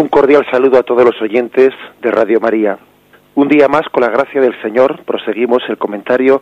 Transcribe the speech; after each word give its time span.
Un 0.00 0.08
cordial 0.08 0.46
saludo 0.50 0.78
a 0.78 0.82
todos 0.82 1.04
los 1.04 1.20
oyentes 1.20 1.74
de 2.00 2.10
Radio 2.10 2.40
María. 2.40 2.78
Un 3.34 3.48
día 3.48 3.68
más, 3.68 3.82
con 3.92 4.02
la 4.02 4.08
gracia 4.08 4.40
del 4.40 4.58
Señor, 4.62 5.04
proseguimos 5.04 5.62
el 5.68 5.76
comentario 5.76 6.40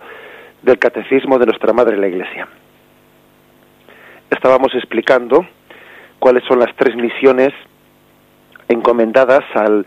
del 0.62 0.78
Catecismo 0.78 1.40
de 1.40 1.46
nuestra 1.46 1.72
Madre 1.72 1.96
la 1.96 2.06
Iglesia. 2.06 2.46
Estábamos 4.30 4.72
explicando 4.76 5.44
cuáles 6.20 6.44
son 6.44 6.60
las 6.60 6.72
tres 6.76 6.94
misiones 6.94 7.52
encomendadas 8.68 9.42
al, 9.54 9.84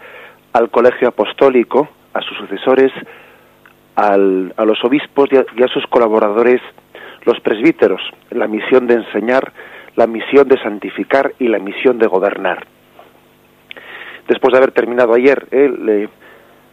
al 0.51 0.69
Colegio 0.69 1.07
Apostólico, 1.07 1.87
a 2.13 2.19
sus 2.23 2.39
sucesores, 2.39 2.91
al, 3.95 4.53
a 4.57 4.65
los 4.65 4.83
obispos 4.83 5.29
y 5.31 5.37
a, 5.37 5.45
y 5.55 5.63
a 5.63 5.69
sus 5.69 5.87
colaboradores, 5.87 6.59
los 7.23 7.39
presbíteros, 7.39 8.01
la 8.31 8.47
misión 8.47 8.85
de 8.87 8.95
enseñar, 8.95 9.53
la 9.95 10.07
misión 10.07 10.49
de 10.49 10.61
santificar 10.61 11.31
y 11.39 11.47
la 11.47 11.59
misión 11.59 11.99
de 11.99 12.07
gobernar 12.07 12.67
después 14.31 14.53
de 14.53 14.59
haber 14.59 14.71
terminado 14.71 15.13
ayer 15.13 15.45
eh, 15.51 16.07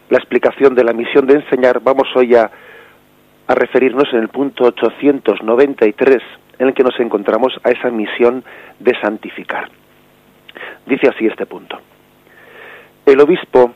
la 0.08 0.16
explicación 0.16 0.76
de 0.76 0.84
la 0.84 0.92
misión 0.92 1.26
de 1.26 1.34
enseñar, 1.34 1.80
vamos 1.80 2.06
hoy 2.14 2.36
a, 2.36 2.48
a 3.48 3.54
referirnos 3.54 4.04
en 4.12 4.20
el 4.20 4.28
punto 4.28 4.64
893 4.64 6.22
en 6.60 6.68
el 6.68 6.74
que 6.74 6.84
nos 6.84 6.98
encontramos 7.00 7.52
a 7.64 7.70
esa 7.70 7.90
misión 7.90 8.44
de 8.78 8.92
santificar. 9.00 9.68
Dice 10.86 11.08
así 11.08 11.26
este 11.26 11.46
punto. 11.46 11.78
El 13.04 13.20
obispo 13.20 13.72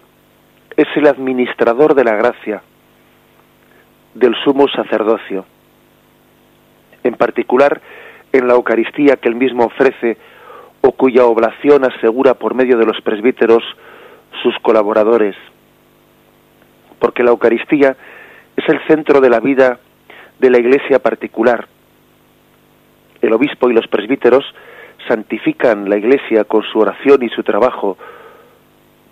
es 0.76 0.86
el 0.94 1.08
administrador 1.08 1.94
de 1.96 2.04
la 2.04 2.14
gracia 2.14 2.62
del 4.14 4.36
sumo 4.44 4.68
sacerdocio, 4.68 5.44
en 7.02 7.14
particular 7.14 7.80
en 8.32 8.46
la 8.46 8.54
Eucaristía 8.54 9.16
que 9.16 9.28
él 9.28 9.34
mismo 9.34 9.64
ofrece 9.64 10.18
o 10.82 10.92
cuya 10.92 11.24
oblación 11.24 11.84
asegura 11.84 12.34
por 12.34 12.54
medio 12.54 12.76
de 12.76 12.84
los 12.84 13.00
presbíteros 13.00 13.62
sus 14.42 14.54
colaboradores. 14.58 15.36
Porque 16.98 17.22
la 17.22 17.30
Eucaristía 17.30 17.96
es 18.56 18.68
el 18.68 18.80
centro 18.86 19.20
de 19.20 19.30
la 19.30 19.40
vida 19.40 19.78
de 20.38 20.50
la 20.50 20.58
iglesia 20.58 20.98
particular. 20.98 21.66
El 23.20 23.32
obispo 23.32 23.70
y 23.70 23.74
los 23.74 23.86
presbíteros 23.86 24.44
santifican 25.08 25.88
la 25.88 25.96
iglesia 25.96 26.44
con 26.44 26.62
su 26.64 26.78
oración 26.78 27.22
y 27.22 27.28
su 27.28 27.42
trabajo 27.42 27.96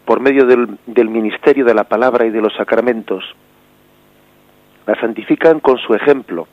por 0.05 0.21
medio 0.21 0.45
del, 0.45 1.09
ministerio 1.09 1.65
de 1.65 1.75
la 1.75 1.85
palabra 1.85 2.27
y 2.27 2.31
de 2.31 2.41
los 2.41 2.53
sacramentos. 2.57 3.25
La 4.87 4.99
santifican 5.01 5.61
con 5.61 5.79
su 5.79 5.95
ejemplo, 5.95 6.49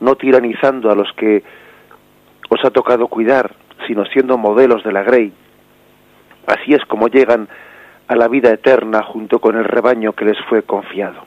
no 0.00 0.14
tiranizando 0.14 0.90
a 0.90 0.94
los 0.94 1.12
que 1.12 1.42
os 2.48 2.64
ha 2.64 2.70
tocado 2.70 3.08
cuidar, 3.08 3.54
sino 3.88 4.04
siendo 4.04 4.38
modelos 4.38 4.84
de 4.84 4.92
la 4.92 5.02
Grey. 5.02 5.32
Así 6.46 6.74
es 6.74 6.84
como 6.84 7.08
llegan 7.08 7.48
a 8.06 8.14
la 8.14 8.28
vida 8.28 8.50
eterna 8.52 9.02
junto 9.02 9.40
con 9.40 9.56
el 9.56 9.64
rebaño 9.64 10.12
que 10.12 10.26
les 10.26 10.38
fue 10.48 10.62
confiado. 10.62 11.26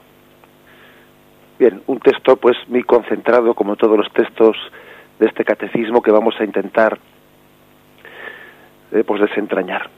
Bien, 1.59 1.81
un 1.87 1.99
texto 1.99 2.37
pues 2.37 2.57
muy 2.69 2.83
concentrado 2.83 3.53
como 3.53 3.75
todos 3.75 3.97
los 3.97 4.11
textos 4.13 4.55
de 5.19 5.27
este 5.27 5.43
catecismo 5.43 6.01
que 6.01 6.11
vamos 6.11 6.35
a 6.39 6.43
intentar 6.43 6.97
eh, 8.91 9.03
pues 9.05 9.21
desentrañar. 9.21 9.89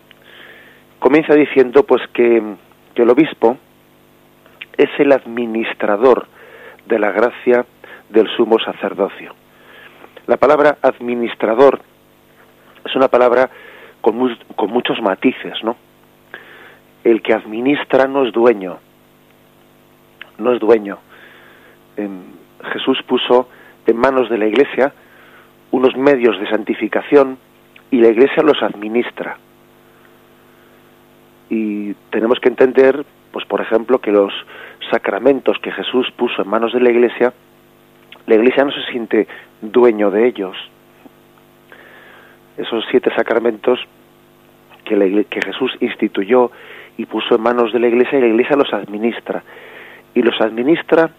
Comienza 1.00 1.36
diciendo 1.36 1.84
pues 1.84 2.02
que, 2.14 2.42
que 2.96 3.02
el 3.04 3.10
obispo 3.10 3.58
es 4.78 4.90
el 4.98 5.12
administrador 5.12 6.28
de 6.86 7.00
la 7.00 7.12
gracia 7.12 7.66
del 8.10 8.28
sumo 8.36 8.58
sacerdocio. 8.60 9.34
La 10.28 10.38
palabra 10.38 10.78
administrador 10.82 11.82
es 12.86 12.96
una 12.96 13.08
palabra 13.08 13.50
con, 14.02 14.18
mu 14.18 14.30
con 14.56 14.72
muchos 14.72 15.02
matices, 15.02 15.64
¿no? 15.64 15.76
El 17.04 17.22
que 17.22 17.34
administra 17.34 18.08
no 18.08 18.26
es 18.26 18.34
dueño, 18.34 18.78
no 20.38 20.54
es 20.54 20.60
dueño. 20.60 21.00
Eh, 21.98 22.10
Jesús 22.72 23.02
puso 23.04 23.50
en 23.86 23.98
manos 23.98 24.30
de 24.30 24.38
la 24.38 24.46
Iglesia 24.46 24.94
unos 25.72 25.96
medios 25.98 26.40
de 26.40 26.50
santificación 26.50 27.38
y 27.92 28.00
la 28.00 28.10
Iglesia 28.10 28.44
los 28.44 28.62
administra. 28.62 29.38
Y 31.50 31.94
tenemos 32.10 32.40
que 32.40 32.50
entender, 32.50 33.06
pues 33.32 33.46
por 33.46 33.62
ejemplo, 33.62 34.00
que 34.00 34.12
los 34.12 34.34
sacramentos 34.90 35.58
que 35.60 35.72
Jesús 35.72 36.12
puso 36.16 36.42
en 36.42 36.50
manos 36.50 36.74
de 36.74 36.80
la 36.80 36.90
Iglesia, 36.90 37.34
la 38.26 38.36
Iglesia 38.36 38.64
no 38.64 38.72
se 38.72 38.84
siente 38.92 39.28
dueño 39.62 40.10
de 40.12 40.28
ellos, 40.28 40.56
esos 42.58 42.84
siete 42.92 43.14
sacramentos 43.16 43.80
que, 44.86 44.96
la, 44.96 45.06
que 45.24 45.42
Jesús 45.42 45.72
instituyó 45.80 46.52
y 46.98 47.06
puso 47.06 47.36
en 47.36 47.42
manos 47.42 47.74
de 47.74 47.80
la 47.80 47.88
Iglesia 47.88 48.20
y 48.20 48.22
la 48.22 48.28
Iglesia 48.28 48.56
los 48.56 48.74
administra. 48.74 49.44
Y 50.14 50.22
los 50.22 50.40
administra 50.42 51.10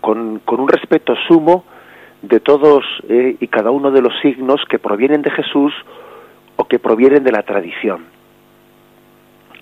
con, 0.00 0.40
un 0.46 0.68
respeto 0.68 1.14
sumo 1.28 1.64
de 2.22 2.40
todos 2.40 2.84
eh, 3.08 3.36
y 3.40 3.46
cada 3.48 3.70
uno 3.70 3.90
de 3.90 4.00
los 4.00 4.12
signos 4.20 4.64
que 4.68 4.78
provienen 4.78 5.22
de 5.22 5.30
Jesús 5.30 5.72
o 6.56 6.64
que 6.66 6.78
provienen 6.78 7.24
de 7.24 7.32
la 7.32 7.42
tradición. 7.42 8.06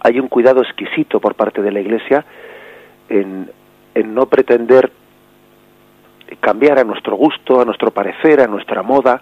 Hay 0.00 0.18
un 0.18 0.28
cuidado 0.28 0.62
exquisito 0.62 1.20
por 1.20 1.34
parte 1.34 1.62
de 1.62 1.72
la 1.72 1.80
Iglesia 1.80 2.24
en, 3.08 3.50
no 3.94 4.26
pretender 4.26 4.90
cambiar 6.40 6.78
a 6.78 6.84
nuestro 6.84 7.16
gusto, 7.16 7.60
a 7.60 7.64
nuestro 7.64 7.90
parecer, 7.90 8.40
a 8.40 8.46
nuestra 8.46 8.82
moda. 8.82 9.20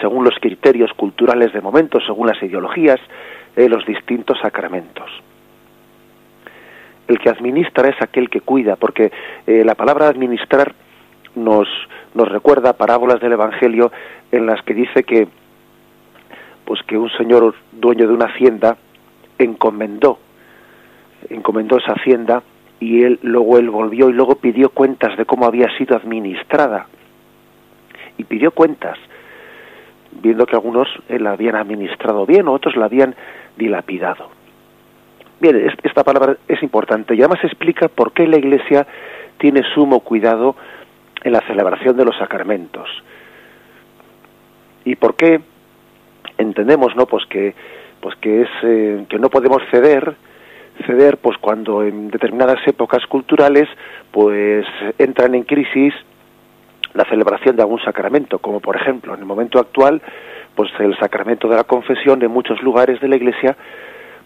Según 0.00 0.24
los 0.24 0.34
criterios 0.40 0.92
culturales 0.94 1.52
de 1.52 1.60
momento, 1.60 2.00
según 2.00 2.26
las 2.26 2.42
ideologías, 2.42 3.00
eh, 3.54 3.68
los 3.68 3.84
distintos 3.86 4.38
sacramentos. 4.40 5.10
El 7.08 7.18
que 7.18 7.30
administra 7.30 7.88
es 7.88 8.02
aquel 8.02 8.28
que 8.28 8.40
cuida, 8.40 8.76
porque 8.76 9.12
eh, 9.46 9.64
la 9.64 9.74
palabra 9.74 10.08
administrar 10.08 10.74
nos, 11.36 11.68
nos 12.14 12.28
recuerda 12.28 12.72
parábolas 12.72 13.20
del 13.20 13.32
Evangelio 13.32 13.92
en 14.32 14.46
las 14.46 14.62
que 14.62 14.74
dice 14.74 15.04
que, 15.04 15.28
pues 16.64 16.82
que 16.82 16.98
un 16.98 17.10
señor 17.10 17.54
dueño 17.72 18.08
de 18.08 18.14
una 18.14 18.26
hacienda 18.26 18.76
encomendó, 19.38 20.18
encomendó 21.30 21.78
esa 21.78 21.92
hacienda 21.92 22.42
y 22.80 23.04
él 23.04 23.20
luego 23.22 23.58
él 23.58 23.70
volvió 23.70 24.10
y 24.10 24.12
luego 24.12 24.36
pidió 24.36 24.70
cuentas 24.70 25.16
de 25.16 25.24
cómo 25.24 25.46
había 25.46 25.68
sido 25.78 25.96
administrada 25.96 26.86
y 28.18 28.24
pidió 28.24 28.50
cuentas 28.50 28.98
viendo 30.20 30.46
que 30.46 30.56
algunos 30.56 30.88
eh, 31.08 31.18
la 31.18 31.32
habían 31.32 31.56
administrado 31.56 32.26
bien, 32.26 32.48
otros 32.48 32.76
la 32.76 32.86
habían 32.86 33.14
dilapidado. 33.56 34.28
Bien, 35.40 35.70
esta 35.82 36.02
palabra 36.02 36.36
es 36.48 36.62
importante 36.62 37.14
y 37.14 37.20
además 37.20 37.44
explica 37.44 37.88
por 37.88 38.12
qué 38.12 38.26
la 38.26 38.38
Iglesia 38.38 38.86
tiene 39.38 39.62
sumo 39.74 40.00
cuidado 40.00 40.56
en 41.22 41.32
la 41.32 41.40
celebración 41.40 41.96
de 41.96 42.04
los 42.04 42.16
sacramentos. 42.16 42.88
Y 44.84 44.94
por 44.96 45.16
qué 45.16 45.40
entendemos, 46.38 46.94
¿no? 46.96 47.06
Pues 47.06 47.26
que, 47.26 47.54
pues 48.00 48.14
que 48.16 48.42
es 48.42 48.48
eh, 48.62 49.04
que 49.08 49.18
no 49.18 49.28
podemos 49.28 49.62
ceder, 49.70 50.14
ceder, 50.86 51.18
pues 51.18 51.36
cuando 51.38 51.82
en 51.82 52.08
determinadas 52.08 52.66
épocas 52.66 53.04
culturales, 53.06 53.68
pues 54.10 54.66
entran 54.98 55.34
en 55.34 55.42
crisis 55.42 55.94
la 56.96 57.04
celebración 57.04 57.56
de 57.56 57.62
algún 57.62 57.80
sacramento, 57.80 58.38
como 58.38 58.60
por 58.60 58.76
ejemplo 58.76 59.14
en 59.14 59.20
el 59.20 59.26
momento 59.26 59.58
actual, 59.58 60.00
pues 60.54 60.70
el 60.78 60.98
sacramento 60.98 61.48
de 61.48 61.56
la 61.56 61.64
confesión 61.64 62.22
en 62.22 62.30
muchos 62.30 62.62
lugares 62.62 63.00
de 63.00 63.08
la 63.08 63.16
Iglesia, 63.16 63.56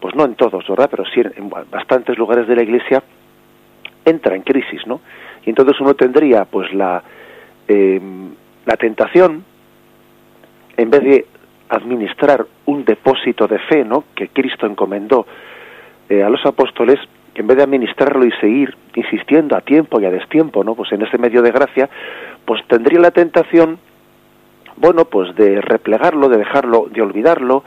pues 0.01 0.15
no 0.15 0.25
en 0.25 0.37
todos, 0.37 0.67
¿verdad? 0.69 0.89
Pero 0.91 1.05
sí 1.07 1.21
en 1.21 1.51
bastantes 1.71 2.17
lugares 2.17 2.47
de 2.47 2.57
la 2.57 2.63
Iglesia 2.63 3.03
entra 4.05 4.37
en 4.37 4.43
crisis, 4.43 4.87
¿no? 4.87 5.01
Y 5.45 5.51
entonces 5.51 5.81
uno 5.81 5.95
tendría 5.95 6.45
pues 6.45 6.73
la 6.73 7.03
eh, 7.67 8.01
la 8.67 8.77
tentación 8.77 9.45
en 10.77 10.91
vez 10.91 11.03
de 11.03 11.27
administrar 11.69 12.47
un 12.67 12.85
depósito 12.85 13.47
de 13.47 13.59
fe, 13.59 13.85
¿no? 13.85 14.05
Que 14.15 14.29
Cristo 14.29 14.67
encomendó 14.67 15.27
eh, 16.09 16.23
a 16.23 16.31
los 16.31 16.45
apóstoles, 16.47 16.99
en 17.35 17.47
vez 17.47 17.57
de 17.57 17.63
administrarlo 17.63 18.25
y 18.25 18.33
seguir 18.33 18.77
insistiendo 18.95 19.57
a 19.57 19.61
tiempo 19.61 20.01
y 20.01 20.05
a 20.05 20.11
destiempo, 20.11 20.65
¿no? 20.65 20.75
Pues 20.75 20.93
en 20.93 21.03
ese 21.03 21.19
medio 21.19 21.43
de 21.43 21.51
gracia, 21.51 21.89
pues 22.45 22.61
tendría 22.67 23.01
la 23.01 23.11
tentación, 23.11 23.79
bueno, 24.77 25.05
pues 25.05 25.35
de 25.37 25.61
replegarlo, 25.61 26.29
de 26.29 26.39
dejarlo, 26.39 26.89
de 26.91 27.03
olvidarlo, 27.03 27.65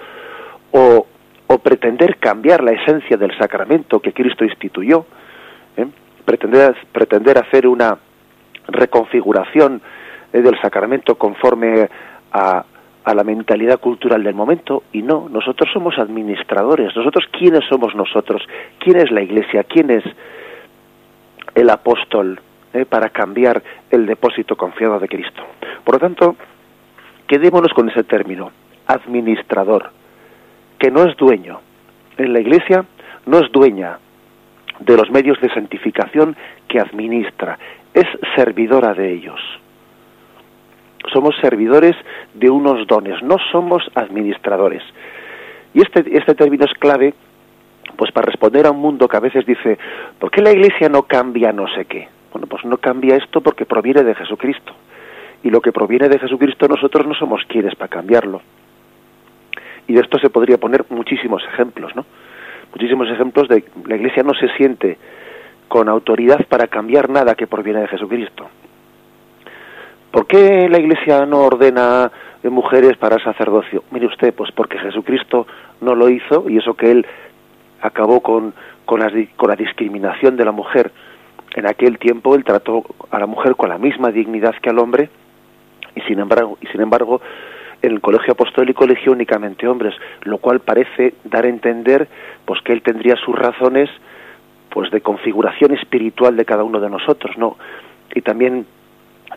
o, 0.72 1.08
o 1.48 1.58
pretender 1.60 2.18
cambiar 2.18 2.64
la 2.64 2.72
esencia 2.72 3.18
del 3.18 3.38
sacramento 3.38 4.00
que 4.00 4.14
Cristo 4.14 4.44
instituyó, 4.44 5.06
¿eh? 5.78 5.88
pretender, 6.26 6.76
pretender 6.92 7.38
hacer 7.38 7.68
una 7.68 7.98
reconfiguración 8.68 9.82
eh, 10.32 10.42
del 10.42 10.60
sacramento 10.62 11.16
conforme 11.16 11.90
a, 12.32 12.66
a 13.04 13.14
la 13.14 13.24
mentalidad 13.24 13.80
cultural 13.80 14.24
del 14.24 14.34
momento 14.34 14.84
y 14.94 15.02
no, 15.02 15.28
nosotros 15.30 15.70
somos 15.74 15.98
administradores, 15.98 16.96
nosotros 16.96 17.26
quiénes 17.32 17.66
somos 17.70 17.96
nosotros, 17.96 18.42
quién 18.80 18.98
es 18.98 19.12
la 19.12 19.22
iglesia, 19.22 19.64
quién 19.64 19.90
es 19.90 20.04
el 21.56 21.70
apóstol 21.70 22.40
eh, 22.74 22.86
para 22.86 23.10
cambiar 23.10 23.62
el 23.92 24.06
depósito 24.06 24.56
confiado 24.56 25.00
de 25.00 25.08
Cristo. 25.08 25.44
Por 25.84 25.96
lo 25.96 26.00
tanto, 26.00 26.36
quedémonos 27.28 27.74
con 27.74 27.90
ese 27.90 28.04
término, 28.04 28.52
administrador. 28.88 29.92
que 30.80 30.92
no 30.92 31.04
es 31.04 31.16
dueño. 31.16 31.62
En 32.18 32.34
la 32.34 32.42
Iglesia 32.42 32.86
no 33.26 33.40
es 33.40 33.50
dueña 33.52 34.00
de 34.80 34.98
los 34.98 35.10
medios 35.12 35.40
de 35.40 35.50
santificación 35.54 36.36
que 36.68 36.80
administra, 36.80 37.58
es 37.94 38.06
servidora 38.36 38.94
de 38.94 39.14
ellos. 39.14 39.40
Somos 41.12 41.36
servidores 41.42 41.96
de 42.34 42.50
unos 42.50 42.88
dones, 42.88 43.22
no 43.22 43.38
somos 43.52 43.84
administradores. 43.96 44.84
Y 45.74 45.82
este, 45.82 46.18
este 46.18 46.36
término 46.36 46.66
es 46.66 46.74
clave 46.78 47.14
pues 47.96 48.12
para 48.12 48.26
responder 48.26 48.66
a 48.66 48.72
un 48.72 48.80
mundo 48.80 49.08
que 49.08 49.18
a 49.18 49.20
veces 49.20 49.46
dice, 49.46 49.78
¿por 50.20 50.32
qué 50.32 50.42
la 50.42 50.52
Iglesia 50.52 50.90
no 50.90 51.04
cambia 51.04 51.52
no 51.52 51.68
sé 51.76 51.86
qué? 51.86 52.08
Bueno, 52.32 52.48
pues 52.48 52.66
no 52.66 52.78
cambia 52.78 53.16
esto 53.16 53.42
porque 53.42 53.66
proviene 53.66 54.04
de 54.04 54.16
Jesucristo. 54.16 54.74
Y 55.44 55.50
lo 55.50 55.62
que 55.62 55.72
proviene 55.72 56.10
de 56.10 56.20
Jesucristo 56.20 56.68
nosotros 56.68 57.06
no 57.06 57.14
somos 57.14 57.42
quienes 57.48 57.76
para 57.76 57.90
cambiarlo. 57.90 58.42
Y 59.88 59.94
de 59.94 60.02
esto 60.02 60.18
se 60.18 60.30
podría 60.30 60.58
poner 60.58 60.86
muchísimos 60.90 61.44
ejemplos, 61.44 61.96
¿no? 61.96 62.06
Muchísimos 62.72 63.08
ejemplos 63.10 63.48
de 63.50 63.64
la 63.86 63.96
Iglesia 63.96 64.24
no 64.24 64.34
se 64.34 64.48
siente 64.56 64.98
con 65.68 65.90
autoridad 65.90 66.46
para 66.48 66.68
cambiar 66.68 67.10
nada 67.10 67.36
que 67.36 67.46
proviene 67.46 67.82
de 67.82 67.88
Jesucristo. 67.88 68.50
¿Por 70.14 70.28
qué 70.28 70.70
la 70.70 70.78
Iglesia 70.78 71.26
no 71.26 71.40
ordena 71.40 72.12
mujeres 72.44 72.98
para 72.98 73.18
sacerdocio? 73.18 73.84
Mire 73.90 74.06
usted, 74.06 74.32
pues 74.32 74.52
porque 74.52 74.78
Jesucristo 74.78 75.48
no 75.82 75.96
lo 75.96 76.08
hizo 76.08 76.48
y 76.48 76.58
eso 76.58 76.76
que 76.76 76.92
él 76.92 77.08
acabó 77.82 78.22
con, 78.22 78.54
con, 78.86 79.00
la, 79.00 79.56
discriminación 79.56 80.38
de 80.38 80.46
la 80.46 80.52
mujer. 80.52 80.92
En 81.56 81.66
aquel 81.66 81.98
tiempo 81.98 82.36
él 82.36 82.44
trató 82.44 82.84
a 83.10 83.18
la 83.18 83.26
mujer 83.26 83.56
con 83.56 83.70
la 83.70 83.80
misma 83.80 84.12
dignidad 84.12 84.54
que 84.62 84.70
al 84.70 84.78
hombre 84.78 85.10
y 85.96 86.02
sin 86.02 86.20
embargo, 86.20 86.60
y 86.62 86.68
sin 86.68 86.82
embargo 86.82 87.20
el 87.82 88.00
colegio 88.00 88.34
apostólico 88.34 88.84
eligió 88.84 89.14
únicamente 89.14 89.68
hombres, 89.68 89.96
lo 90.26 90.38
cual 90.38 90.60
parece 90.60 91.16
dar 91.24 91.46
a 91.46 91.50
entender 91.50 92.08
pues 92.46 92.62
que 92.62 92.74
él 92.74 92.84
tendría 92.84 93.16
sus 93.16 93.36
razones 93.36 93.90
pues 94.70 94.92
de 94.92 95.02
configuración 95.02 95.74
espiritual 95.74 96.38
de 96.38 96.46
cada 96.46 96.64
uno 96.64 96.80
de 96.80 96.92
nosotros, 96.92 97.36
¿no? 97.36 97.58
Y 98.14 98.22
también 98.22 98.68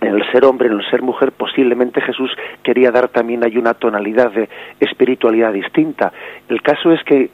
en 0.01 0.15
el 0.15 0.33
ser 0.33 0.45
hombre, 0.45 0.69
en 0.69 0.75
el 0.75 0.91
ser 0.91 1.03
mujer, 1.03 1.33
posiblemente 1.33 2.01
Jesús 2.01 2.31
quería 2.63 2.91
dar 2.91 3.09
también 3.09 3.45
hay 3.45 3.57
una 3.57 3.75
tonalidad 3.75 4.31
de 4.31 4.49
espiritualidad 4.81 5.53
distinta. 5.53 6.13
El 6.49 6.63
caso 6.63 6.93
es 6.93 7.03
que 7.05 7.31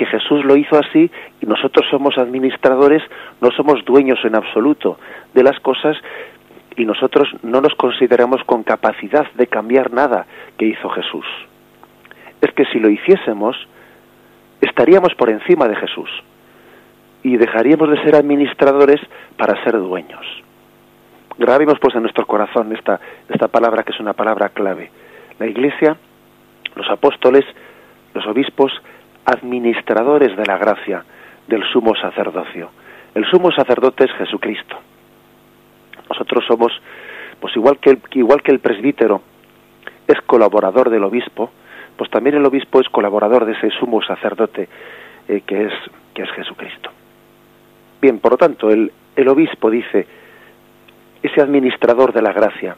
que 0.00 0.06
Jesús 0.06 0.42
lo 0.46 0.56
hizo 0.56 0.78
así 0.78 1.10
y 1.42 1.46
nosotros 1.46 1.84
somos 1.90 2.16
administradores, 2.16 3.02
no 3.42 3.50
somos 3.50 3.84
dueños 3.84 4.18
en 4.24 4.34
absoluto 4.34 4.98
de 5.34 5.42
las 5.42 5.60
cosas 5.60 5.94
y 6.74 6.86
nosotros 6.86 7.28
no 7.42 7.60
nos 7.60 7.74
consideramos 7.74 8.42
con 8.44 8.62
capacidad 8.62 9.30
de 9.32 9.46
cambiar 9.46 9.92
nada 9.92 10.24
que 10.56 10.64
hizo 10.64 10.88
Jesús. 10.88 11.26
Es 12.40 12.50
que 12.52 12.64
si 12.72 12.78
lo 12.78 12.88
hiciésemos, 12.88 13.58
estaríamos 14.62 15.14
por 15.16 15.28
encima 15.28 15.68
de 15.68 15.76
Jesús 15.76 16.08
y 17.22 17.36
dejaríamos 17.36 17.90
de 17.90 18.02
ser 18.02 18.14
administradores 18.14 19.02
para 19.36 19.62
ser 19.64 19.74
dueños. 19.74 20.24
Grabemos 21.40 21.78
pues 21.80 21.94
en 21.94 22.02
nuestro 22.02 22.26
corazón 22.26 22.70
esta, 22.76 23.00
esta 23.26 23.48
palabra 23.48 23.82
que 23.82 23.92
es 23.92 23.98
una 23.98 24.12
palabra 24.12 24.50
clave. 24.50 24.90
La 25.38 25.46
Iglesia, 25.46 25.96
los 26.76 26.86
apóstoles, 26.90 27.46
los 28.12 28.26
obispos 28.26 28.70
administradores 29.24 30.36
de 30.36 30.44
la 30.44 30.58
gracia 30.58 31.02
del 31.48 31.64
sumo 31.72 31.94
sacerdocio. 31.94 32.68
El 33.14 33.24
sumo 33.24 33.50
sacerdote 33.52 34.04
es 34.04 34.12
Jesucristo. 34.18 34.76
Nosotros 36.10 36.44
somos, 36.46 36.72
pues 37.40 37.56
igual 37.56 37.78
que 37.78 37.88
el, 37.88 38.02
igual 38.12 38.42
que 38.42 38.52
el 38.52 38.60
presbítero 38.60 39.22
es 40.08 40.20
colaborador 40.26 40.90
del 40.90 41.04
obispo, 41.04 41.50
pues 41.96 42.10
también 42.10 42.36
el 42.36 42.44
obispo 42.44 42.82
es 42.82 42.88
colaborador 42.90 43.46
de 43.46 43.52
ese 43.52 43.70
sumo 43.70 44.02
sacerdote 44.02 44.68
eh, 45.26 45.40
que, 45.46 45.64
es, 45.64 45.72
que 46.12 46.20
es 46.20 46.30
Jesucristo. 46.32 46.90
Bien, 48.02 48.18
por 48.18 48.32
lo 48.32 48.36
tanto, 48.36 48.68
el, 48.68 48.92
el 49.16 49.28
obispo 49.28 49.70
dice, 49.70 50.19
ese 51.22 51.40
administrador 51.40 52.12
de 52.12 52.22
la 52.22 52.32
gracia, 52.32 52.76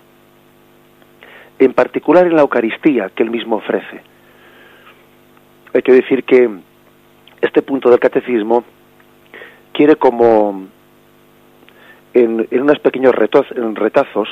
en 1.58 1.72
particular 1.74 2.26
en 2.26 2.36
la 2.36 2.42
Eucaristía 2.42 3.10
que 3.10 3.22
él 3.22 3.30
mismo 3.30 3.56
ofrece, 3.56 4.00
hay 5.74 5.82
que 5.82 5.92
decir 5.92 6.24
que 6.24 6.50
este 7.40 7.62
punto 7.62 7.90
del 7.90 7.98
catecismo 7.98 8.64
quiere 9.72 9.96
como 9.96 10.66
en, 12.14 12.46
unos 12.50 12.78
pequeños 12.80 13.14
retazos 13.14 14.28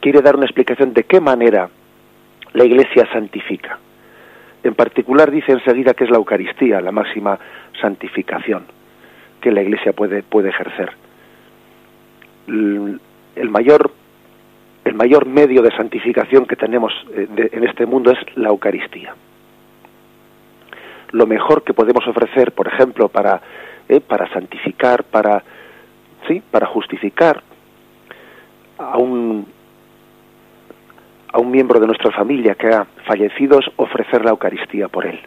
quiere 0.00 0.22
dar 0.22 0.36
una 0.36 0.46
explicación 0.46 0.92
de 0.92 1.04
qué 1.04 1.20
manera 1.20 1.68
la 2.52 2.64
Iglesia 2.64 3.08
santifica. 3.12 3.78
En 4.62 4.74
particular 4.74 5.30
dice 5.30 5.52
enseguida 5.52 5.94
que 5.94 6.04
es 6.04 6.10
la 6.10 6.16
Eucaristía 6.16 6.80
la 6.80 6.92
máxima 6.92 7.38
santificación 7.80 8.64
que 9.40 9.50
la 9.50 9.62
Iglesia 9.62 9.92
puede, 9.92 10.22
puede 10.22 10.50
ejercer. 10.50 10.92
El, 12.46 13.50
mayor 13.50 13.90
el 14.84 14.94
mayor 14.94 15.26
medio 15.26 15.62
de 15.62 15.70
santificación 15.76 16.46
que 16.46 16.56
tenemos 16.56 16.92
eh, 17.12 17.50
en 17.52 17.64
este 17.64 17.86
mundo 17.86 18.12
es 18.12 18.18
la 18.36 18.48
Eucaristía 18.48 19.14
lo 21.12 21.26
mejor 21.26 21.62
que 21.62 21.74
podemos 21.74 22.06
ofrecer, 22.06 22.52
por 22.52 22.68
ejemplo, 22.68 23.08
para, 23.08 23.40
eh, 23.88 24.00
para 24.00 24.28
santificar, 24.32 25.04
para, 25.04 25.42
¿sí? 26.28 26.42
para 26.50 26.66
justificar 26.66 27.42
a 28.78 28.98
un, 28.98 29.46
a 31.32 31.38
un 31.38 31.50
miembro 31.50 31.80
de 31.80 31.86
nuestra 31.86 32.12
familia 32.12 32.54
que 32.54 32.68
ha 32.68 32.84
fallecido 33.06 33.58
es 33.58 33.66
ofrecer 33.76 34.24
la 34.24 34.30
Eucaristía 34.30 34.88
por 34.88 35.06
él. 35.06 35.18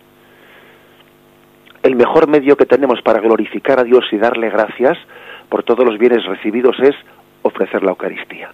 El 1.82 1.96
mejor 1.96 2.28
medio 2.28 2.58
que 2.58 2.66
tenemos 2.66 3.02
para 3.02 3.20
glorificar 3.22 3.80
a 3.80 3.84
Dios 3.84 4.06
y 4.12 4.18
darle 4.18 4.50
gracias 4.50 4.98
por 5.50 5.64
todos 5.64 5.86
los 5.86 5.98
bienes 5.98 6.26
recibidos 6.26 6.80
es 6.80 6.96
ofrecer 7.42 7.84
la 7.84 7.92
Eucaristía. 7.92 8.52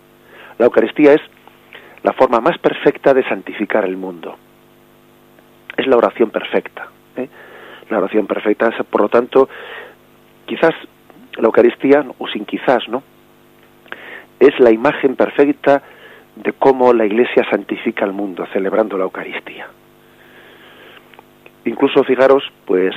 La 0.57 0.65
Eucaristía 0.65 1.13
es 1.13 1.21
la 2.03 2.13
forma 2.13 2.39
más 2.39 2.57
perfecta 2.57 3.13
de 3.13 3.24
santificar 3.27 3.86
el 3.86 3.97
mundo. 3.97 4.38
Es 5.75 5.88
la 5.88 5.97
oración 5.97 6.30
perfecta. 6.30 6.88
¿eh? 7.18 7.27
la 7.89 7.97
oración 7.97 8.27
perfecta. 8.27 8.71
Por 8.89 9.01
lo 9.01 9.09
tanto, 9.09 9.50
quizás 10.45 10.74
la 11.38 11.45
Eucaristía, 11.45 12.06
o 12.18 12.27
sin 12.27 12.45
quizás, 12.45 12.88
¿no? 12.88 13.03
Es 14.39 14.59
la 14.59 14.71
imagen 14.71 15.15
perfecta 15.15 15.81
de 16.36 16.53
cómo 16.53 16.94
la 16.94 17.06
Iglesia 17.06 17.45
santifica 17.50 18.06
al 18.06 18.13
mundo, 18.13 18.45
celebrando 18.51 18.97
la 18.97 19.06
Eucaristía. 19.06 19.68
Incluso, 21.65 22.03
fijaros, 22.03 22.44
pues 22.66 22.94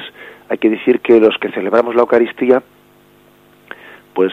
hay 0.48 0.58
que 0.58 0.70
decir 0.70 1.00
que 1.00 1.20
los 1.20 1.36
que 1.38 1.50
celebramos 1.52 1.94
la 1.94 2.02
Eucaristía, 2.02 2.62
pues 4.18 4.32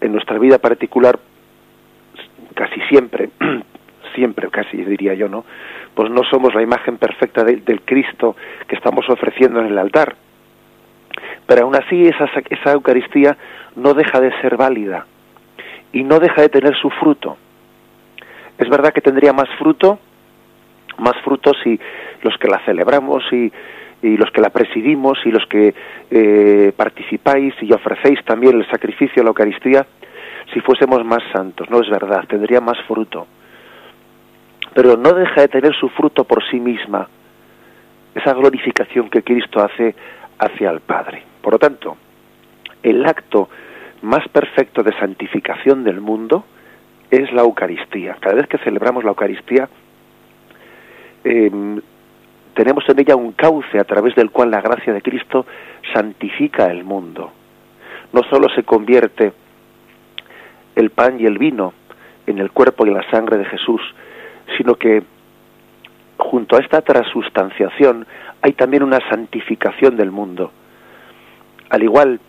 en 0.00 0.10
nuestra 0.10 0.36
vida 0.36 0.58
particular, 0.58 1.16
casi 2.54 2.80
siempre, 2.88 3.30
siempre 4.16 4.50
casi 4.50 4.78
diría 4.78 5.14
yo, 5.14 5.28
¿no? 5.28 5.44
Pues 5.94 6.10
no 6.10 6.24
somos 6.24 6.52
la 6.56 6.62
imagen 6.62 6.96
perfecta 6.98 7.44
del 7.44 7.82
Cristo 7.82 8.34
que 8.66 8.74
estamos 8.74 9.08
ofreciendo 9.08 9.60
en 9.60 9.66
el 9.66 9.78
altar. 9.78 10.16
Pero 11.46 11.62
aún 11.62 11.76
así 11.76 12.02
esa, 12.02 12.28
esa 12.50 12.72
Eucaristía 12.72 13.36
no 13.76 13.94
deja 13.94 14.18
de 14.18 14.32
ser 14.40 14.56
válida 14.56 15.06
y 15.92 16.02
no 16.02 16.18
deja 16.18 16.42
de 16.42 16.48
tener 16.48 16.74
su 16.74 16.90
fruto. 16.90 17.36
Es 18.58 18.68
verdad 18.68 18.92
que 18.92 19.02
tendría 19.02 19.32
más 19.32 19.48
fruto, 19.56 20.00
más 20.98 21.14
fruto 21.22 21.52
si 21.62 21.78
los 22.22 22.36
que 22.38 22.48
la 22.48 22.58
celebramos 22.64 23.22
y, 23.32 23.52
y 24.02 24.16
los 24.16 24.30
que 24.30 24.40
la 24.40 24.50
presidimos 24.50 25.18
y 25.24 25.30
los 25.30 25.46
que 25.46 25.74
eh, 26.10 26.72
participáis 26.76 27.54
y 27.62 27.72
ofrecéis 27.72 28.22
también 28.24 28.58
el 28.58 28.68
sacrificio 28.68 29.14
de 29.16 29.22
la 29.22 29.28
Eucaristía, 29.30 29.86
si 30.52 30.60
fuésemos 30.60 31.04
más 31.04 31.22
santos. 31.32 31.70
No 31.70 31.80
es 31.80 31.88
verdad, 31.88 32.24
tendría 32.28 32.60
más 32.60 32.78
fruto 32.86 33.26
pero 34.74 34.96
no 34.96 35.12
deja 35.12 35.42
de 35.42 35.48
tener 35.48 35.74
su 35.74 35.88
fruto 35.90 36.24
por 36.24 36.42
sí 36.50 36.58
misma, 36.58 37.08
esa 38.14 38.32
glorificación 38.34 39.10
que 39.10 39.22
Cristo 39.22 39.62
hace 39.62 39.94
hacia 40.38 40.70
el 40.70 40.80
Padre. 40.80 41.22
Por 41.40 41.54
lo 41.54 41.58
tanto, 41.58 41.96
el 42.82 43.04
acto 43.04 43.48
más 44.02 44.26
perfecto 44.28 44.82
de 44.82 44.96
santificación 44.98 45.84
del 45.84 46.00
mundo 46.00 46.44
es 47.10 47.32
la 47.32 47.42
Eucaristía. 47.42 48.16
Cada 48.20 48.36
vez 48.36 48.46
que 48.48 48.58
celebramos 48.58 49.04
la 49.04 49.10
Eucaristía, 49.10 49.68
em, 51.24 51.80
tenemos 52.54 52.88
en 52.88 53.00
ella 53.00 53.16
un 53.16 53.32
cauce 53.32 53.78
a 53.78 53.84
través 53.84 54.14
del 54.14 54.30
cual 54.30 54.50
la 54.50 54.60
gracia 54.60 54.92
de 54.92 55.02
Cristo 55.02 55.46
santifica 55.92 56.66
el 56.66 56.84
mundo. 56.84 57.32
No 58.12 58.22
solo 58.24 58.48
se 58.54 58.62
convierte 58.62 59.32
el 60.76 60.90
pan 60.90 61.18
y 61.18 61.26
el 61.26 61.38
vino 61.38 61.72
en 62.26 62.38
el 62.38 62.50
cuerpo 62.50 62.86
y 62.86 62.90
la 62.90 63.08
sangre 63.10 63.38
de 63.38 63.44
Jesús, 63.46 63.80
sino 64.56 64.74
que 64.74 65.02
junto 66.18 66.56
a 66.56 66.60
esta 66.60 66.82
transustanciación 66.82 68.06
hay 68.42 68.52
también 68.52 68.82
una 68.82 69.00
santificación 69.08 69.96
del 69.96 70.10
mundo. 70.10 70.52
Al 71.70 71.82
igual 71.82 72.20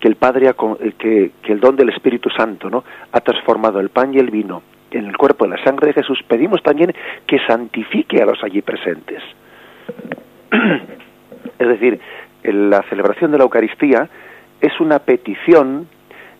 que 0.00 0.08
el 0.08 0.16
Padre, 0.16 0.48
eh, 0.80 0.92
que 0.98 1.52
el 1.52 1.60
don 1.60 1.76
del 1.76 1.90
Espíritu 1.90 2.30
Santo, 2.30 2.70
¿no? 2.70 2.84
ha 3.12 3.20
transformado 3.20 3.80
el 3.80 3.90
pan 3.90 4.14
y 4.14 4.18
el 4.18 4.30
vino 4.30 4.62
en 4.90 5.06
el 5.06 5.16
cuerpo 5.16 5.46
y 5.46 5.50
la 5.50 5.62
sangre 5.62 5.88
de 5.88 5.92
Jesús, 5.94 6.22
pedimos 6.26 6.62
también 6.62 6.94
que 7.26 7.38
santifique 7.46 8.22
a 8.22 8.26
los 8.26 8.42
allí 8.42 8.62
presentes. 8.62 9.22
es 11.58 11.68
decir, 11.68 12.00
la 12.42 12.82
celebración 12.82 13.30
de 13.30 13.38
la 13.38 13.44
Eucaristía 13.44 14.08
es 14.60 14.80
una 14.80 15.00
petición 15.00 15.88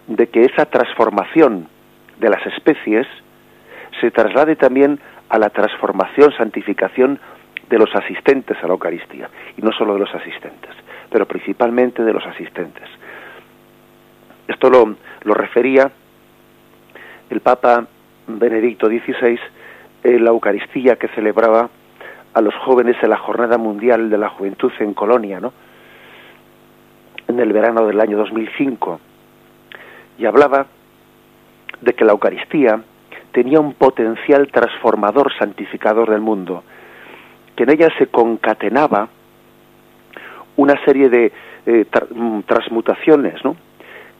de 0.06 0.28
que 0.28 0.42
esa 0.42 0.66
transformación 0.66 1.68
de 2.18 2.30
las 2.30 2.44
especies 2.46 3.06
se 4.00 4.10
traslade 4.10 4.56
también 4.56 4.98
a 5.28 5.38
la 5.38 5.50
transformación, 5.50 6.32
santificación 6.32 7.18
de 7.68 7.78
los 7.78 7.94
asistentes 7.94 8.56
a 8.62 8.66
la 8.66 8.72
Eucaristía, 8.72 9.28
y 9.56 9.62
no 9.62 9.72
solo 9.72 9.94
de 9.94 10.00
los 10.00 10.14
asistentes, 10.14 10.70
pero 11.10 11.26
principalmente 11.26 12.02
de 12.02 12.12
los 12.12 12.24
asistentes. 12.26 12.88
Esto 14.46 14.70
lo, 14.70 14.96
lo 15.24 15.34
refería 15.34 15.90
el 17.28 17.40
Papa 17.40 17.86
Benedicto 18.28 18.88
XVI 18.88 19.38
en 20.04 20.24
la 20.24 20.30
Eucaristía 20.30 20.96
que 20.96 21.08
celebraba 21.08 21.70
a 22.34 22.40
los 22.40 22.54
jóvenes 22.54 22.96
en 23.02 23.10
la 23.10 23.16
Jornada 23.16 23.58
Mundial 23.58 24.10
de 24.10 24.18
la 24.18 24.28
Juventud 24.28 24.70
en 24.78 24.94
Colonia, 24.94 25.40
¿no? 25.40 25.52
En 27.26 27.40
el 27.40 27.52
verano 27.52 27.86
del 27.86 28.00
año 28.00 28.18
2005. 28.18 29.00
Y 30.18 30.26
hablaba 30.26 30.66
de 31.80 31.94
que 31.94 32.04
la 32.04 32.12
Eucaristía 32.12 32.80
tenía 33.32 33.60
un 33.60 33.74
potencial 33.74 34.48
transformador, 34.52 35.32
santificador 35.38 36.10
del 36.10 36.20
mundo, 36.20 36.62
que 37.56 37.64
en 37.64 37.70
ella 37.70 37.88
se 37.98 38.06
concatenaba 38.06 39.08
una 40.56 40.74
serie 40.84 41.08
de 41.08 41.32
eh, 41.66 41.86
mm, 42.14 42.40
transmutaciones, 42.40 43.42
¿no? 43.44 43.56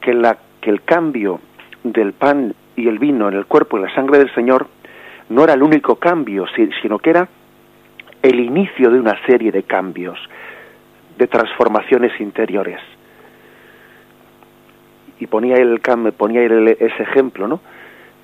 Que, 0.00 0.14
la, 0.14 0.38
que 0.60 0.70
el 0.70 0.82
cambio 0.82 1.40
del 1.82 2.12
pan 2.12 2.54
y 2.78 2.86
el 2.86 3.00
vino 3.00 3.28
en 3.28 3.34
el 3.34 3.46
cuerpo 3.46 3.76
y 3.76 3.82
la 3.82 3.92
sangre 3.92 4.18
del 4.18 4.32
Señor 4.34 4.68
no 5.30 5.42
era 5.42 5.54
el 5.54 5.62
único 5.64 5.96
cambio, 5.96 6.46
sino 6.80 7.00
que 7.00 7.10
era 7.10 7.28
el 8.22 8.38
inicio 8.38 8.90
de 8.90 9.00
una 9.00 9.18
serie 9.26 9.50
de 9.50 9.64
cambios, 9.64 10.18
de 11.18 11.26
transformaciones 11.26 12.12
interiores. 12.20 12.80
Y 15.18 15.26
ponía 15.26 15.56
él, 15.56 15.80
ponía 16.16 16.44
ese 16.44 17.02
ejemplo, 17.02 17.48
¿no? 17.48 17.60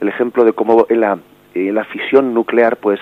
El 0.01 0.09
ejemplo 0.09 0.45
de 0.45 0.53
cómo 0.53 0.87
en 0.89 1.01
la, 1.01 1.19
en 1.55 1.75
la 1.75 1.85
fisión 1.87 2.33
nuclear, 2.33 2.77
pues, 2.77 3.01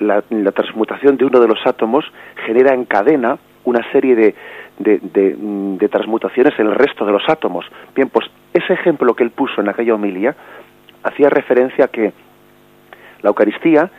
la, 0.00 0.22
transmutación 0.22 1.16
de 1.16 1.26
uno 1.26 1.38
de 1.38 1.46
los 1.46 1.64
átomos 1.64 2.04
genera 2.44 2.74
en 2.74 2.86
cadena 2.86 3.38
una 3.64 3.80
serie 3.92 4.14
de, 4.16 4.34
de, 4.78 5.88
transmutaciones 5.88 6.58
en 6.58 6.66
el 6.66 6.74
resto 6.74 7.04
de 7.04 7.12
los 7.12 7.28
átomos. 7.28 7.66
Bien, 7.94 8.08
pues 8.08 8.26
ese 8.54 8.72
ejemplo 8.72 9.14
que 9.14 9.24
él 9.24 9.30
puso 9.30 9.60
en 9.60 9.68
aquella 9.68 9.94
homilia 9.94 10.34
hacía 11.02 11.28
referencia 11.28 11.86
a 11.86 11.88
que 11.88 12.12
la 13.22 13.28
Eucaristía 13.28 13.90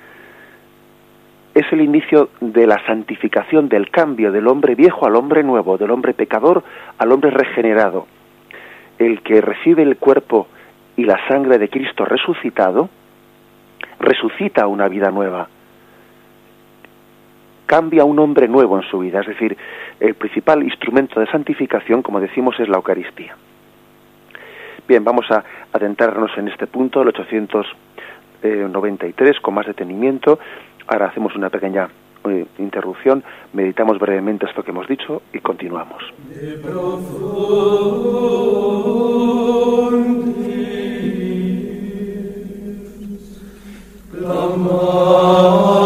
es 1.53 1.65
el 1.72 1.82
inicio 1.82 2.30
de 2.39 2.65
la 2.65 2.84
santificación, 2.86 3.68
del 3.68 3.89
cambio 3.89 4.32
del 4.32 4.48
hombre 4.48 4.75
viejo 4.75 5.06
al 5.06 5.15
hombre 5.15 5.44
nuevo, 5.44 5.77
del 5.77 5.91
hombre 5.91 6.13
pecador 6.13 6.63
al 6.98 7.12
hombre 7.12 7.30
regenerado. 7.30 8.08
El 8.98 9.22
que 9.22 9.41
recibe 9.41 9.84
el 9.84 9.98
cuerpo 9.98 10.48
y 10.96 11.03
la 11.03 11.20
sangre 11.27 11.58
de 11.58 11.70
Cristo 11.70 12.06
resucitado, 12.06 12.89
resucita 14.00 14.68
una 14.68 14.88
vida 14.88 15.12
nueva, 15.12 15.48
cambia 17.72 18.04
un 18.04 18.20
hombre 18.20 18.50
nuevo 18.50 18.75
en 18.75 18.84
su 18.84 19.00
vida, 19.00 19.22
es 19.22 19.28
decir, 19.28 19.58
el 19.98 20.16
principal 20.16 20.62
instrumento 20.62 21.22
de 21.22 21.28
santificación, 21.28 22.01
como 22.01 22.20
decimos, 22.20 22.60
es 22.60 22.68
la 22.68 22.75
Eucaristía. 22.75 23.34
Bien, 24.86 25.06
vamos 25.06 25.32
a 25.32 25.42
adentrarnos 25.72 26.38
en 26.38 26.50
este 26.50 26.68
punto, 26.68 27.01
el 27.01 27.08
893, 27.08 29.40
con 29.40 29.54
más 29.54 29.68
detenimiento. 29.68 30.38
Ahora 30.86 31.06
hacemos 31.06 31.34
una 31.38 31.50
pequeña 31.50 31.88
eh, 32.25 32.46
interrupción, 32.58 33.24
meditamos 33.54 33.98
brevemente 34.00 34.48
esto 34.48 34.63
que 34.63 34.72
hemos 34.72 34.90
dicho 34.90 35.22
y 35.32 35.40
continuamos. 35.40 36.04
de 44.12 45.81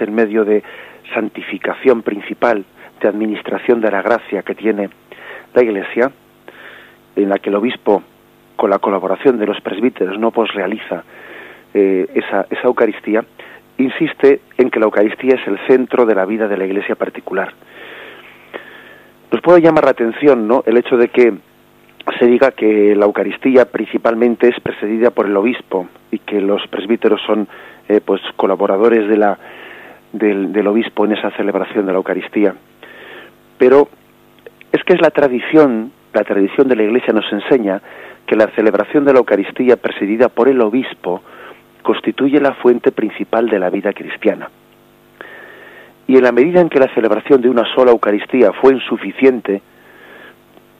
el 0.00 0.10
medio 0.10 0.44
de 0.44 0.62
santificación 1.14 2.02
principal, 2.02 2.64
de 3.00 3.08
administración 3.08 3.80
de 3.80 3.90
la 3.90 4.02
gracia 4.02 4.42
que 4.42 4.54
tiene 4.54 4.90
la 5.54 5.62
Iglesia, 5.62 6.10
en 7.14 7.28
la 7.28 7.38
que 7.38 7.50
el 7.50 7.56
obispo, 7.56 8.02
con 8.56 8.70
la 8.70 8.78
colaboración 8.78 9.38
de 9.38 9.46
los 9.46 9.60
presbíteros, 9.60 10.18
no 10.18 10.30
pues 10.30 10.52
realiza 10.52 11.04
eh, 11.74 12.06
esa, 12.14 12.46
esa 12.50 12.68
Eucaristía, 12.68 13.24
insiste 13.78 14.40
en 14.56 14.70
que 14.70 14.80
la 14.80 14.86
Eucaristía 14.86 15.34
es 15.34 15.46
el 15.46 15.58
centro 15.66 16.06
de 16.06 16.14
la 16.14 16.24
vida 16.24 16.48
de 16.48 16.56
la 16.56 16.64
Iglesia 16.64 16.94
particular. 16.94 17.52
Nos 19.30 19.40
puede 19.42 19.60
llamar 19.60 19.84
la 19.84 19.90
atención 19.90 20.46
¿no? 20.46 20.62
el 20.66 20.76
hecho 20.76 20.96
de 20.96 21.08
que 21.08 21.34
se 22.18 22.26
diga 22.26 22.52
que 22.52 22.94
la 22.94 23.06
Eucaristía 23.06 23.66
principalmente 23.66 24.48
es 24.48 24.58
precedida 24.60 25.10
por 25.10 25.26
el 25.26 25.36
obispo 25.36 25.88
y 26.10 26.18
que 26.20 26.40
los 26.40 26.66
presbíteros 26.68 27.20
son 27.26 27.48
eh, 27.88 28.00
pues 28.04 28.20
colaboradores 28.36 29.08
de 29.08 29.16
la, 29.16 29.38
del, 30.12 30.66
obispo 30.66 31.04
en 31.04 31.12
esa 31.12 31.30
celebración 31.32 31.86
de 31.86 31.92
la 31.92 31.98
Eucaristía. 31.98 32.54
Pero 33.58 33.88
es 34.72 34.82
que 34.84 34.94
es 34.94 35.00
la 35.00 35.10
tradición, 35.10 35.92
la 36.12 36.24
tradición 36.24 36.68
de 36.68 36.76
la 36.76 36.82
Iglesia 36.82 37.12
nos 37.12 37.30
enseña 37.32 37.80
que 38.26 38.36
la 38.36 38.48
celebración 38.48 39.04
de 39.04 39.12
la 39.12 39.18
Eucaristía 39.18 39.76
presidida 39.76 40.28
por 40.28 40.48
el 40.48 40.60
obispo 40.60 41.22
constituye 41.82 42.40
la 42.40 42.54
fuente 42.54 42.90
principal 42.92 43.48
de 43.48 43.58
la 43.58 43.70
vida 43.70 43.92
cristiana. 43.92 44.50
Y 46.08 46.16
en 46.16 46.24
la 46.24 46.32
medida 46.32 46.60
en 46.60 46.68
que 46.68 46.78
la 46.78 46.92
celebración 46.94 47.40
de 47.40 47.48
una 47.48 47.64
sola 47.74 47.92
Eucaristía 47.92 48.52
fue 48.52 48.74
insuficiente, 48.74 49.62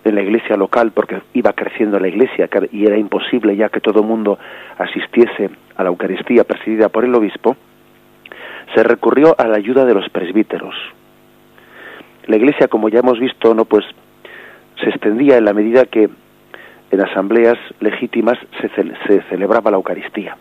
en 0.06 0.14
la 0.14 0.23
iglesia 0.23 0.56
local 0.56 0.92
porque 0.92 1.21
iba 1.35 1.52
creciendo 1.52 1.99
la 1.99 2.06
iglesia 2.06 2.49
y 2.71 2.87
era 2.87 2.97
imposible 2.97 3.56
ya 3.56 3.68
que 3.68 3.80
todo 3.80 4.00
el 4.00 4.06
mundo 4.06 4.38
asistiese 4.78 5.50
a 5.76 5.83
la 5.83 5.88
Eucaristía 5.88 6.45
presidida 6.45 6.88
por 6.88 7.04
el 7.04 7.14
obispo, 7.14 7.56
se 8.75 8.82
recurrió 8.82 9.35
a 9.38 9.46
la 9.46 9.56
ayuda 9.56 9.85
de 9.85 9.94
los 9.94 10.08
presbíteros. 10.11 10.75
La 12.26 12.37
iglesia, 12.37 12.68
como 12.68 12.88
ya 12.88 13.00
hemos 13.00 13.18
visto, 13.18 13.54
no 13.54 13.64
pues 13.64 13.85
se 14.82 14.90
extendía 14.90 15.37
en 15.37 15.44
la 15.44 15.52
medida 15.52 15.87
que 15.87 16.08
en 16.90 17.00
asambleas 17.00 17.58
legítimas 17.80 18.38
se, 18.61 18.68
se 18.68 19.23
celebraba 19.28 19.70
la 19.70 19.76
Eucaristía. 19.76 20.37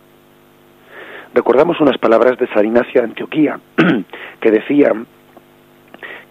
Recordamos 1.33 1.79
unas 1.81 1.97
palabras 1.97 2.37
de 2.37 2.47
San 2.47 2.65
Ignacio 2.65 3.01
de 3.01 3.07
Antioquía 3.07 3.59
que 4.39 4.51
decía 4.51 4.93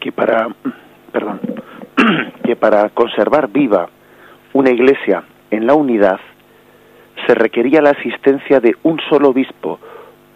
que 0.01 0.13
para 0.13 0.49
que 2.45 2.57
para 2.57 2.89
conservar 2.91 3.49
viva 3.49 3.89
una 4.53 4.71
iglesia 4.71 5.25
en 5.51 5.67
la 5.67 5.75
unidad, 5.75 6.21
se 7.27 7.35
requería 7.35 7.81
la 7.81 7.91
asistencia 7.91 8.61
de 8.61 8.77
un 8.83 9.01
solo 9.09 9.31
obispo, 9.31 9.79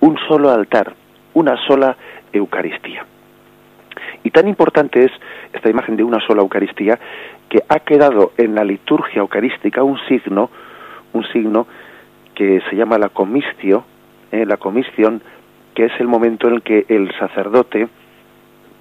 un 0.00 0.16
solo 0.28 0.50
altar, 0.50 0.94
una 1.38 1.56
sola 1.66 1.96
Eucaristía. 2.32 3.06
Y 4.24 4.30
tan 4.30 4.48
importante 4.48 5.04
es 5.04 5.12
esta 5.52 5.70
imagen 5.70 5.96
de 5.96 6.02
una 6.02 6.20
sola 6.26 6.42
Eucaristía 6.42 6.98
que 7.48 7.62
ha 7.68 7.78
quedado 7.80 8.32
en 8.36 8.54
la 8.54 8.64
liturgia 8.64 9.20
eucarística 9.20 9.82
un 9.82 9.98
signo, 10.08 10.50
un 11.12 11.24
signo 11.28 11.66
que 12.34 12.60
se 12.68 12.76
llama 12.76 12.98
la 12.98 13.08
comicio, 13.08 13.84
eh, 14.32 14.44
la 14.44 14.56
comisión, 14.56 15.22
que 15.74 15.86
es 15.86 15.92
el 16.00 16.08
momento 16.08 16.48
en 16.48 16.60
que 16.60 16.84
el 16.88 17.10
sacerdote 17.18 17.88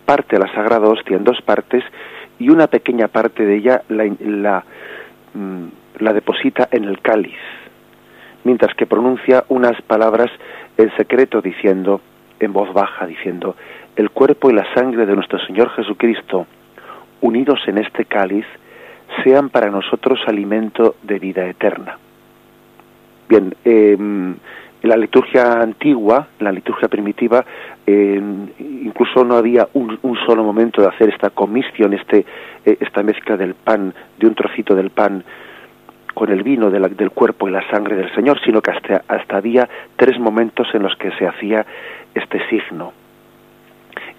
parte 0.05 0.39
la 0.39 0.51
sagrada 0.53 0.87
hostia 0.87 1.17
en 1.17 1.23
dos 1.23 1.41
partes 1.41 1.83
y 2.39 2.49
una 2.49 2.67
pequeña 2.67 3.07
parte 3.07 3.45
de 3.45 3.55
ella 3.57 3.83
la, 3.89 4.05
la, 4.19 4.63
mm, 5.33 5.65
la 5.99 6.13
deposita 6.13 6.67
en 6.71 6.85
el 6.85 6.99
cáliz, 7.01 7.37
mientras 8.43 8.73
que 8.75 8.85
pronuncia 8.85 9.43
unas 9.49 9.79
palabras 9.83 10.31
en 10.77 10.95
secreto 10.95 11.41
diciendo, 11.41 12.01
en 12.39 12.53
voz 12.53 12.73
baja, 12.73 13.05
diciendo, 13.05 13.55
el 13.95 14.09
cuerpo 14.11 14.49
y 14.49 14.53
la 14.53 14.71
sangre 14.73 15.05
de 15.05 15.15
nuestro 15.15 15.39
Señor 15.39 15.69
Jesucristo, 15.71 16.45
unidos 17.21 17.59
en 17.67 17.79
este 17.79 18.05
cáliz, 18.05 18.45
sean 19.23 19.49
para 19.49 19.69
nosotros 19.69 20.19
alimento 20.27 20.95
de 21.01 21.19
vida 21.19 21.47
eterna. 21.47 21.97
Bien, 23.27 23.53
em, 23.65 24.35
en 24.83 24.89
la 24.89 24.97
liturgia 24.97 25.61
antigua, 25.61 26.27
en 26.39 26.45
la 26.45 26.51
liturgia 26.51 26.87
primitiva, 26.87 27.43
em, 27.85 28.47
incluso 28.59 29.23
no 29.23 29.35
había 29.35 29.67
un, 29.73 29.97
solo 30.25 30.43
momento 30.43 30.81
de 30.81 30.87
hacer 30.87 31.09
esta 31.09 31.29
comisión, 31.31 31.93
este, 31.93 32.25
eh, 32.65 32.77
esta 32.79 33.01
mezcla 33.01 33.37
del 33.37 33.55
pan, 33.55 33.93
de 34.19 34.27
un 34.27 34.35
trocito 34.35 34.75
del 34.75 34.91
pan 34.91 35.23
con 36.17 36.31
el 36.31 36.41
vino 36.41 36.71
del 36.71 37.11
cuerpo 37.11 37.47
y 37.47 37.51
la 37.51 37.61
sangre 37.69 37.95
del 37.95 38.11
Señor, 38.15 38.41
sino 38.43 38.59
que 38.59 38.71
hasta, 38.71 39.03
hasta 39.07 39.37
había 39.37 39.69
tres 39.97 40.17
momentos 40.17 40.67
en 40.73 40.81
los 40.81 40.95
que 40.95 41.11
se 41.11 41.27
hacía 41.27 41.63
este 42.15 42.39
signo 42.49 42.91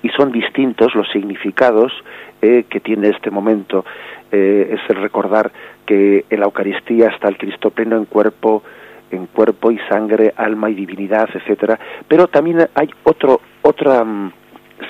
y 0.01 0.09
son 0.11 0.31
distintos 0.31 0.95
los 0.95 1.09
significados 1.11 1.93
eh, 2.41 2.67
que 2.71 2.79
tiene 2.79 3.09
este 3.09 3.33
momento. 3.33 3.85
Eh, 4.31 4.77
es 4.79 4.91
el 4.91 5.03
recordar 5.03 5.51
que 5.87 6.25
en 6.31 6.39
la 6.39 6.47
Eucaristía 6.47 7.09
está 7.09 7.27
el 7.27 7.37
Cristo 7.37 7.71
pleno 7.71 7.97
en 7.97 8.05
cuerpo, 8.05 8.63
en 9.11 9.27
cuerpo 9.27 9.73
y 9.73 9.79
sangre, 9.89 10.33
alma 10.37 10.71
y 10.71 10.75
divinidad, 10.75 11.29
etcétera. 11.35 11.81
Pero 12.07 12.29
también 12.29 12.69
hay 12.77 12.91
otro, 13.03 13.41
otra 13.63 14.05
mm, 14.05 14.33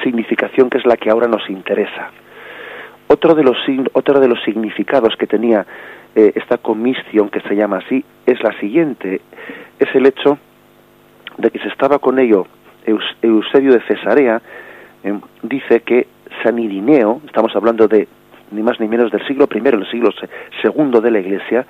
significación 0.02 0.68
que 0.68 0.76
es 0.76 0.84
la 0.84 0.98
que 0.98 1.08
ahora 1.08 1.26
nos 1.26 1.48
interesa. 1.48 2.10
Otro 3.08 3.34
de 3.34 3.42
los, 3.42 3.56
de 3.66 4.28
los 4.28 4.42
significados 4.44 5.16
que 5.16 5.26
tenía 5.26 5.66
eh, 6.14 6.32
esta 6.34 6.58
comisión, 6.58 7.30
que 7.30 7.40
se 7.40 7.56
llama 7.56 7.78
así, 7.78 8.04
es 8.26 8.42
la 8.42 8.52
siguiente. 8.60 9.20
Es 9.78 9.94
el 9.94 10.06
hecho 10.06 10.38
de 11.36 11.50
que 11.50 11.58
se 11.58 11.68
estaba 11.68 11.98
con 11.98 12.18
ello 12.18 12.46
Eusebio 13.22 13.72
de 13.72 13.80
Cesarea, 13.80 14.40
Em, 15.02 15.20
dice 15.42 15.80
que 15.80 16.08
San 16.42 16.58
Irineo, 16.58 17.20
estamos 17.26 17.54
hablando 17.54 17.86
de 17.86 18.08
ni 18.50 18.62
más 18.62 18.80
ni 18.80 18.88
menos 18.88 19.12
del 19.12 19.26
siglo 19.26 19.48
I, 19.52 19.58
el 19.58 19.90
siglo 19.90 20.10
II 20.64 21.00
de 21.00 21.10
la 21.10 21.20
Iglesia, 21.20 21.66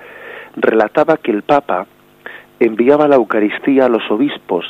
relataba 0.55 1.17
que 1.17 1.31
el 1.31 1.43
Papa 1.43 1.85
enviaba 2.59 3.07
la 3.07 3.15
Eucaristía 3.15 3.85
a 3.85 3.89
los 3.89 4.09
obispos 4.09 4.65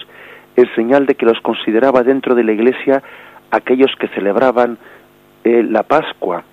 en 0.56 0.68
señal 0.76 1.06
de 1.06 1.16
que 1.16 1.26
los 1.26 1.40
consideraba 1.42 2.04
dentro 2.04 2.36
de 2.36 2.44
la 2.44 2.52
Iglesia 2.52 3.02
aquellos 3.52 3.96
que 3.98 4.08
celebraban 4.10 4.78
eh, 5.44 5.64
la 5.64 5.84
Pascua 5.84 6.44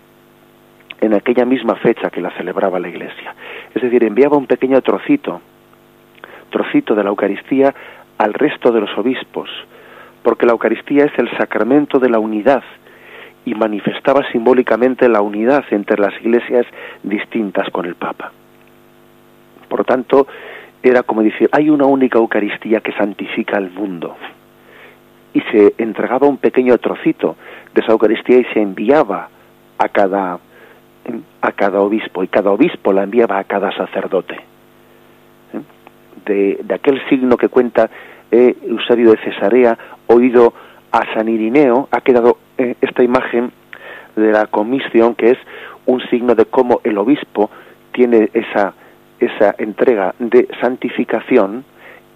en 1.01 1.15
aquella 1.15 1.45
misma 1.45 1.77
fecha 1.77 2.11
que 2.11 2.21
la 2.21 2.31
celebraba 2.33 2.81
la 2.81 2.89
Iglesia. 2.89 3.35
Es 3.75 3.83
decir, 3.83 4.05
enviaba 4.05 4.37
un 4.37 4.47
pequeño 4.47 4.81
trocito, 4.83 5.41
trocito 6.51 6.95
de 6.95 7.05
la 7.05 7.11
Eucaristía 7.11 7.75
al 8.19 8.35
resto 8.35 8.73
de 8.73 8.81
los 8.81 8.97
obispos, 8.97 9.51
porque 10.23 10.47
la 10.47 10.53
Eucaristía 10.53 11.05
es 11.05 11.19
el 11.19 11.31
sacramento 11.37 11.99
de 11.99 12.09
la 12.09 12.19
unidad 12.19 12.65
y 13.45 13.55
manifestaba 13.55 14.29
simbólicamente 14.33 15.09
la 15.09 15.21
unidad 15.21 15.65
entre 15.71 15.99
las 16.01 16.15
iglesias 16.21 16.67
distintas 17.03 17.71
con 17.71 17.87
el 17.87 17.95
Papa. 17.95 18.33
Por 19.69 19.85
tanto, 19.85 20.27
era 20.83 21.03
como 21.03 21.23
decir, 21.23 21.49
hay 21.53 21.71
una 21.71 21.87
única 21.87 22.19
Eucaristía 22.19 22.81
que 22.81 22.93
santifica 22.93 23.57
al 23.57 23.71
mundo. 23.71 24.17
Y 25.33 25.41
se 25.53 25.75
entregaba 25.79 26.27
un 26.27 26.39
pequeño 26.39 26.79
trocito 26.79 27.37
de 27.75 27.83
esa 27.83 27.93
Eucaristía 27.93 28.39
y 28.39 28.45
se 28.47 28.61
enviaba 28.61 29.29
a 29.79 29.89
cada, 29.89 30.39
a 31.41 31.53
cada 31.53 31.81
obispo, 31.81 32.23
y 32.23 32.29
cada 32.29 32.51
obispo 32.51 32.93
la 32.93 33.03
enviaba 33.03 33.39
a 33.39 33.45
cada 33.45 33.73
sacerdote. 33.73 34.35
¿Eh? 34.35 35.61
De, 36.25 36.61
de 36.63 36.75
aquel 36.75 37.01
signo 37.09 37.37
que 37.37 37.49
cuenta 37.49 37.91
eh, 38.31 38.57
Eusebio 38.63 39.13
de 39.13 39.19
Cesarea, 39.19 39.79
oído 40.09 40.53
a 40.91 41.15
San 41.15 41.29
Irineo, 41.29 41.89
ha 41.91 42.01
quedado 42.01 42.39
eh, 42.59 42.75
esta 42.81 43.03
imagen 43.03 43.53
de 44.17 44.33
la 44.33 44.47
comisión 44.47 45.15
que 45.15 45.31
es 45.31 45.39
un 45.85 46.01
signo 46.09 46.35
de 46.35 46.47
cómo 46.47 46.81
el 46.85 46.99
obispo 46.99 47.51
tiene 47.93 48.31
esa, 48.33 48.75
esa 49.21 49.55
entrega 49.59 50.15
de 50.19 50.49
santificación 50.61 51.65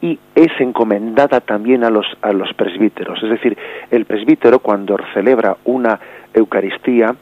y 0.02 0.18
es 0.34 0.50
encomendada 0.58 1.40
también 1.40 1.84
a 1.84 1.90
los, 1.90 2.06
a 2.22 2.32
los 2.32 2.52
presbíteros. 2.54 3.22
Es 3.22 3.30
decir, 3.30 3.56
el 3.90 4.06
presbítero 4.06 4.60
cuando 4.60 4.96
celebra 5.12 5.58
una 5.64 6.00
Eucaristía 6.32 7.14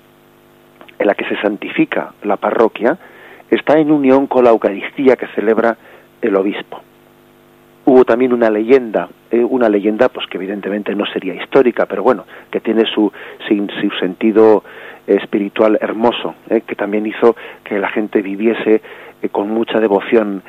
en 0.98 1.06
la 1.06 1.14
que 1.14 1.24
se 1.26 1.40
santifica 1.40 2.12
la 2.22 2.36
parroquia, 2.36 2.98
está 3.50 3.78
en 3.78 3.90
unión 3.90 4.26
con 4.26 4.44
la 4.44 4.50
Eucaristía 4.50 5.16
que 5.16 5.26
celebra 5.28 5.76
el 6.20 6.36
obispo 6.36 6.82
hubo 7.88 8.04
también 8.04 8.34
una 8.34 8.50
leyenda, 8.50 9.08
eh, 9.30 9.42
una 9.42 9.70
leyenda 9.70 10.10
pues 10.10 10.26
que 10.26 10.36
evidentemente 10.36 10.94
no 10.94 11.06
sería 11.06 11.34
histórica, 11.34 11.86
pero 11.86 12.02
bueno, 12.02 12.26
que 12.50 12.60
tiene 12.60 12.84
su, 12.84 13.10
su, 13.48 13.90
sentido 13.98 14.62
espiritual 15.06 15.78
hermoso, 15.80 16.34
eh, 16.50 16.60
que 16.66 16.74
también 16.74 17.06
hizo 17.06 17.34
que 17.64 17.78
la 17.78 17.88
gente 17.88 18.20
viviese 18.20 18.82
eh, 19.22 19.28
con 19.30 19.48
mucha 19.48 19.80
devoción 19.80 20.42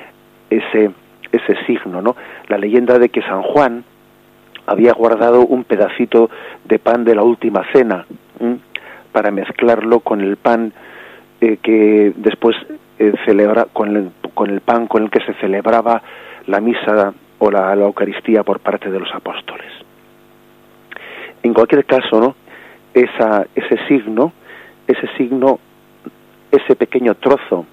ese, 0.49 0.91
ese 1.31 1.65
signo, 1.65 2.01
¿no? 2.01 2.17
La 2.49 2.57
leyenda 2.57 2.99
de 2.99 3.07
que 3.07 3.21
San 3.21 3.41
Juan 3.41 3.85
había 4.65 4.91
guardado 4.91 5.45
un 5.45 5.63
pedacito 5.63 6.29
de 6.65 6.77
pan 6.77 7.05
de 7.05 7.15
la 7.15 7.23
última 7.23 7.63
cena 7.71 8.05
para 9.11 9.31
mezclarlo 9.31 9.99
con 10.01 10.21
el 10.21 10.37
pan 10.37 10.73
que 11.39 12.13
después 12.17 12.55
celebra 13.25 13.65
con 13.71 13.95
el, 13.95 14.11
con 14.33 14.49
el 14.49 14.61
pan 14.61 14.87
con 14.87 15.03
el 15.03 15.09
que 15.09 15.21
se 15.21 15.33
celebraba 15.35 16.01
la 16.47 16.59
misa 16.59 17.13
o 17.39 17.51
la, 17.51 17.73
Eucaristía 17.73 18.43
por 18.43 18.59
parte 18.59 18.91
de 18.91 18.99
los 18.99 19.13
apóstoles. 19.13 19.71
En 21.43 21.53
cualquier 21.53 21.85
caso, 21.85 22.19
¿no? 22.19 22.35
Esa, 22.93 23.45
ese 23.55 23.77
signo, 23.87 24.33
ese 24.87 25.07
signo, 25.17 25.59
ese 26.51 26.75
pequeño 26.75 27.15
trozo 27.15 27.65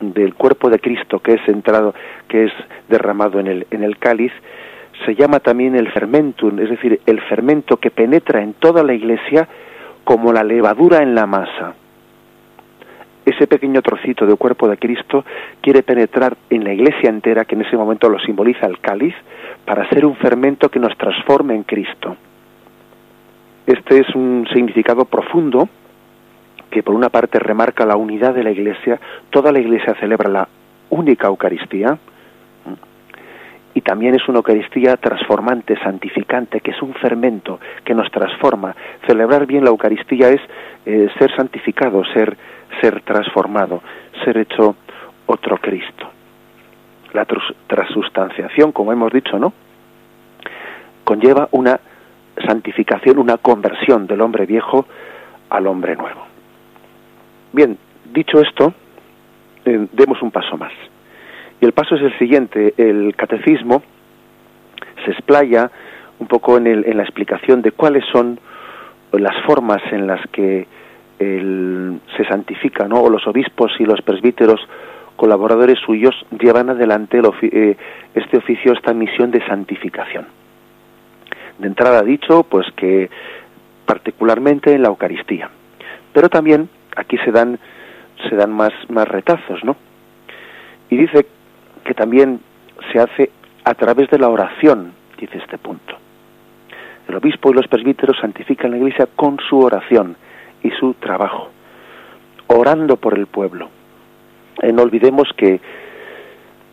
del 0.00 0.34
cuerpo 0.34 0.70
de 0.70 0.78
Cristo 0.78 1.18
que 1.18 1.34
es 1.34 1.48
entrado, 1.48 1.94
que 2.28 2.44
es 2.44 2.52
derramado 2.88 3.40
en 3.40 3.46
el, 3.48 3.66
en 3.70 3.82
el 3.82 3.98
cáliz, 3.98 4.32
se 5.04 5.14
llama 5.14 5.40
también 5.40 5.74
el 5.76 5.90
fermentum, 5.90 6.58
es 6.60 6.70
decir, 6.70 7.00
el 7.06 7.20
fermento 7.22 7.76
que 7.76 7.90
penetra 7.90 8.42
en 8.42 8.54
toda 8.54 8.82
la 8.82 8.94
iglesia 8.94 9.48
como 10.04 10.32
la 10.32 10.44
levadura 10.44 11.02
en 11.02 11.14
la 11.14 11.26
masa 11.26 11.74
ese 13.24 13.46
pequeño 13.46 13.82
trocito 13.82 14.26
del 14.26 14.36
cuerpo 14.36 14.68
de 14.68 14.76
Cristo 14.76 15.24
quiere 15.60 15.82
penetrar 15.82 16.36
en 16.48 16.64
la 16.64 16.72
iglesia 16.72 17.10
entera, 17.10 17.44
que 17.44 17.54
en 17.54 17.62
ese 17.62 17.76
momento 17.76 18.08
lo 18.08 18.18
simboliza 18.20 18.66
el 18.66 18.80
cáliz, 18.80 19.14
para 19.64 19.88
ser 19.90 20.04
un 20.04 20.16
fermento 20.16 20.68
que 20.68 20.78
nos 20.78 20.96
transforme 20.96 21.54
en 21.54 21.62
Cristo. 21.64 22.16
Este 23.66 24.00
es 24.00 24.14
un 24.14 24.46
significado 24.52 25.04
profundo 25.04 25.68
que 26.70 26.82
por 26.82 26.94
una 26.94 27.08
parte 27.08 27.38
remarca 27.38 27.84
la 27.84 27.96
unidad 27.96 28.34
de 28.34 28.44
la 28.44 28.50
iglesia, 28.50 29.00
toda 29.30 29.52
la 29.52 29.58
iglesia 29.58 29.94
celebra 30.00 30.28
la 30.28 30.48
única 30.90 31.26
Eucaristía, 31.26 31.98
y 33.74 33.82
también 33.82 34.14
es 34.14 34.28
una 34.28 34.38
Eucaristía 34.38 34.96
transformante, 34.96 35.78
santificante, 35.82 36.60
que 36.60 36.72
es 36.72 36.82
un 36.82 36.94
fermento 36.94 37.60
que 37.84 37.94
nos 37.94 38.10
transforma. 38.10 38.74
Celebrar 39.06 39.46
bien 39.46 39.64
la 39.64 39.70
Eucaristía 39.70 40.30
es 40.30 40.40
eh, 40.86 41.08
ser 41.18 41.34
santificado, 41.36 42.04
ser 42.12 42.36
ser 42.80 43.02
transformado, 43.02 43.82
ser 44.24 44.38
hecho 44.38 44.76
otro 45.26 45.58
Cristo. 45.58 46.10
La 47.12 47.26
transustanciación, 47.66 48.72
como 48.72 48.92
hemos 48.92 49.12
dicho, 49.12 49.38
¿no? 49.38 49.52
Conlleva 51.04 51.48
una 51.50 51.80
santificación, 52.46 53.18
una 53.18 53.38
conversión 53.38 54.06
del 54.06 54.20
hombre 54.20 54.46
viejo 54.46 54.86
al 55.48 55.66
hombre 55.66 55.96
nuevo. 55.96 56.26
Bien, 57.52 57.76
dicho 58.12 58.40
esto, 58.40 58.72
eh, 59.64 59.88
demos 59.92 60.22
un 60.22 60.30
paso 60.30 60.56
más. 60.56 60.72
Y 61.60 61.64
el 61.66 61.72
paso 61.72 61.94
es 61.96 62.02
el 62.02 62.18
siguiente, 62.18 62.74
el 62.76 63.14
catecismo 63.16 63.82
se 65.04 65.10
explaya 65.10 65.70
un 66.18 66.26
poco 66.26 66.56
en, 66.56 66.66
en 66.66 66.96
la 66.96 67.02
explicación 67.02 67.62
de 67.62 67.72
cuáles 67.72 68.04
son 68.12 68.38
las 69.12 69.34
formas 69.44 69.82
en 69.92 70.06
las 70.06 70.20
que 70.30 70.66
se 71.20 72.24
santifica, 72.24 72.88
¿no? 72.88 73.02
O 73.02 73.10
los 73.10 73.26
obispos 73.26 73.72
y 73.78 73.84
los 73.84 74.00
presbíteros 74.00 74.58
colaboradores 75.16 75.78
suyos 75.84 76.14
llevan 76.40 76.70
adelante 76.70 77.20
eh, 77.42 77.76
este 78.14 78.38
oficio, 78.38 78.72
esta 78.72 78.94
misión 78.94 79.30
de 79.30 79.44
santificación. 79.46 80.26
De 81.58 81.66
entrada 81.66 82.02
dicho, 82.02 82.42
pues 82.44 82.66
que 82.74 83.10
particularmente 83.84 84.72
en 84.72 84.80
la 84.80 84.88
Eucaristía, 84.88 85.50
pero 86.14 86.30
también 86.30 86.70
aquí 86.96 87.18
se 87.18 87.32
dan 87.32 87.58
se 88.30 88.34
dan 88.34 88.50
más 88.50 88.72
más 88.88 89.06
retazos, 89.06 89.62
¿no? 89.62 89.76
Y 90.88 90.96
dice 90.96 91.26
que 91.84 91.94
también 91.94 92.40
se 92.92 93.00
hace 93.00 93.30
a 93.64 93.74
través 93.74 94.10
de 94.10 94.18
la 94.18 94.28
oración, 94.28 94.92
dice 95.18 95.38
este 95.38 95.58
punto. 95.58 95.96
El 97.08 97.16
obispo 97.16 97.50
y 97.50 97.54
los 97.54 97.66
presbíteros 97.68 98.16
santifican 98.20 98.70
la 98.70 98.78
iglesia 98.78 99.08
con 99.16 99.38
su 99.48 99.58
oración 99.58 100.16
y 100.62 100.70
su 100.70 100.94
trabajo, 100.94 101.50
orando 102.46 102.96
por 102.96 103.18
el 103.18 103.26
pueblo. 103.26 103.68
Y 104.62 104.72
no 104.72 104.82
olvidemos 104.82 105.28
que, 105.36 105.60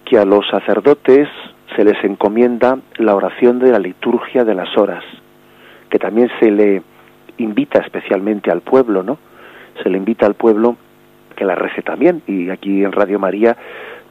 que 0.06 0.18
a 0.18 0.26
los 0.26 0.48
sacerdotes 0.50 1.28
se 1.76 1.84
les 1.84 2.02
encomienda 2.04 2.78
la 2.98 3.16
oración 3.16 3.60
de 3.60 3.72
la 3.72 3.80
liturgia 3.80 4.44
de 4.44 4.56
las 4.56 4.78
horas, 4.78 5.04
que 5.90 6.00
también 6.00 6.30
se 6.40 6.52
le 6.52 6.82
invita 7.38 7.80
especialmente 7.80 8.52
al 8.52 8.62
pueblo, 8.62 9.04
¿no? 9.04 9.18
Se 9.84 9.90
le 9.90 9.98
invita 9.98 10.26
al 10.26 10.34
pueblo 10.34 10.76
que 11.36 11.46
la 11.46 11.56
rece 11.56 11.82
también, 11.84 12.24
y 12.26 12.50
aquí 12.50 12.84
en 12.84 12.92
Radio 12.92 13.20
María 13.20 13.56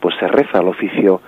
pues 0.01 0.15
se 0.19 0.29
reza 0.29 0.61
el 0.61 0.69
oficio 0.69 1.21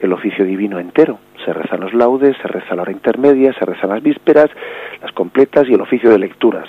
el 0.00 0.12
oficio 0.12 0.44
divino 0.44 0.78
entero. 0.78 1.18
Se 1.44 1.52
rezan 1.52 1.80
los 1.80 1.94
laudes, 1.94 2.36
se 2.42 2.48
reza 2.48 2.74
la 2.74 2.82
hora 2.82 2.92
intermedia, 2.92 3.52
se 3.54 3.64
rezan 3.64 3.90
las 3.90 4.02
vísperas, 4.02 4.50
las 5.00 5.12
completas 5.12 5.66
y 5.68 5.74
el 5.74 5.80
oficio 5.80 6.10
de 6.10 6.18
lecturas. 6.18 6.68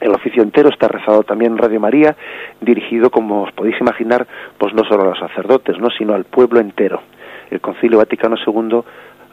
El 0.00 0.12
oficio 0.12 0.42
entero 0.42 0.68
está 0.68 0.88
rezado 0.88 1.22
también 1.22 1.52
en 1.52 1.58
Radio 1.58 1.80
María, 1.80 2.16
dirigido, 2.60 3.10
como 3.10 3.42
os 3.42 3.52
podéis 3.52 3.80
imaginar, 3.80 4.26
pues 4.58 4.74
no 4.74 4.84
solo 4.84 5.02
a 5.02 5.06
los 5.06 5.18
sacerdotes, 5.18 5.78
no, 5.78 5.88
sino 5.90 6.14
al 6.14 6.24
pueblo 6.24 6.60
entero. 6.60 7.00
El 7.50 7.60
Concilio 7.60 7.98
Vaticano 7.98 8.36
II 8.36 8.80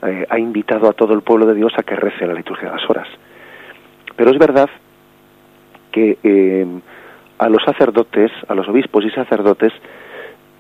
eh, 0.04 0.26
ha 0.30 0.40
invitado 0.40 0.88
a 0.88 0.94
todo 0.94 1.14
el 1.14 1.22
pueblo 1.22 1.46
de 1.46 1.56
Dios 1.56 1.74
a 1.78 1.84
que 1.84 1.96
rece 1.96 2.28
la 2.28 2.34
liturgia 2.34 2.70
de 2.70 2.78
las 2.78 2.90
horas. 2.90 3.08
Pero 4.16 4.32
es 4.32 4.38
verdad 4.38 4.70
que 5.92 6.18
eh, 6.24 6.66
a 7.38 7.50
los 7.50 7.64
sacerdotes, 7.64 8.32
a 8.48 8.56
los 8.56 8.68
obispos 8.68 9.04
y 9.04 9.10
sacerdotes, 9.10 9.74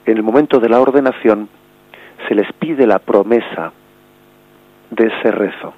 en 0.05 0.17
el 0.17 0.23
momento 0.23 0.59
de 0.59 0.69
la 0.69 0.79
ordenación, 0.79 1.49
se 2.27 2.35
les 2.35 2.51
pide 2.53 2.87
la 2.87 2.99
promesa 2.99 3.71
de 4.89 5.07
ese 5.07 5.31
rezo. 5.31 5.73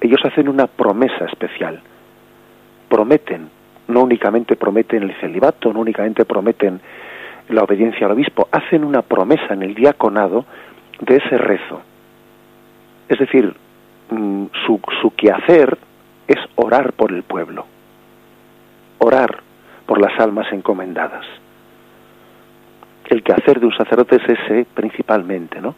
Ellos 0.00 0.20
hacen 0.24 0.48
una 0.48 0.66
promesa 0.66 1.26
especial. 1.26 1.80
Prometen, 2.88 3.50
no 3.88 4.02
únicamente 4.02 4.56
prometen 4.56 5.02
el 5.02 5.14
celibato, 5.20 5.72
no 5.72 5.80
únicamente 5.80 6.24
prometen 6.24 6.80
la 7.48 7.62
obediencia 7.62 8.06
al 8.06 8.12
obispo, 8.12 8.48
hacen 8.50 8.84
una 8.84 9.02
promesa 9.02 9.54
en 9.54 9.62
el 9.62 9.74
diaconado 9.74 10.44
de 11.00 11.16
ese 11.16 11.36
rezo. 11.36 11.82
Es 13.08 13.18
decir, 13.18 13.54
mm, 14.10 14.46
su, 14.64 14.80
su 15.00 15.14
quehacer 15.14 15.76
es 16.26 16.38
orar 16.54 16.92
por 16.92 17.12
el 17.12 17.22
pueblo, 17.24 17.66
orar 18.98 19.40
por 19.86 20.00
las 20.00 20.18
almas 20.20 20.46
encomendadas 20.52 21.26
el 23.10 23.22
quehacer 23.22 23.60
de 23.60 23.66
un 23.66 23.74
sacerdote 23.74 24.16
es 24.16 24.38
ese 24.38 24.66
principalmente, 24.72 25.60
¿no? 25.60 25.74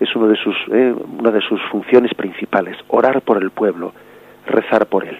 Es 0.00 0.14
uno 0.16 0.28
de 0.28 0.36
sus, 0.36 0.56
eh, 0.72 0.94
una 1.18 1.30
de 1.30 1.40
sus 1.40 1.60
funciones 1.70 2.14
principales, 2.14 2.76
orar 2.88 3.20
por 3.20 3.42
el 3.42 3.50
pueblo, 3.50 3.92
rezar 4.46 4.86
por 4.86 5.04
él. 5.04 5.18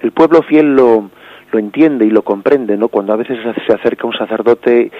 El 0.00 0.12
pueblo 0.12 0.42
fiel 0.42 0.74
lo, 0.74 1.10
lo 1.52 1.58
entiende 1.58 2.04
y 2.04 2.10
lo 2.10 2.22
comprende, 2.22 2.76
¿no? 2.76 2.88
Cuando 2.88 3.12
a 3.12 3.16
veces 3.16 3.38
se 3.66 3.72
acerca 3.72 4.06
un 4.06 4.16
sacerdote 4.16 4.90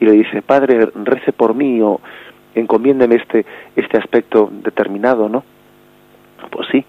y 0.00 0.04
le 0.04 0.12
dice, 0.12 0.42
Padre, 0.42 0.88
rece 0.94 1.32
por 1.32 1.54
mí 1.54 1.80
o 1.82 2.00
encomiéndeme 2.54 3.16
este, 3.16 3.44
este 3.74 3.98
aspecto 3.98 4.50
determinado, 4.50 5.28
¿no? 5.28 5.44
Pues 6.50 6.68
sí, 6.72 6.84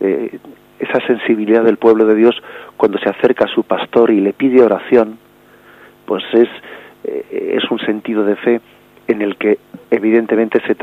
eh, 0.00 0.38
esa 0.78 1.06
sensibilidad 1.06 1.62
del 1.62 1.76
pueblo 1.76 2.06
de 2.06 2.14
Dios 2.14 2.42
cuando 2.76 2.98
se 2.98 3.10
acerca 3.10 3.44
a 3.44 3.54
su 3.54 3.64
pastor 3.64 4.10
y 4.10 4.20
le 4.20 4.32
pide 4.32 4.62
oración, 4.62 5.18
pues 6.06 6.22
es, 6.32 6.48
eh, 7.04 7.56
es 7.56 7.70
un 7.70 7.78
sentido 7.80 8.24
de 8.24 8.36
fe 8.36 8.60
en 9.06 9.22
el 9.22 9.36
que 9.36 9.58
evidentemente 9.90 10.60
se, 10.66 10.76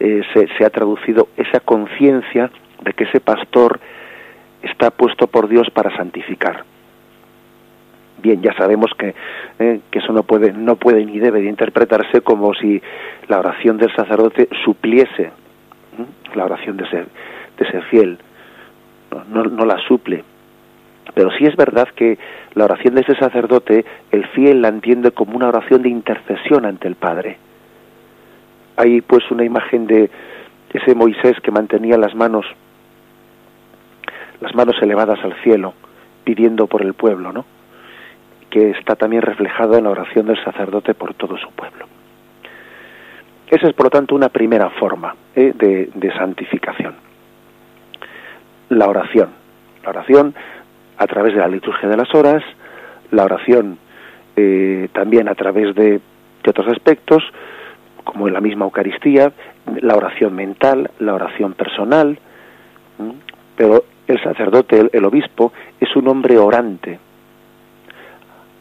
eh, 0.00 0.22
se, 0.32 0.48
se, 0.56 0.64
ha 0.64 0.70
traducido 0.70 1.28
esa 1.36 1.60
conciencia 1.60 2.50
de 2.82 2.92
que 2.92 3.04
ese 3.04 3.20
pastor 3.20 3.80
está 4.62 4.90
puesto 4.90 5.26
por 5.26 5.48
Dios 5.48 5.68
para 5.70 5.94
santificar. 5.96 6.64
Bien, 8.20 8.42
ya 8.42 8.52
sabemos 8.54 8.90
que, 8.98 9.14
eh, 9.58 9.80
que 9.90 9.98
eso 10.00 10.12
no 10.12 10.24
puede, 10.24 10.52
no 10.52 10.76
puede 10.76 11.04
ni 11.04 11.18
debe 11.18 11.40
de 11.40 11.48
interpretarse 11.48 12.20
como 12.20 12.52
si 12.54 12.82
la 13.28 13.38
oración 13.38 13.76
del 13.76 13.94
sacerdote 13.94 14.48
supliese 14.64 15.30
la 16.34 16.44
oración 16.44 16.76
de 16.76 16.88
ser, 16.88 17.06
de 17.58 17.70
ser 17.70 17.82
fiel. 17.84 18.18
No, 19.10 19.24
no, 19.24 19.44
no 19.44 19.64
la 19.64 19.78
suple, 19.86 20.24
pero 21.14 21.30
sí 21.30 21.44
es 21.44 21.56
verdad 21.56 21.88
que 21.94 22.18
la 22.54 22.64
oración 22.64 22.94
de 22.94 23.02
ese 23.02 23.14
sacerdote, 23.16 23.84
el 24.10 24.26
fiel 24.28 24.62
la 24.62 24.68
entiende 24.68 25.10
como 25.12 25.36
una 25.36 25.48
oración 25.48 25.82
de 25.82 25.88
intercesión 25.88 26.64
ante 26.64 26.88
el 26.88 26.94
Padre. 26.94 27.38
Hay 28.76 29.00
pues 29.00 29.28
una 29.30 29.44
imagen 29.44 29.86
de 29.86 30.10
ese 30.72 30.94
Moisés 30.94 31.40
que 31.42 31.50
mantenía 31.50 31.96
las 31.96 32.14
manos 32.14 32.46
las 34.40 34.54
manos 34.54 34.76
elevadas 34.80 35.18
al 35.24 35.34
cielo, 35.42 35.74
pidiendo 36.24 36.66
por 36.66 36.82
el 36.82 36.94
pueblo, 36.94 37.32
¿no? 37.32 37.44
Que 38.50 38.70
está 38.70 38.94
también 38.94 39.22
reflejado 39.22 39.76
en 39.76 39.84
la 39.84 39.90
oración 39.90 40.26
del 40.26 40.42
sacerdote 40.44 40.94
por 40.94 41.14
todo 41.14 41.36
su 41.36 41.50
pueblo. 41.50 41.86
Esa 43.50 43.66
es, 43.66 43.74
por 43.74 43.86
lo 43.86 43.90
tanto, 43.90 44.14
una 44.14 44.28
primera 44.28 44.70
forma 44.70 45.14
¿eh? 45.34 45.52
de, 45.56 45.90
de 45.94 46.12
santificación. 46.12 46.94
La 48.68 48.88
oración. 48.88 49.30
La 49.82 49.90
oración 49.90 50.34
a 50.98 51.06
través 51.06 51.32
de 51.32 51.40
la 51.40 51.48
liturgia 51.48 51.88
de 51.88 51.96
las 51.96 52.12
horas, 52.14 52.42
la 53.12 53.24
oración 53.24 53.78
eh, 54.36 54.88
también 54.92 55.28
a 55.28 55.34
través 55.34 55.74
de, 55.74 56.00
otros 56.46 56.68
aspectos, 56.68 57.22
como 58.04 58.26
en 58.26 58.32
la 58.32 58.40
misma 58.40 58.64
Eucaristía, 58.64 59.32
la 59.82 59.96
oración 59.96 60.34
mental, 60.34 60.90
la 60.98 61.12
oración 61.12 61.52
personal, 61.52 62.18
pero 63.54 63.84
el 64.06 64.22
sacerdote, 64.22 64.88
el, 64.90 65.04
obispo, 65.04 65.52
es 65.78 65.94
un 65.94 66.08
hombre 66.08 66.38
orante. 66.38 66.98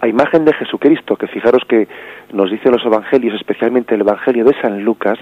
A 0.01 0.07
imagen 0.09 0.43
de 0.43 0.51
Jesucristo, 0.51 1.15
que 1.15 1.27
fijaros 1.27 1.63
que 1.63 1.87
nos 2.33 2.51
dice 2.51 2.69
los 2.69 2.85
evangelios, 2.85 3.35
especialmente 3.35 3.95
el 3.95 4.01
Evangelio 4.01 4.43
de 4.43 4.59
San 4.61 4.83
Lucas, 4.83 5.17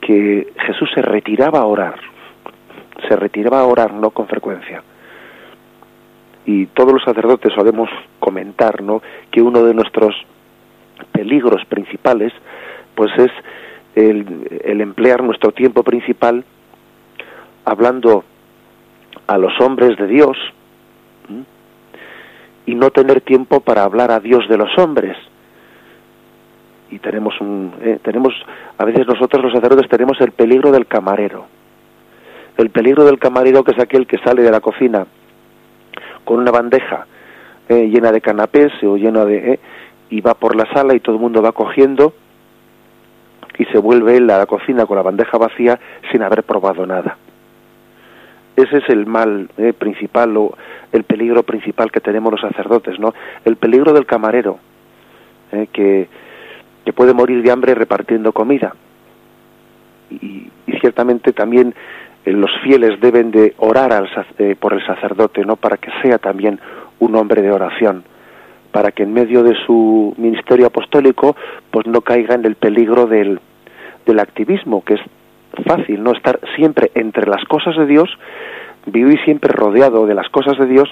que 0.00 0.52
Jesús 0.66 0.88
se 0.94 1.02
retiraba 1.02 1.58
a 1.58 1.66
orar, 1.66 1.98
se 3.08 3.16
retiraba 3.16 3.58
a 3.58 3.66
orar 3.66 3.92
no 3.92 4.10
con 4.10 4.28
frecuencia 4.28 4.84
y 6.46 6.66
todos 6.66 6.92
los 6.92 7.02
sacerdotes 7.02 7.52
solemos 7.52 7.90
comentar 8.20 8.82
¿no? 8.82 9.02
que 9.30 9.42
uno 9.42 9.64
de 9.64 9.74
nuestros 9.74 10.14
peligros 11.12 11.64
principales 11.66 12.32
pues 12.94 13.10
es 13.18 13.30
el, 13.96 14.80
emplear 14.80 15.22
nuestro 15.22 15.50
tiempo 15.50 15.82
principal 15.82 16.44
hablando 17.64 18.24
a 19.26 19.36
los 19.38 19.60
hombres 19.60 19.98
de 19.98 20.06
Dios 20.06 20.36
y 22.64 22.74
no 22.74 22.90
tener 22.90 23.20
tiempo 23.20 23.60
para 23.60 23.82
hablar 23.82 24.10
a 24.10 24.20
Dios 24.20 24.48
de 24.48 24.56
los 24.56 24.76
hombres. 24.78 25.16
Y 26.90 26.98
tenemos 26.98 27.40
un 27.40 27.72
eh, 27.80 27.98
tenemos 28.02 28.34
a 28.78 28.84
veces 28.84 29.06
nosotros 29.06 29.42
los 29.42 29.52
sacerdotes 29.52 29.88
tenemos 29.88 30.20
el 30.20 30.32
peligro 30.32 30.70
del 30.70 30.86
camarero. 30.86 31.46
El 32.56 32.70
peligro 32.70 33.04
del 33.04 33.18
camarero 33.18 33.64
que 33.64 33.72
es 33.72 33.78
aquel 33.78 34.06
que 34.06 34.18
sale 34.18 34.42
de 34.42 34.50
la 34.50 34.60
cocina 34.60 35.06
con 36.26 36.40
una 36.40 36.50
bandeja 36.50 37.06
eh, 37.70 37.88
llena 37.88 38.12
de 38.12 38.20
canapés 38.20 38.72
o 38.82 38.96
llena 38.96 39.24
de... 39.24 39.52
Eh, 39.52 39.60
y 40.10 40.20
va 40.20 40.34
por 40.34 40.54
la 40.54 40.70
sala 40.72 40.94
y 40.94 41.00
todo 41.00 41.16
el 41.16 41.22
mundo 41.22 41.40
va 41.40 41.52
cogiendo 41.52 42.12
y 43.58 43.64
se 43.66 43.78
vuelve 43.78 44.18
él 44.18 44.28
a 44.30 44.38
la 44.38 44.46
cocina 44.46 44.84
con 44.86 44.96
la 44.96 45.02
bandeja 45.02 45.38
vacía 45.38 45.80
sin 46.12 46.22
haber 46.22 46.42
probado 46.42 46.86
nada. 46.86 47.16
Ese 48.54 48.78
es 48.78 48.88
el 48.88 49.06
mal 49.06 49.48
eh, 49.56 49.72
principal 49.72 50.36
o 50.36 50.56
el 50.92 51.04
peligro 51.04 51.42
principal 51.42 51.90
que 51.90 52.00
tenemos 52.00 52.30
los 52.32 52.40
sacerdotes, 52.40 52.98
¿no? 52.98 53.14
El 53.44 53.56
peligro 53.56 53.92
del 53.92 54.06
camarero, 54.06 54.58
que, 55.72 56.08
que 56.84 56.92
puede 56.92 57.12
morir 57.12 57.42
de 57.42 57.50
hambre 57.50 57.74
repartiendo 57.74 58.32
comida. 58.32 58.74
Y, 60.10 60.50
y 60.66 60.72
ciertamente 60.80 61.32
también 61.32 61.68
eh, 61.70 61.74
los 62.32 62.50
fieles 62.62 63.00
deben 63.00 63.30
de 63.30 63.54
orar 63.58 63.92
al, 63.92 64.08
eh, 64.38 64.56
por 64.58 64.72
el 64.72 64.84
sacerdote, 64.84 65.44
¿no? 65.44 65.56
Para 65.56 65.76
que 65.76 65.90
sea 66.02 66.18
también 66.18 66.58
un 66.98 67.14
hombre 67.14 67.42
de 67.42 67.52
oración, 67.52 68.04
para 68.72 68.90
que 68.90 69.04
en 69.04 69.12
medio 69.12 69.42
de 69.42 69.54
su 69.64 70.14
ministerio 70.16 70.66
apostólico, 70.66 71.36
pues 71.70 71.86
no 71.86 72.00
caiga 72.00 72.34
en 72.34 72.44
el 72.44 72.56
peligro 72.56 73.06
del, 73.06 73.40
del 74.04 74.18
activismo, 74.18 74.84
que 74.84 74.94
es 74.94 75.00
fácil, 75.64 76.02
¿no? 76.02 76.12
Estar 76.12 76.40
siempre 76.56 76.90
entre 76.94 77.28
las 77.28 77.44
cosas 77.44 77.76
de 77.76 77.86
Dios, 77.86 78.10
vivir 78.86 79.22
siempre 79.24 79.52
rodeado 79.52 80.06
de 80.06 80.14
las 80.14 80.28
cosas 80.28 80.58
de 80.58 80.66
Dios, 80.66 80.88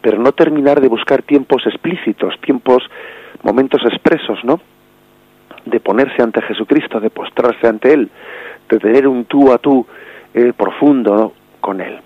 pero 0.00 0.18
no 0.18 0.32
terminar 0.32 0.80
de 0.80 0.88
buscar 0.88 1.22
tiempos 1.22 1.66
explícitos, 1.66 2.34
tiempos, 2.40 2.82
momentos 3.42 3.82
expresos, 3.84 4.38
¿no? 4.44 4.60
De 5.64 5.80
ponerse 5.80 6.22
ante 6.22 6.42
Jesucristo, 6.42 7.00
de 7.00 7.10
postrarse 7.10 7.66
ante 7.66 7.92
Él, 7.92 8.10
de 8.68 8.78
tener 8.78 9.08
un 9.08 9.24
tú 9.24 9.52
a 9.52 9.58
tú 9.58 9.86
eh, 10.34 10.52
profundo 10.56 11.32
con 11.60 11.80
Él. 11.80 12.00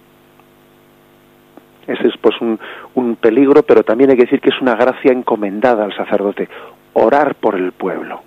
Ese 1.86 2.08
es 2.08 2.16
pues 2.20 2.38
un, 2.42 2.60
un 2.94 3.16
peligro, 3.16 3.62
pero 3.62 3.82
también 3.82 4.10
hay 4.10 4.16
que 4.16 4.24
decir 4.24 4.40
que 4.40 4.50
es 4.50 4.60
una 4.60 4.74
gracia 4.74 5.10
encomendada 5.10 5.84
al 5.84 5.96
sacerdote, 5.96 6.48
orar 6.92 7.34
por 7.36 7.54
el 7.54 7.72
pueblo, 7.72 8.20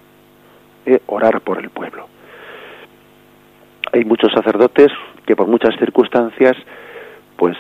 eh, 0.86 1.00
orar 1.06 1.42
por 1.42 1.60
el 1.60 1.70
pueblo. 1.70 2.08
Hay 3.94 4.04
muchos 4.04 4.32
sacerdotes 4.34 4.88
que 5.26 5.36
por 5.36 5.48
muchas 5.48 5.76
circunstancias, 5.78 6.58
pues 7.38 7.56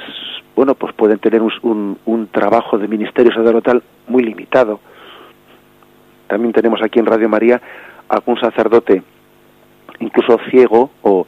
bueno, 0.56 0.74
pues 0.76 0.94
pueden 0.94 1.20
tener 1.20 1.42
un, 1.42 1.98
un, 2.06 2.28
trabajo 2.28 2.78
de 2.78 2.88
ministerio 2.88 3.32
sacerdotal 3.32 3.84
muy 4.08 4.24
limitado. 4.24 4.80
También 6.28 6.54
tenemos 6.54 6.82
aquí 6.82 7.00
en 7.00 7.06
Radio 7.06 7.30
María 7.30 7.62
algún 8.10 8.40
sacerdote, 8.40 9.04
incluso 10.00 10.40
ciego 10.50 10.90
o 11.04 11.28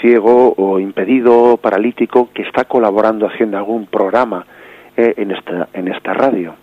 ciego 0.00 0.54
o 0.56 0.78
impedido, 0.78 1.56
paralítico, 1.56 2.30
que 2.32 2.42
está 2.42 2.64
colaborando 2.64 3.26
haciendo 3.26 3.56
algún 3.56 3.86
programa 3.86 4.46
eh, 4.96 5.14
en, 5.16 5.30
esta, 5.30 5.68
en 5.72 5.88
esta 5.88 6.14
radio. 6.14 6.54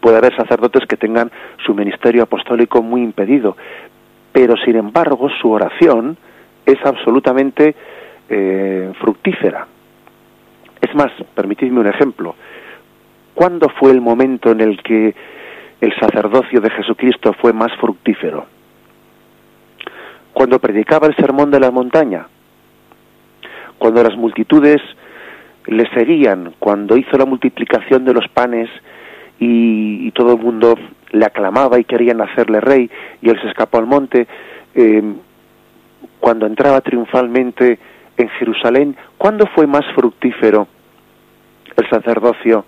Puede 0.00 0.18
haber 0.18 0.36
sacerdotes 0.36 0.86
que 0.86 0.96
tengan 0.96 1.30
su 1.64 1.74
ministerio 1.74 2.22
apostólico 2.22 2.82
muy 2.82 3.02
impedido, 3.02 3.56
pero 4.32 4.56
sin 4.64 4.76
embargo 4.76 5.28
su 5.40 5.50
oración 5.50 6.16
es 6.64 6.78
absolutamente 6.84 7.74
eh, 8.28 8.92
fructífera. 9.00 9.66
Es 10.80 10.94
más, 10.94 11.10
permitidme 11.34 11.80
un 11.80 11.86
ejemplo. 11.88 12.34
¿Cuándo 13.34 13.68
fue 13.68 13.90
el 13.90 14.00
momento 14.00 14.50
en 14.52 14.60
el 14.60 14.82
que 14.82 15.14
el 15.80 15.94
sacerdocio 15.98 16.60
de 16.60 16.70
Jesucristo 16.70 17.32
fue 17.32 17.52
más 17.52 17.72
fructífero? 17.80 18.46
Cuando 20.32 20.58
predicaba 20.58 21.06
el 21.06 21.16
sermón 21.16 21.50
de 21.50 21.60
la 21.60 21.70
montaña, 21.70 22.26
cuando 23.78 24.02
las 24.02 24.16
multitudes 24.16 24.80
le 25.66 25.88
seguían, 25.90 26.54
cuando 26.58 26.96
hizo 26.96 27.16
la 27.16 27.26
multiplicación 27.26 28.04
de 28.04 28.14
los 28.14 28.26
panes 28.28 28.68
y, 29.38 30.10
todo 30.12 30.32
el 30.32 30.40
mundo 30.40 30.74
le 31.12 31.24
aclamaba 31.24 31.78
y 31.78 31.84
querían 31.84 32.20
hacerle 32.20 32.60
rey 32.60 32.90
y 33.22 33.28
él 33.28 33.40
se 33.40 33.48
escapó 33.48 33.78
al 33.78 33.86
monte, 33.86 34.26
eh, 34.74 35.02
cuando 36.18 36.46
entraba 36.46 36.80
triunfalmente 36.80 37.78
en 38.16 38.28
Jerusalén, 38.30 38.96
¿cuándo 39.16 39.46
fue 39.54 39.66
más 39.66 39.84
fructífero 39.94 40.66
el 41.76 41.88
sacerdocio 41.88 42.64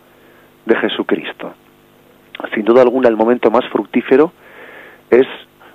de 0.64 0.76
Jesucristo? 0.76 1.54
Sin 2.54 2.64
duda 2.64 2.82
alguna 2.82 3.08
el 3.08 3.16
momento 3.16 3.50
más 3.50 3.66
fructífero 3.70 4.32
es 5.10 5.26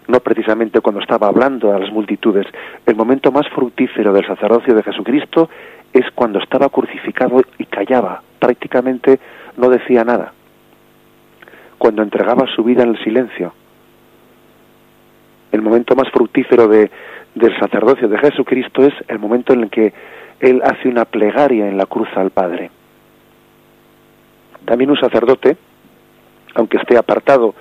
no 0.07 0.19
precisamente 0.19 0.81
cuando 0.81 1.01
estaba 1.01 1.27
hablando 1.27 1.73
a 1.73 1.79
las 1.79 1.91
multitudes, 1.91 2.45
el 2.85 2.95
momento 2.95 3.31
más 3.31 3.47
fructífero 3.49 4.13
del 4.13 4.25
sacerdocio 4.25 4.75
de 4.75 4.83
Jesucristo 4.83 5.49
es 5.93 6.05
cuando 6.13 6.39
estaba 6.39 6.69
crucificado 6.69 7.41
y 7.57 7.65
callaba, 7.65 8.21
prácticamente 8.39 9.19
no 9.57 9.69
decía 9.69 10.03
nada, 10.03 10.33
cuando 11.77 12.03
entregaba 12.03 12.45
su 12.55 12.63
vida 12.63 12.83
en 12.83 12.89
el 12.89 13.03
silencio. 13.03 13.53
El 15.51 15.61
momento 15.61 15.95
más 15.95 16.09
fructífero 16.11 16.67
de, 16.67 16.91
del 17.33 17.57
sacerdocio 17.59 18.07
de 18.07 18.17
Jesucristo 18.17 18.83
es 18.83 18.93
el 19.07 19.19
momento 19.19 19.53
en 19.53 19.63
el 19.63 19.69
que 19.69 19.93
Él 20.39 20.61
hace 20.63 20.89
una 20.89 21.05
plegaria 21.05 21.69
en 21.69 21.77
la 21.77 21.85
cruz 21.85 22.09
al 22.15 22.31
Padre. 22.31 22.71
También 24.65 24.89
un 24.89 24.99
sacerdote, 24.99 25.57
aunque 26.55 26.77
esté 26.77 26.97
apartado 26.97 27.53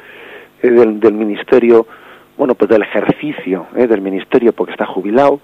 eh, 0.62 0.70
del, 0.70 1.12
ministerio, 1.12 1.86
bueno, 2.36 2.54
pues 2.54 2.68
del 2.70 2.82
ejercicio 2.82 3.66
eh, 3.76 3.86
del 3.86 4.00
ministerio 4.00 4.52
porque 4.52 4.72
está 4.72 4.86
jubilado, 4.86 5.40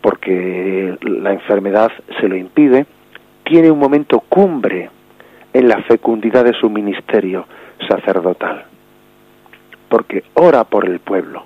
porque 0.00 0.96
la 1.02 1.32
enfermedad 1.32 1.90
se 2.20 2.28
lo 2.28 2.36
impide, 2.36 2.86
tiene 3.44 3.70
un 3.70 3.78
momento 3.78 4.20
cumbre 4.20 4.90
en 5.52 5.68
la 5.68 5.82
fecundidad 5.82 6.44
de 6.44 6.54
su 6.54 6.70
ministerio 6.70 7.46
sacerdotal, 7.88 8.64
porque 9.88 10.24
ora 10.34 10.64
por 10.64 10.88
el 10.88 11.00
pueblo 11.00 11.44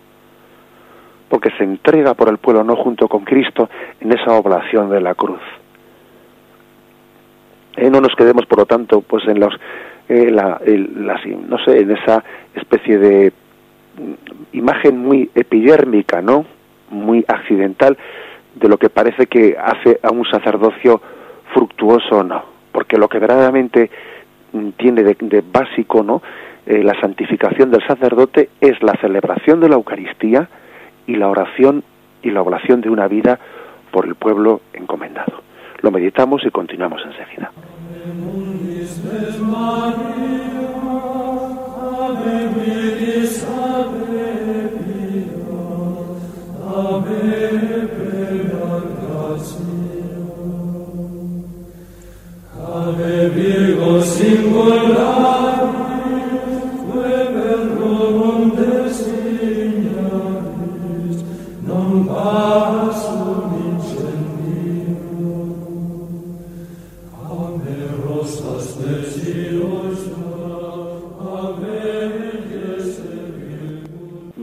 porque 1.35 1.51
se 1.59 1.65
entrega 1.65 2.15
por 2.15 2.29
el 2.29 2.39
pueblo, 2.39 2.63
no 2.63 2.77
junto 2.77 3.09
con 3.09 3.25
Cristo, 3.25 3.69
en 4.01 4.13
esa 4.13 4.35
oblación 4.35 4.89
de 4.89 5.01
la 5.01 5.17
cruz. 5.17 5.41
Eh, 7.77 7.91
no 7.91 8.01
nos 8.01 8.15
quedemos, 8.15 8.47
por 8.47 8.59
lo 8.59 8.67
tanto, 8.67 9.01
pues 9.01 9.27
en 9.27 9.41
los, 9.41 9.53
eh, 10.09 10.31
la, 10.31 10.61
no 11.49 11.59
sé, 11.65 11.81
en 11.81 11.91
esa 11.91 12.23
especie 12.55 12.99
de 12.99 13.33
imagen 14.53 14.99
muy 14.99 15.31
epidérmica, 15.35 16.23
¿no? 16.23 16.45
Muy 16.91 17.25
accidental 17.29 17.97
de 18.55 18.69
lo 18.69 18.79
que 18.79 18.91
parece 18.91 19.27
que 19.27 19.57
hace 19.59 19.99
a 20.03 20.11
un 20.11 20.25
sacerdocio 20.27 21.01
fructuoso 21.53 22.19
o 22.19 22.23
no, 22.23 22.45
porque 22.73 22.97
lo 22.97 23.09
que 23.09 23.19
verdaderamente 23.19 23.91
tiene 24.77 25.03
de, 25.03 25.45
básico, 25.53 26.03
¿no? 26.03 26.23
Eh, 26.67 26.83
la 26.83 26.99
santificación 27.01 27.71
del 27.71 27.87
sacerdote 27.87 28.51
es 28.61 28.83
la 28.83 28.95
celebración 29.01 29.61
de 29.61 29.69
la 29.69 29.75
Eucaristía, 29.75 30.49
y 31.07 31.17
la 31.17 31.29
oración 31.29 31.85
y 32.23 32.31
la 32.31 32.43
oblación 32.43 32.81
de 32.81 32.91
una 32.91 33.09
vida 33.09 33.39
por 33.91 34.07
el 34.07 34.15
pueblo 34.15 34.61
encomendado. 34.73 35.43
Lo 35.83 35.91
meditamos 35.91 36.45
y 36.45 36.51
continuamos 36.51 37.03
enseguida. 37.05 37.51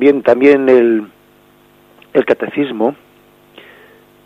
Bien, 0.01 0.23
también 0.23 0.67
el, 0.67 1.10
el 2.13 2.25
catecismo 2.25 2.95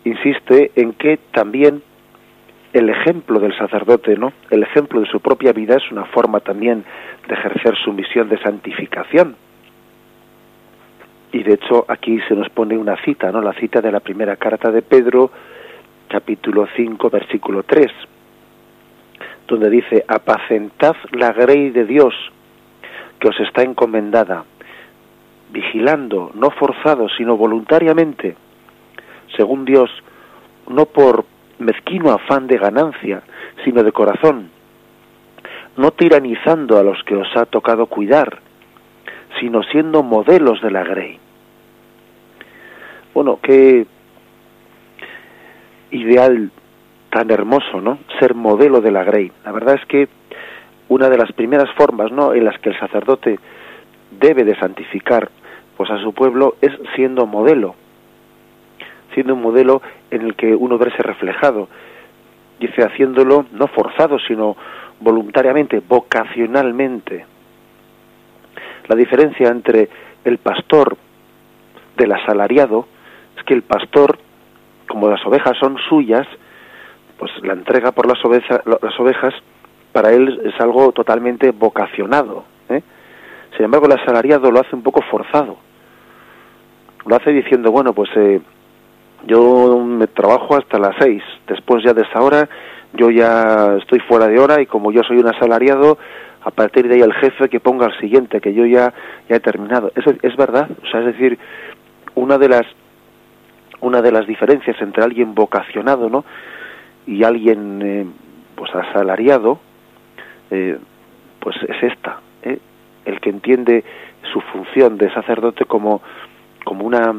insiste 0.04 0.72
en 0.76 0.92
que 0.92 1.18
también 1.32 1.82
el 2.72 2.90
ejemplo 2.90 3.40
del 3.40 3.56
sacerdote, 3.56 4.16
¿no? 4.16 4.32
El 4.50 4.62
ejemplo 4.62 5.00
de 5.00 5.06
su 5.06 5.20
propia 5.20 5.52
vida 5.52 5.76
es 5.76 5.90
una 5.90 6.04
forma 6.04 6.40
también 6.40 6.84
de 7.26 7.34
ejercer 7.34 7.74
su 7.76 7.92
misión 7.92 8.28
de 8.28 8.38
santificación. 8.38 9.36
Y 11.32 11.42
de 11.42 11.54
hecho 11.54 11.84
aquí 11.88 12.20
se 12.28 12.34
nos 12.34 12.48
pone 12.50 12.76
una 12.76 12.96
cita, 13.02 13.32
¿no? 13.32 13.40
La 13.40 13.52
cita 13.54 13.80
de 13.80 13.90
la 13.90 14.00
primera 14.00 14.36
carta 14.36 14.70
de 14.70 14.82
Pedro, 14.82 15.30
capítulo 16.08 16.68
5, 16.76 17.10
versículo 17.10 17.62
3, 17.62 17.86
donde 19.48 19.70
dice, 19.70 20.04
apacentad 20.06 20.96
la 21.12 21.32
grey 21.32 21.70
de 21.70 21.84
Dios 21.84 22.14
que 23.18 23.28
os 23.28 23.40
está 23.40 23.62
encomendada 23.62 24.44
vigilando, 25.50 26.30
no 26.34 26.50
forzado, 26.50 27.08
sino 27.16 27.36
voluntariamente, 27.36 28.36
según 29.36 29.64
Dios, 29.64 29.90
no 30.68 30.86
por 30.86 31.24
mezquino 31.58 32.10
afán 32.12 32.46
de 32.46 32.58
ganancia, 32.58 33.22
sino 33.64 33.82
de 33.82 33.92
corazón, 33.92 34.50
no 35.76 35.90
tiranizando 35.92 36.78
a 36.78 36.82
los 36.82 37.02
que 37.04 37.16
os 37.16 37.28
ha 37.36 37.46
tocado 37.46 37.86
cuidar, 37.86 38.40
sino 39.40 39.62
siendo 39.62 40.02
modelos 40.02 40.60
de 40.62 40.70
la 40.70 40.84
grey. 40.84 41.18
Bueno, 43.14 43.38
qué 43.42 43.86
ideal 45.90 46.50
tan 47.10 47.30
hermoso, 47.30 47.80
¿no? 47.80 47.98
Ser 48.18 48.34
modelo 48.34 48.80
de 48.80 48.90
la 48.90 49.04
grey. 49.04 49.32
La 49.44 49.52
verdad 49.52 49.76
es 49.80 49.86
que 49.86 50.08
una 50.88 51.08
de 51.08 51.18
las 51.18 51.32
primeras 51.32 51.70
formas, 51.74 52.12
¿no? 52.12 52.34
En 52.34 52.44
las 52.44 52.58
que 52.60 52.70
el 52.70 52.78
sacerdote 52.78 53.38
debe 54.18 54.44
de 54.44 54.56
santificar 54.56 55.30
pues 55.76 55.90
a 55.90 55.98
su 55.98 56.12
pueblo 56.12 56.56
es 56.60 56.72
siendo 56.94 57.26
modelo, 57.26 57.74
siendo 59.14 59.34
un 59.34 59.42
modelo 59.42 59.82
en 60.10 60.22
el 60.22 60.34
que 60.34 60.54
uno 60.54 60.78
verse 60.78 61.02
reflejado. 61.02 61.68
Dice 62.58 62.82
haciéndolo 62.82 63.44
no 63.52 63.66
forzado, 63.66 64.18
sino 64.18 64.56
voluntariamente, 65.00 65.82
vocacionalmente. 65.86 67.26
La 68.88 68.96
diferencia 68.96 69.48
entre 69.48 69.88
el 70.24 70.38
pastor 70.38 70.96
del 71.96 72.12
asalariado 72.12 72.86
es 73.36 73.44
que 73.44 73.54
el 73.54 73.62
pastor, 73.62 74.18
como 74.88 75.10
las 75.10 75.24
ovejas 75.26 75.58
son 75.58 75.76
suyas, 75.88 76.26
pues 77.18 77.30
la 77.42 77.52
entrega 77.52 77.92
por 77.92 78.06
las, 78.06 78.18
las 78.82 79.00
ovejas 79.00 79.34
para 79.92 80.12
él 80.12 80.40
es 80.44 80.58
algo 80.60 80.92
totalmente 80.92 81.50
vocacionado. 81.50 82.44
¿eh? 82.68 82.82
Sin 83.56 83.64
embargo, 83.64 83.86
el 83.86 83.98
asalariado 83.98 84.50
lo 84.50 84.60
hace 84.60 84.76
un 84.76 84.82
poco 84.82 85.02
forzado. 85.02 85.56
Lo 87.06 87.16
hace 87.16 87.32
diciendo, 87.32 87.70
bueno, 87.70 87.92
pues 87.92 88.10
eh, 88.16 88.40
yo 89.26 89.78
me 89.78 90.06
trabajo 90.06 90.56
hasta 90.56 90.78
las 90.78 90.94
seis, 90.98 91.22
después 91.46 91.82
ya 91.84 91.92
de 91.92 92.02
esa 92.02 92.20
hora 92.20 92.48
yo 92.92 93.10
ya 93.10 93.76
estoy 93.78 94.00
fuera 94.00 94.26
de 94.26 94.38
hora 94.38 94.60
y 94.62 94.66
como 94.66 94.90
yo 94.90 95.02
soy 95.02 95.18
un 95.18 95.28
asalariado, 95.28 95.98
a 96.42 96.50
partir 96.50 96.88
de 96.88 96.94
ahí 96.94 97.00
el 97.02 97.12
jefe 97.12 97.48
que 97.48 97.60
ponga 97.60 97.86
el 97.86 97.98
siguiente, 97.98 98.40
que 98.40 98.54
yo 98.54 98.64
ya, 98.64 98.94
ya 99.28 99.36
he 99.36 99.40
terminado. 99.40 99.92
Eso 99.94 100.14
es 100.22 100.36
verdad, 100.36 100.68
o 100.82 100.86
sea, 100.86 101.00
es 101.00 101.06
decir, 101.06 101.38
una 102.14 102.38
de 102.38 102.48
las 102.48 102.66
una 103.80 104.00
de 104.00 104.10
las 104.10 104.26
diferencias 104.26 104.80
entre 104.80 105.04
alguien 105.04 105.34
vocacionado, 105.34 106.08
¿no? 106.08 106.24
y 107.06 107.22
alguien 107.22 107.80
eh, 107.82 108.06
pues 108.56 108.74
asalariado, 108.74 109.60
eh, 110.50 110.78
pues 111.40 111.56
es 111.68 111.92
esta. 111.92 112.20
El 113.06 113.20
que 113.20 113.30
entiende 113.30 113.84
su 114.32 114.40
función 114.40 114.98
de 114.98 115.12
sacerdote 115.12 115.64
como, 115.64 116.02
como 116.64 116.84
una 116.84 117.14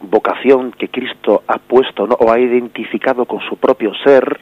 vocación 0.00 0.72
que 0.72 0.88
Cristo 0.88 1.42
ha 1.46 1.58
puesto 1.58 2.06
¿no? 2.06 2.14
o 2.16 2.32
ha 2.32 2.40
identificado 2.40 3.24
con 3.26 3.40
su 3.40 3.56
propio 3.56 3.92
ser, 4.04 4.40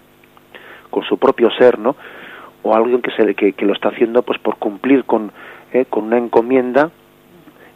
con 0.91 1.05
su 1.05 1.19
propio 1.19 1.51
ser, 1.51 1.79
¿no? 1.79 1.97
o 2.63 2.75
alguien 2.75 3.03
que, 3.03 3.11
se, 3.11 3.35
que, 3.35 3.53
que 3.53 3.67
lo 3.67 3.75
está 3.75 3.89
haciendo 3.89 4.23
pues 4.23 4.39
por 4.39 4.57
cumplir 4.57 5.05
con, 5.05 5.33
¿eh? 5.73 5.85
con 5.91 6.05
una 6.05 6.17
encomienda 6.17 6.91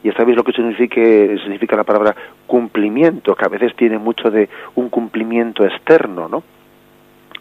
y 0.02 0.10
sabéis 0.12 0.36
lo 0.36 0.44
que 0.44 0.52
significa, 0.52 1.00
significa 1.42 1.76
la 1.76 1.84
palabra 1.84 2.14
cumplimiento, 2.46 3.34
que 3.34 3.44
a 3.44 3.48
veces 3.48 3.74
tiene 3.76 3.98
mucho 3.98 4.30
de 4.30 4.48
un 4.76 4.88
cumplimiento 4.88 5.64
externo, 5.64 6.28
¿no? 6.28 6.44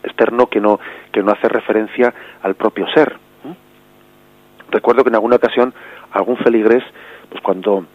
Externo 0.03 0.47
que 0.47 0.59
no, 0.59 0.79
que 1.11 1.21
no 1.21 1.31
hace 1.31 1.47
referencia 1.47 2.13
al 2.41 2.55
propio 2.55 2.87
ser. 2.93 3.15
Recuerdo 4.71 5.03
que 5.03 5.09
en 5.09 5.15
alguna 5.15 5.37
ocasión 5.37 5.73
algún 6.11 6.37
feligrés, 6.37 6.83
pues 7.29 7.41
cuando 7.41 7.85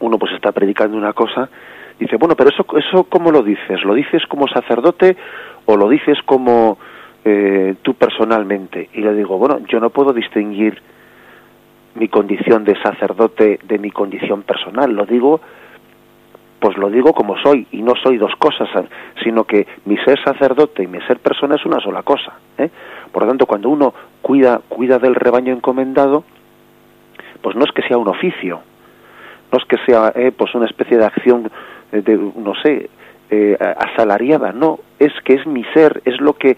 uno 0.00 0.18
pues 0.18 0.32
está 0.32 0.52
predicando 0.52 0.96
una 0.96 1.12
cosa, 1.12 1.48
dice, 1.98 2.16
bueno, 2.16 2.34
pero 2.36 2.50
eso, 2.50 2.64
eso 2.76 3.04
¿cómo 3.04 3.30
lo 3.30 3.42
dices? 3.42 3.82
¿Lo 3.84 3.94
dices 3.94 4.22
como 4.26 4.46
sacerdote 4.48 5.16
o 5.64 5.76
lo 5.76 5.88
dices 5.88 6.18
como 6.24 6.78
eh, 7.24 7.74
tú 7.82 7.94
personalmente? 7.94 8.90
Y 8.92 9.00
le 9.00 9.14
digo, 9.14 9.38
bueno, 9.38 9.60
yo 9.68 9.80
no 9.80 9.90
puedo 9.90 10.12
distinguir 10.12 10.80
mi 11.94 12.08
condición 12.08 12.64
de 12.64 12.80
sacerdote 12.82 13.58
de 13.62 13.78
mi 13.78 13.90
condición 13.90 14.42
personal, 14.42 14.92
lo 14.92 15.06
digo 15.06 15.40
pues 16.58 16.76
lo 16.78 16.88
digo 16.88 17.12
como 17.12 17.36
soy 17.38 17.66
y 17.70 17.82
no 17.82 17.94
soy 18.02 18.16
dos 18.16 18.34
cosas, 18.36 18.68
sino 19.22 19.44
que 19.44 19.66
mi 19.84 19.96
ser 19.98 20.22
sacerdote 20.22 20.82
y 20.82 20.86
mi 20.86 21.00
ser 21.02 21.18
persona 21.18 21.56
es 21.56 21.64
una 21.66 21.80
sola 21.80 22.02
cosa. 22.02 22.32
¿eh? 22.58 22.70
Por 23.12 23.22
lo 23.22 23.28
tanto, 23.28 23.46
cuando 23.46 23.68
uno 23.68 23.94
cuida 24.22 24.60
cuida 24.68 24.98
del 24.98 25.14
rebaño 25.14 25.52
encomendado, 25.52 26.24
pues 27.42 27.56
no 27.56 27.64
es 27.64 27.72
que 27.72 27.82
sea 27.82 27.98
un 27.98 28.08
oficio, 28.08 28.60
no 29.52 29.58
es 29.58 29.64
que 29.66 29.76
sea 29.86 30.12
eh, 30.14 30.32
pues 30.36 30.54
una 30.54 30.66
especie 30.66 30.96
de 30.98 31.04
acción 31.04 31.50
eh, 31.92 32.02
de 32.02 32.16
no 32.16 32.54
sé 32.62 32.90
eh, 33.30 33.56
asalariada, 33.60 34.52
no, 34.52 34.80
es 34.98 35.12
que 35.24 35.34
es 35.34 35.46
mi 35.46 35.64
ser, 35.74 36.02
es 36.04 36.20
lo 36.20 36.34
que 36.34 36.56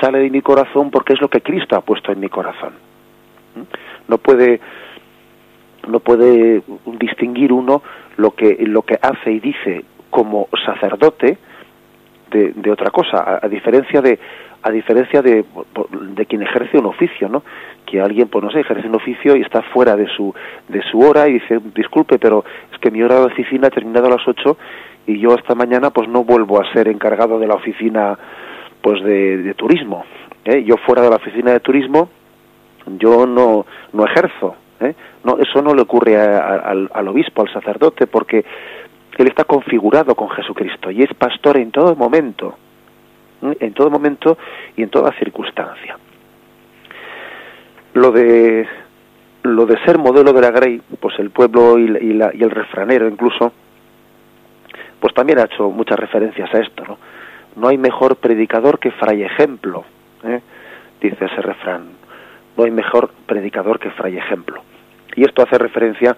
sale 0.00 0.18
de 0.18 0.30
mi 0.30 0.42
corazón 0.42 0.90
porque 0.90 1.14
es 1.14 1.20
lo 1.20 1.28
que 1.28 1.40
Cristo 1.40 1.76
ha 1.76 1.80
puesto 1.80 2.12
en 2.12 2.20
mi 2.20 2.28
corazón. 2.28 2.74
No 4.06 4.18
puede 4.18 4.60
no 5.88 6.00
puede 6.00 6.62
distinguir 6.98 7.52
uno 7.52 7.82
lo 8.18 8.32
que 8.32 8.56
lo 8.60 8.82
que 8.82 8.98
hace 9.00 9.32
y 9.32 9.40
dice 9.40 9.84
como 10.10 10.48
sacerdote 10.64 11.38
de, 12.30 12.52
de 12.52 12.70
otra 12.70 12.90
cosa, 12.90 13.40
a, 13.42 13.48
diferencia 13.48 14.02
de 14.02 14.18
a 14.62 14.70
diferencia 14.70 15.22
de, 15.22 15.44
de 16.14 16.26
quien 16.26 16.42
ejerce 16.42 16.78
un 16.78 16.86
oficio, 16.86 17.28
¿no? 17.28 17.42
Que 17.86 18.00
alguien, 18.00 18.28
pues 18.28 18.44
no 18.44 18.50
sé, 18.50 18.60
ejerce 18.60 18.86
un 18.86 18.96
oficio 18.96 19.36
y 19.36 19.40
está 19.40 19.62
fuera 19.62 19.96
de 19.96 20.06
su 20.08 20.34
de 20.68 20.82
su 20.90 20.98
hora 21.00 21.28
y 21.28 21.34
dice, 21.34 21.58
disculpe, 21.74 22.18
pero 22.18 22.44
es 22.72 22.78
que 22.78 22.90
mi 22.90 23.02
hora 23.02 23.20
de 23.20 23.26
oficina 23.26 23.68
ha 23.68 23.70
terminado 23.70 24.06
a 24.08 24.16
las 24.16 24.28
8 24.28 24.56
y 25.06 25.18
yo 25.18 25.34
esta 25.34 25.54
mañana 25.54 25.90
pues 25.90 26.08
no 26.08 26.24
vuelvo 26.24 26.60
a 26.60 26.70
ser 26.72 26.88
encargado 26.88 27.38
de 27.38 27.46
la 27.46 27.54
oficina 27.54 28.18
pues 28.82 29.02
de, 29.02 29.38
de 29.38 29.54
turismo. 29.54 30.04
¿eh? 30.44 30.64
Yo 30.64 30.76
fuera 30.76 31.02
de 31.02 31.10
la 31.10 31.16
oficina 31.16 31.52
de 31.52 31.60
turismo 31.60 32.10
yo 32.98 33.26
no, 33.26 33.66
no 33.92 34.04
ejerzo. 34.06 34.56
¿Eh? 34.80 34.94
No, 35.24 35.38
eso 35.38 35.62
no 35.62 35.74
le 35.74 35.82
ocurre 35.82 36.16
al, 36.16 36.90
al 36.92 37.08
obispo, 37.08 37.42
al 37.42 37.52
sacerdote, 37.52 38.06
porque 38.06 38.44
él 39.16 39.26
está 39.26 39.44
configurado 39.44 40.14
con 40.14 40.30
Jesucristo 40.30 40.90
y 40.90 41.02
es 41.02 41.12
pastor 41.14 41.56
en 41.56 41.70
todo 41.70 41.96
momento, 41.96 42.56
¿eh? 43.42 43.56
en 43.60 43.74
todo 43.74 43.90
momento 43.90 44.38
y 44.76 44.82
en 44.82 44.90
toda 44.90 45.12
circunstancia. 45.12 45.98
Lo 47.94 48.12
de 48.12 48.66
lo 49.42 49.66
de 49.66 49.78
ser 49.84 49.98
modelo 49.98 50.32
de 50.32 50.40
la 50.40 50.50
Grey, 50.50 50.82
pues 51.00 51.18
el 51.18 51.30
pueblo 51.30 51.78
y, 51.78 51.84
y, 51.84 52.12
la, 52.12 52.30
y 52.34 52.42
el 52.42 52.50
refranero 52.50 53.08
incluso, 53.08 53.52
pues 55.00 55.14
también 55.14 55.38
ha 55.38 55.44
hecho 55.44 55.70
muchas 55.70 55.98
referencias 55.98 56.52
a 56.54 56.58
esto, 56.58 56.84
¿no? 56.86 56.98
No 57.56 57.68
hay 57.68 57.78
mejor 57.78 58.16
predicador 58.16 58.78
que 58.78 58.90
fray 58.90 59.22
ejemplo, 59.22 59.84
¿eh? 60.22 60.40
dice 61.00 61.24
ese 61.24 61.42
refrán 61.42 62.07
no 62.58 62.64
hay 62.64 62.72
mejor 62.72 63.10
predicador 63.26 63.78
que 63.78 63.90
fray 63.92 64.18
ejemplo. 64.18 64.60
Y 65.14 65.22
esto 65.22 65.42
hace 65.42 65.56
referencia 65.56 66.16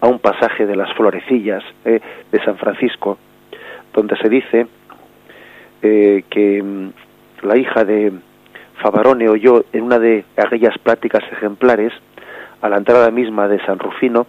a 0.00 0.06
un 0.06 0.20
pasaje 0.20 0.66
de 0.66 0.76
las 0.76 0.92
florecillas 0.94 1.64
eh, 1.84 2.00
de 2.30 2.44
San 2.44 2.56
Francisco, 2.56 3.18
donde 3.92 4.16
se 4.18 4.28
dice 4.28 4.66
eh, 5.82 6.22
que 6.30 6.62
mm, 6.62 6.90
la 7.42 7.56
hija 7.56 7.84
de 7.84 8.12
Favarone 8.80 9.28
oyó 9.28 9.64
en 9.72 9.82
una 9.82 9.98
de 9.98 10.24
aquellas 10.36 10.78
pláticas 10.78 11.24
ejemplares, 11.32 11.92
a 12.62 12.68
la 12.68 12.76
entrada 12.76 13.10
misma 13.10 13.48
de 13.48 13.58
San 13.66 13.78
Rufino, 13.78 14.26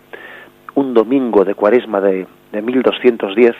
un 0.73 0.93
domingo 0.93 1.45
de 1.45 1.53
cuaresma 1.53 2.01
de, 2.01 2.27
de 2.51 2.62
1210, 2.62 3.55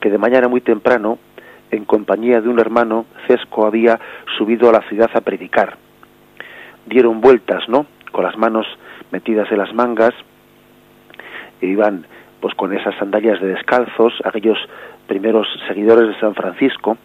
que 0.00 0.10
de 0.10 0.18
mañana 0.18 0.48
muy 0.48 0.60
temprano, 0.60 1.18
en 1.70 1.84
compañía 1.84 2.40
de 2.40 2.48
un 2.48 2.60
hermano, 2.60 3.06
Cesco 3.26 3.66
había 3.66 3.98
subido 4.38 4.68
a 4.68 4.72
la 4.72 4.82
ciudad 4.82 5.10
a 5.12 5.20
predicar 5.20 5.76
dieron 6.86 7.20
vueltas, 7.20 7.68
¿no? 7.68 7.86
Con 8.12 8.24
las 8.24 8.36
manos 8.36 8.66
metidas 9.10 9.50
en 9.50 9.58
las 9.58 9.72
mangas, 9.74 10.14
e 11.60 11.66
iban 11.66 12.06
pues 12.40 12.54
con 12.54 12.72
esas 12.72 12.94
sandalias 12.96 13.40
de 13.40 13.48
descalzos, 13.48 14.14
aquellos 14.24 14.58
primeros 15.06 15.46
seguidores 15.66 16.08
de 16.08 16.20
San 16.20 16.34
Francisco, 16.34 16.96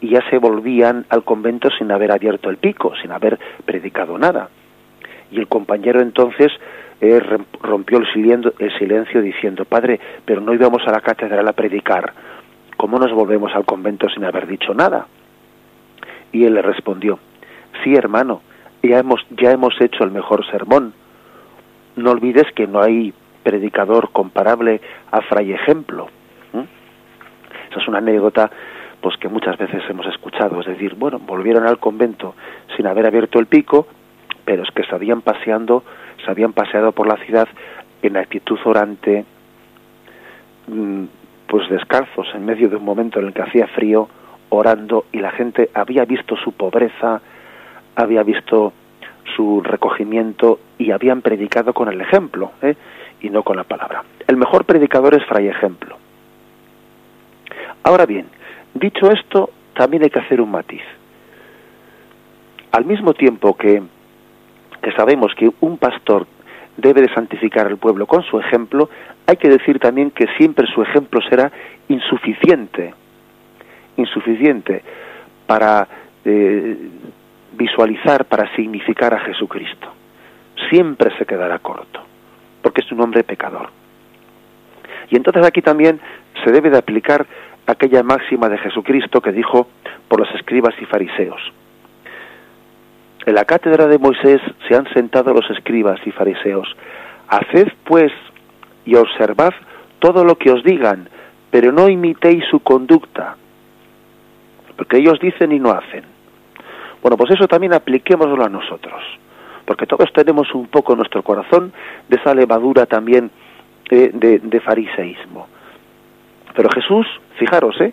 y 0.00 0.10
ya 0.10 0.20
se 0.28 0.38
volvían 0.38 1.06
al 1.08 1.24
convento 1.24 1.70
sin 1.70 1.90
haber 1.90 2.12
abierto 2.12 2.50
el 2.50 2.56
pico, 2.56 2.92
sin 3.00 3.12
haber 3.12 3.38
predicado 3.64 4.18
nada. 4.18 4.48
Y 5.30 5.38
el 5.38 5.48
compañero 5.48 6.00
entonces 6.00 6.52
eh, 7.00 7.20
rompió 7.60 7.98
el 7.98 8.12
silencio, 8.12 8.52
el 8.58 8.76
silencio 8.78 9.22
diciendo, 9.22 9.64
Padre, 9.64 10.00
pero 10.24 10.40
no 10.40 10.52
íbamos 10.52 10.82
a 10.86 10.92
la 10.92 11.00
catedral 11.00 11.46
a 11.48 11.52
predicar, 11.52 12.12
¿cómo 12.76 12.98
nos 12.98 13.12
volvemos 13.12 13.54
al 13.54 13.64
convento 13.64 14.08
sin 14.08 14.24
haber 14.24 14.46
dicho 14.46 14.74
nada? 14.74 15.06
Y 16.32 16.44
él 16.44 16.54
le 16.54 16.62
respondió, 16.62 17.18
sí, 17.82 17.94
hermano, 17.94 18.42
ya 18.88 18.98
hemos, 18.98 19.24
ya 19.30 19.52
hemos 19.52 19.80
hecho 19.80 20.04
el 20.04 20.10
mejor 20.10 20.46
sermón. 20.50 20.92
No 21.96 22.10
olvides 22.10 22.50
que 22.54 22.66
no 22.66 22.82
hay 22.82 23.12
predicador 23.42 24.10
comparable 24.10 24.80
a 25.10 25.20
Fray 25.22 25.52
Ejemplo. 25.52 26.08
Esa 27.70 27.80
es 27.80 27.88
una 27.88 27.98
anécdota 27.98 28.50
pues 29.00 29.16
que 29.18 29.28
muchas 29.28 29.58
veces 29.58 29.82
hemos 29.90 30.06
escuchado, 30.06 30.60
es 30.60 30.66
decir, 30.66 30.94
bueno, 30.94 31.18
volvieron 31.18 31.66
al 31.66 31.78
convento 31.78 32.34
sin 32.74 32.86
haber 32.86 33.04
abierto 33.04 33.38
el 33.38 33.46
pico, 33.46 33.86
pero 34.46 34.62
es 34.62 34.70
que 34.70 34.82
se 34.84 34.94
habían 34.94 35.20
paseando, 35.20 35.84
se 36.24 36.30
habían 36.30 36.54
paseado 36.54 36.92
por 36.92 37.06
la 37.06 37.16
ciudad 37.18 37.46
en 38.00 38.16
actitud 38.16 38.58
orante, 38.64 39.26
mm, 40.68 41.04
pues 41.46 41.68
descalzos, 41.68 42.28
en 42.34 42.46
medio 42.46 42.70
de 42.70 42.76
un 42.76 42.84
momento 42.84 43.20
en 43.20 43.26
el 43.26 43.34
que 43.34 43.42
hacía 43.42 43.66
frío, 43.66 44.08
orando, 44.48 45.04
y 45.12 45.18
la 45.18 45.32
gente 45.32 45.68
había 45.74 46.06
visto 46.06 46.36
su 46.36 46.52
pobreza, 46.52 47.20
había 47.96 48.22
visto 48.22 48.72
su 49.36 49.60
recogimiento 49.62 50.60
y 50.78 50.90
habían 50.90 51.22
predicado 51.22 51.72
con 51.72 51.88
el 51.88 52.00
ejemplo 52.00 52.52
¿eh? 52.62 52.74
y 53.20 53.30
no 53.30 53.42
con 53.42 53.56
la 53.56 53.64
palabra. 53.64 54.04
El 54.26 54.36
mejor 54.36 54.64
predicador 54.64 55.14
es 55.14 55.24
Fray 55.26 55.48
Ejemplo. 55.48 55.96
Ahora 57.82 58.06
bien, 58.06 58.26
dicho 58.74 59.10
esto, 59.10 59.50
también 59.74 60.02
hay 60.02 60.10
que 60.10 60.20
hacer 60.20 60.40
un 60.40 60.50
matiz. 60.50 60.82
Al 62.72 62.84
mismo 62.84 63.14
tiempo 63.14 63.56
que, 63.56 63.82
sabemos 64.96 65.34
que 65.34 65.50
un 65.60 65.78
pastor 65.78 66.26
debe 66.76 67.02
de 67.02 67.14
santificar 67.14 67.66
al 67.66 67.76
pueblo 67.76 68.06
con 68.06 68.22
su 68.24 68.38
ejemplo, 68.38 68.88
hay 69.26 69.36
que 69.36 69.48
decir 69.48 69.78
también 69.78 70.10
que 70.10 70.26
siempre 70.36 70.66
su 70.66 70.82
ejemplo 70.82 71.20
será 71.28 71.52
insuficiente, 71.88 72.94
insuficiente 73.96 74.82
para 75.46 75.86
eh, 76.24 76.76
visualizar, 77.56 78.24
para 78.26 78.54
significar 78.54 79.14
a 79.14 79.20
Jesucristo. 79.20 79.88
Siempre 80.70 81.16
se 81.18 81.26
quedará 81.26 81.58
corto, 81.58 82.00
porque 82.62 82.80
es 82.80 82.92
un 82.92 83.00
hombre 83.00 83.24
pecador. 83.24 83.70
Y 85.10 85.16
entonces 85.16 85.46
aquí 85.46 85.62
también 85.62 86.00
se 86.44 86.52
debe 86.52 86.70
de 86.70 86.78
aplicar 86.78 87.26
aquella 87.66 88.02
máxima 88.02 88.48
de 88.48 88.58
Jesucristo 88.58 89.20
que 89.20 89.32
dijo 89.32 89.68
por 90.08 90.20
los 90.20 90.34
escribas 90.34 90.74
y 90.80 90.84
fariseos. 90.84 91.40
en 93.26 93.34
la 93.34 93.46
cátedra 93.46 93.86
de 93.86 93.98
Moisés 93.98 94.40
se 94.68 94.76
han 94.76 94.86
sentado 94.92 95.32
los 95.32 95.48
escribas 95.50 95.98
y 96.06 96.10
fariseos. 96.10 96.68
Haced 97.28 97.68
pues 97.84 98.12
y 98.84 98.96
observad 98.96 99.54
todo 99.98 100.24
lo 100.24 100.36
que 100.36 100.50
os 100.50 100.62
digan, 100.62 101.08
pero 101.50 101.72
no 101.72 101.88
imitéis 101.88 102.44
su 102.50 102.60
conducta, 102.60 103.36
porque 104.76 104.98
ellos 104.98 105.18
dicen 105.20 105.52
y 105.52 105.58
no 105.58 105.70
hacen. 105.70 106.13
Bueno, 107.04 107.18
pues 107.18 107.32
eso 107.32 107.46
también 107.46 107.74
apliquémoslo 107.74 108.42
a 108.42 108.48
nosotros, 108.48 109.02
porque 109.66 109.84
todos 109.84 110.10
tenemos 110.14 110.54
un 110.54 110.68
poco 110.68 110.94
en 110.94 111.00
nuestro 111.00 111.22
corazón 111.22 111.70
de 112.08 112.16
esa 112.16 112.34
levadura 112.34 112.86
también 112.86 113.30
eh, 113.90 114.10
de, 114.14 114.38
de 114.38 114.60
fariseísmo. 114.60 115.46
Pero 116.54 116.70
Jesús, 116.70 117.06
fijaros, 117.36 117.78
¿eh? 117.82 117.92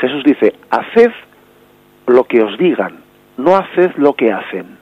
Jesús 0.00 0.24
dice, 0.24 0.54
haced 0.70 1.10
lo 2.06 2.24
que 2.24 2.40
os 2.40 2.56
digan, 2.56 3.00
no 3.36 3.56
haced 3.56 3.94
lo 3.98 4.14
que 4.14 4.32
hacen. 4.32 4.78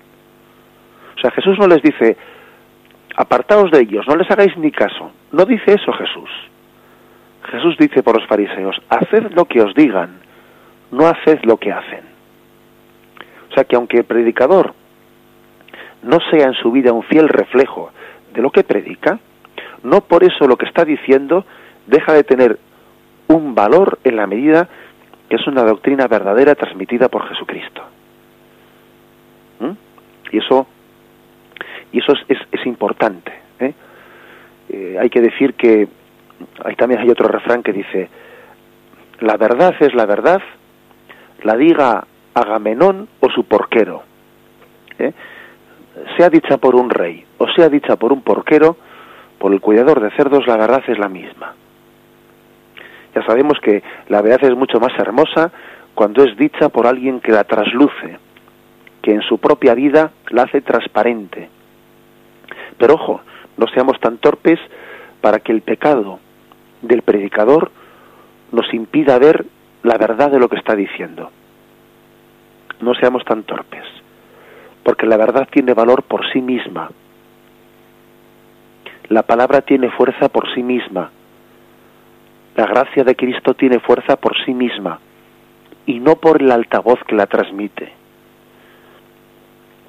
O 1.17 1.21
sea, 1.21 1.33
Jesús 1.33 1.59
no 1.59 1.67
les 1.67 1.83
dice, 1.83 2.17
apartaos 3.17 3.73
de 3.73 3.81
ellos, 3.81 4.07
no 4.07 4.15
les 4.15 4.31
hagáis 4.31 4.57
ni 4.57 4.71
caso. 4.71 5.11
No 5.33 5.45
dice 5.47 5.73
eso 5.73 5.93
Jesús. 5.95 6.31
Jesús 7.51 7.77
dice 7.77 8.05
por 8.05 8.15
los 8.21 8.29
fariseos, 8.29 8.81
haced 8.89 9.33
lo 9.33 9.47
que 9.47 9.63
os 9.63 9.75
digan, 9.75 10.21
no 10.93 11.09
haced 11.09 11.41
lo 11.43 11.57
que 11.57 11.73
hacen. 11.73 12.14
Sea 13.55 13.65
que 13.65 13.77
aunque 13.77 13.99
el 13.99 14.05
predicador 14.05 14.75
no 16.03 16.19
sea 16.31 16.47
en 16.47 16.55
su 16.55 16.71
vida 16.71 16.93
un 16.93 17.03
fiel 17.03 17.29
reflejo 17.29 17.91
de 18.33 18.43
lo 18.43 18.51
que 18.51 18.65
predica, 18.65 19.19
no 19.83 20.01
por 20.01 20.25
eso 20.25 20.47
lo 20.47 20.57
que 20.57 20.67
está 20.67 20.85
diciendo 20.85 21.45
deja 21.87 22.13
de 22.13 22.25
tener 22.25 22.59
un 23.29 23.55
valor 23.55 23.99
en 24.05 24.17
la 24.17 24.27
medida 24.27 24.69
que 25.29 25.37
es 25.37 25.47
una 25.47 25.63
doctrina 25.63 26.07
verdadera 26.07 26.55
transmitida 26.55 27.09
por 27.09 27.29
Jesucristo. 27.29 27.83
¿Mm? 29.61 29.73
Y 30.33 30.39
eso, 30.39 30.67
y 31.93 31.99
eso 31.99 32.13
es, 32.29 32.39
es, 32.51 32.67
importante. 32.67 33.33
¿eh? 33.61 33.75
Eh, 34.69 34.99
hay 35.01 35.09
que 35.09 35.21
decir 35.21 35.55
que 35.55 35.89
ahí 36.65 36.75
también 36.77 37.01
hay 37.01 37.09
otro 37.09 37.29
refrán 37.29 37.63
que 37.63 37.73
dice, 37.73 38.09
la 39.21 39.37
verdad 39.37 39.75
es 39.81 39.95
la 39.95 40.07
verdad, 40.07 40.43
la 41.43 41.57
diga 41.57 42.07
Agamenón 42.35 43.09
o 43.21 43.31
su 43.31 43.45
porquero. 43.45 44.03
¿eh? 44.99 45.13
Sea 46.17 46.29
dicha 46.29 46.59
por 46.59 46.75
un 46.75 46.91
rey 46.91 47.25
o 47.45 47.49
sea 47.53 47.69
dicha 47.69 47.97
por 47.97 48.13
un 48.13 48.23
porquero, 48.23 48.77
por 49.39 49.53
el 49.53 49.61
cuidador 49.61 50.01
de 50.01 50.11
cerdos, 50.13 50.47
la 50.47 50.57
verdad 50.57 50.83
es 50.87 50.99
la 50.99 51.09
misma. 51.09 51.55
Ya 53.15 53.25
sabemos 53.27 53.59
que 53.61 53.83
la 54.09 54.23
verdad 54.23 54.51
es 54.51 54.57
mucho 54.57 54.81
más 54.81 54.99
hermosa 54.99 55.53
cuando 55.95 56.25
es 56.25 56.37
dicha 56.37 56.69
por 56.69 56.87
alguien 56.87 57.21
que 57.21 57.33
la 57.33 57.45
trasluce, 57.45 58.19
que 59.03 59.13
en 59.13 59.23
su 59.23 59.39
propia 59.39 59.75
vida 59.75 60.13
la 60.31 60.43
hace 60.43 60.61
transparente. 60.63 61.49
Pero 62.79 62.95
ojo, 62.95 63.21
no 63.57 63.67
seamos 63.69 64.01
tan 64.01 64.19
torpes 64.19 64.59
para 65.21 65.39
que 65.39 65.53
el 65.53 65.61
pecado 65.61 66.19
del 66.83 67.03
predicador 67.03 67.71
nos 68.53 68.73
impida 68.73 69.19
ver 69.19 69.45
la 69.83 69.99
verdad 69.99 70.31
de 70.31 70.39
lo 70.39 70.49
que 70.49 70.57
está 70.57 70.75
diciendo. 70.75 71.31
No 72.81 72.95
seamos 72.95 73.25
tan 73.25 73.43
torpes, 73.45 73.85
porque 74.83 75.07
la 75.07 75.17
verdad 75.17 75.49
tiene 75.51 75.75
valor 75.75 76.03
por 76.03 76.31
sí 76.33 76.41
misma. 76.41 76.91
La 79.09 79.23
palabra 79.23 79.61
tiene 79.61 79.91
fuerza 79.91 80.29
por 80.29 80.53
sí 80.55 80.63
misma 80.63 81.11
la 82.57 82.67
gracia 82.67 83.03
de 83.03 83.17
Cristo 83.17 83.55
tiene 83.55 83.81
fuerza 83.81 84.17
por 84.17 84.37
sí 84.45 84.55
misma 84.55 85.01
y 85.87 85.99
no 85.99 86.17
por 86.17 86.41
el 86.41 86.51
altavoz 86.51 87.01
que 87.07 87.17
la 87.17 87.27
transmite. 87.27 87.93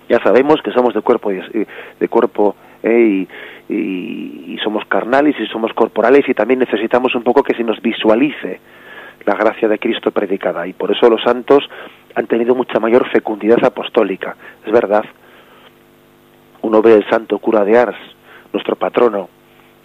Ya 0.10 0.20
sabemos 0.20 0.62
que 0.64 0.72
somos 0.72 0.94
de 0.94 1.02
cuerpo, 1.02 1.32
eh, 1.32 1.68
de 2.00 2.08
cuerpo 2.08 2.56
eh, 2.84 3.28
y, 3.70 4.58
somos 4.64 4.86
carnales 4.86 5.36
y 5.40 5.46
somos 5.46 5.74
corporales 5.74 6.28
y 6.28 6.34
también 6.34 6.60
necesitamos 6.60 7.14
un 7.14 7.22
poco 7.22 7.44
que 7.44 7.54
se 7.54 7.64
nos 7.64 7.80
visualice 7.82 8.60
la 9.26 9.36
gracia 9.36 9.68
de 9.68 9.80
Cristo 9.80 10.12
predicada 10.12 10.68
y 10.68 10.74
por 10.74 10.92
eso 10.92 11.10
los 11.10 11.22
santos 11.22 11.64
han 12.16 12.28
tenido 12.28 12.56
mucha 12.56 12.80
mayor 12.80 13.10
fecundidad 13.10 13.64
apostólica. 13.64 14.36
Es 14.66 14.72
verdad. 14.72 15.06
Uno 16.62 16.82
ve 16.82 16.94
el 16.94 17.10
santo 17.10 17.38
cura 17.40 17.64
de 17.64 17.78
Ars, 17.78 17.98
nuestro 18.54 18.76
patrono, 18.76 19.30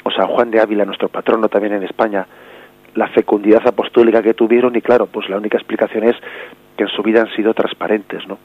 o 0.02 0.10
San 0.10 0.28
Juan 0.28 0.50
de 0.50 0.60
Ávila, 0.60 0.84
nuestro 0.84 1.08
patrono 1.08 1.48
también 1.48 1.74
en 1.74 1.82
España, 1.82 2.26
la 2.94 3.08
fecundidad 3.08 3.66
apostólica 3.66 4.22
que 4.22 4.34
tuvieron 4.34 4.74
y 4.76 4.80
claro, 4.80 5.06
pues 5.06 5.28
la 5.28 5.36
única 5.36 5.58
explicación 5.58 6.04
es 6.04 6.16
que 6.76 6.84
en 6.84 6.88
su 6.88 7.02
vida 7.02 7.20
han 7.20 7.34
sido 7.34 7.54
transparentes, 7.54 8.26
¿no? 8.26 8.38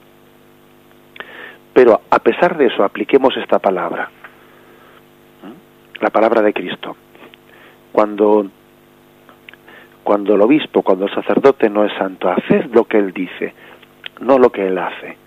Pero 1.74 2.02
a 2.10 2.20
pesar 2.20 2.58
de 2.58 2.68
eso, 2.68 2.84
apliquemos 2.84 3.36
esta 3.38 3.60
palabra, 3.60 4.10
la 6.00 6.10
palabra 6.10 6.42
de 6.42 6.54
Cristo. 6.54 6.96
Cuando 7.92 8.48
cuando 10.06 10.36
el 10.36 10.42
obispo, 10.42 10.84
cuando 10.84 11.06
el 11.06 11.14
sacerdote 11.16 11.68
no 11.68 11.84
es 11.84 11.92
santo, 11.98 12.30
haced 12.30 12.66
lo 12.72 12.86
que 12.86 13.00
él 13.00 13.12
dice, 13.12 13.56
no 14.22 14.38
lo 14.38 14.52
que 14.52 14.68
él 14.68 14.78
hace. 14.78 15.18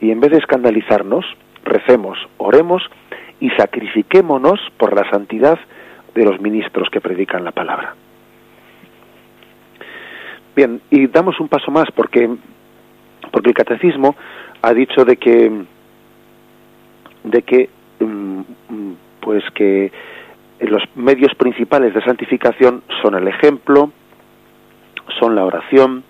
Y 0.00 0.10
en 0.10 0.20
vez 0.20 0.30
de 0.30 0.38
escandalizarnos, 0.38 1.26
recemos, 1.64 2.18
oremos 2.38 2.82
y 3.40 3.50
sacrifiquémonos 3.50 4.58
por 4.78 4.96
la 4.96 5.08
santidad 5.10 5.58
de 6.14 6.24
los 6.24 6.40
ministros 6.40 6.88
que 6.88 7.02
predican 7.02 7.44
la 7.44 7.52
palabra. 7.52 7.94
Bien, 10.56 10.80
y 10.90 11.06
damos 11.08 11.38
un 11.38 11.48
paso 11.48 11.70
más 11.70 11.90
porque, 11.94 12.30
porque 13.30 13.50
el 13.50 13.54
catecismo 13.54 14.16
ha 14.62 14.72
dicho 14.72 15.04
de 15.04 15.18
que, 15.18 15.52
de 17.24 17.42
que, 17.42 17.68
mm, 18.00 18.40
pues 19.20 19.44
que 19.54 19.92
los 20.66 20.82
medios 20.94 21.34
principales 21.34 21.94
de 21.94 22.02
santificación 22.02 22.82
son 23.02 23.14
el 23.14 23.28
ejemplo, 23.28 23.90
son 25.18 25.34
la 25.34 25.44
oración, 25.44 26.04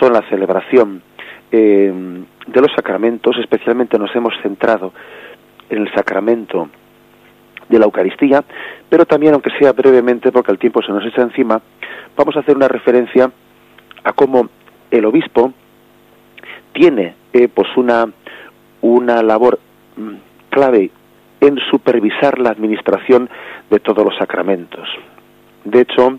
son 0.00 0.12
la 0.12 0.22
celebración 0.28 1.02
eh, 1.52 1.92
de 2.46 2.60
los 2.60 2.72
sacramentos, 2.74 3.36
especialmente 3.38 3.98
nos 3.98 4.14
hemos 4.14 4.34
centrado 4.42 4.92
en 5.68 5.82
el 5.82 5.92
sacramento 5.94 6.68
de 7.68 7.78
la 7.78 7.86
Eucaristía, 7.86 8.44
pero 8.88 9.04
también, 9.04 9.34
aunque 9.34 9.50
sea 9.58 9.72
brevemente, 9.72 10.30
porque 10.30 10.52
el 10.52 10.58
tiempo 10.58 10.82
se 10.82 10.92
nos 10.92 11.04
echa 11.04 11.22
encima, 11.22 11.60
vamos 12.16 12.36
a 12.36 12.40
hacer 12.40 12.56
una 12.56 12.68
referencia 12.68 13.30
a 14.04 14.12
cómo 14.12 14.48
el 14.90 15.04
obispo 15.04 15.52
tiene 16.72 17.14
eh, 17.32 17.48
pues 17.48 17.68
una, 17.76 18.06
una 18.80 19.22
labor 19.22 19.58
mm, 19.96 20.14
clave 20.50 20.90
en 21.40 21.58
supervisar 21.70 22.38
la 22.38 22.50
administración 22.50 23.28
de 23.70 23.80
todos 23.80 24.04
los 24.04 24.16
sacramentos. 24.16 24.88
De 25.64 25.80
hecho, 25.80 26.18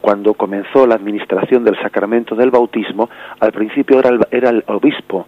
cuando 0.00 0.34
comenzó 0.34 0.86
la 0.86 0.94
administración 0.94 1.64
del 1.64 1.78
sacramento 1.80 2.34
del 2.34 2.50
bautismo, 2.50 3.08
al 3.38 3.52
principio 3.52 3.98
era 3.98 4.10
el, 4.10 4.20
era 4.30 4.50
el 4.50 4.64
obispo 4.66 5.26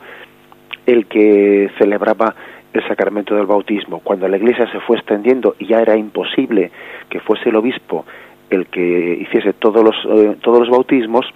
el 0.86 1.06
que 1.06 1.70
celebraba 1.78 2.34
el 2.72 2.86
sacramento 2.88 3.34
del 3.34 3.46
bautismo. 3.46 4.00
Cuando 4.00 4.26
la 4.28 4.36
iglesia 4.36 4.70
se 4.72 4.80
fue 4.80 4.96
extendiendo 4.96 5.54
y 5.58 5.66
ya 5.66 5.80
era 5.80 5.96
imposible 5.96 6.70
que 7.08 7.20
fuese 7.20 7.50
el 7.50 7.56
obispo 7.56 8.04
el 8.50 8.66
que 8.66 9.18
hiciese 9.20 9.54
todos 9.54 9.82
los, 9.82 9.96
eh, 10.04 10.36
todos 10.42 10.60
los 10.60 10.70
bautismos, 10.70 11.26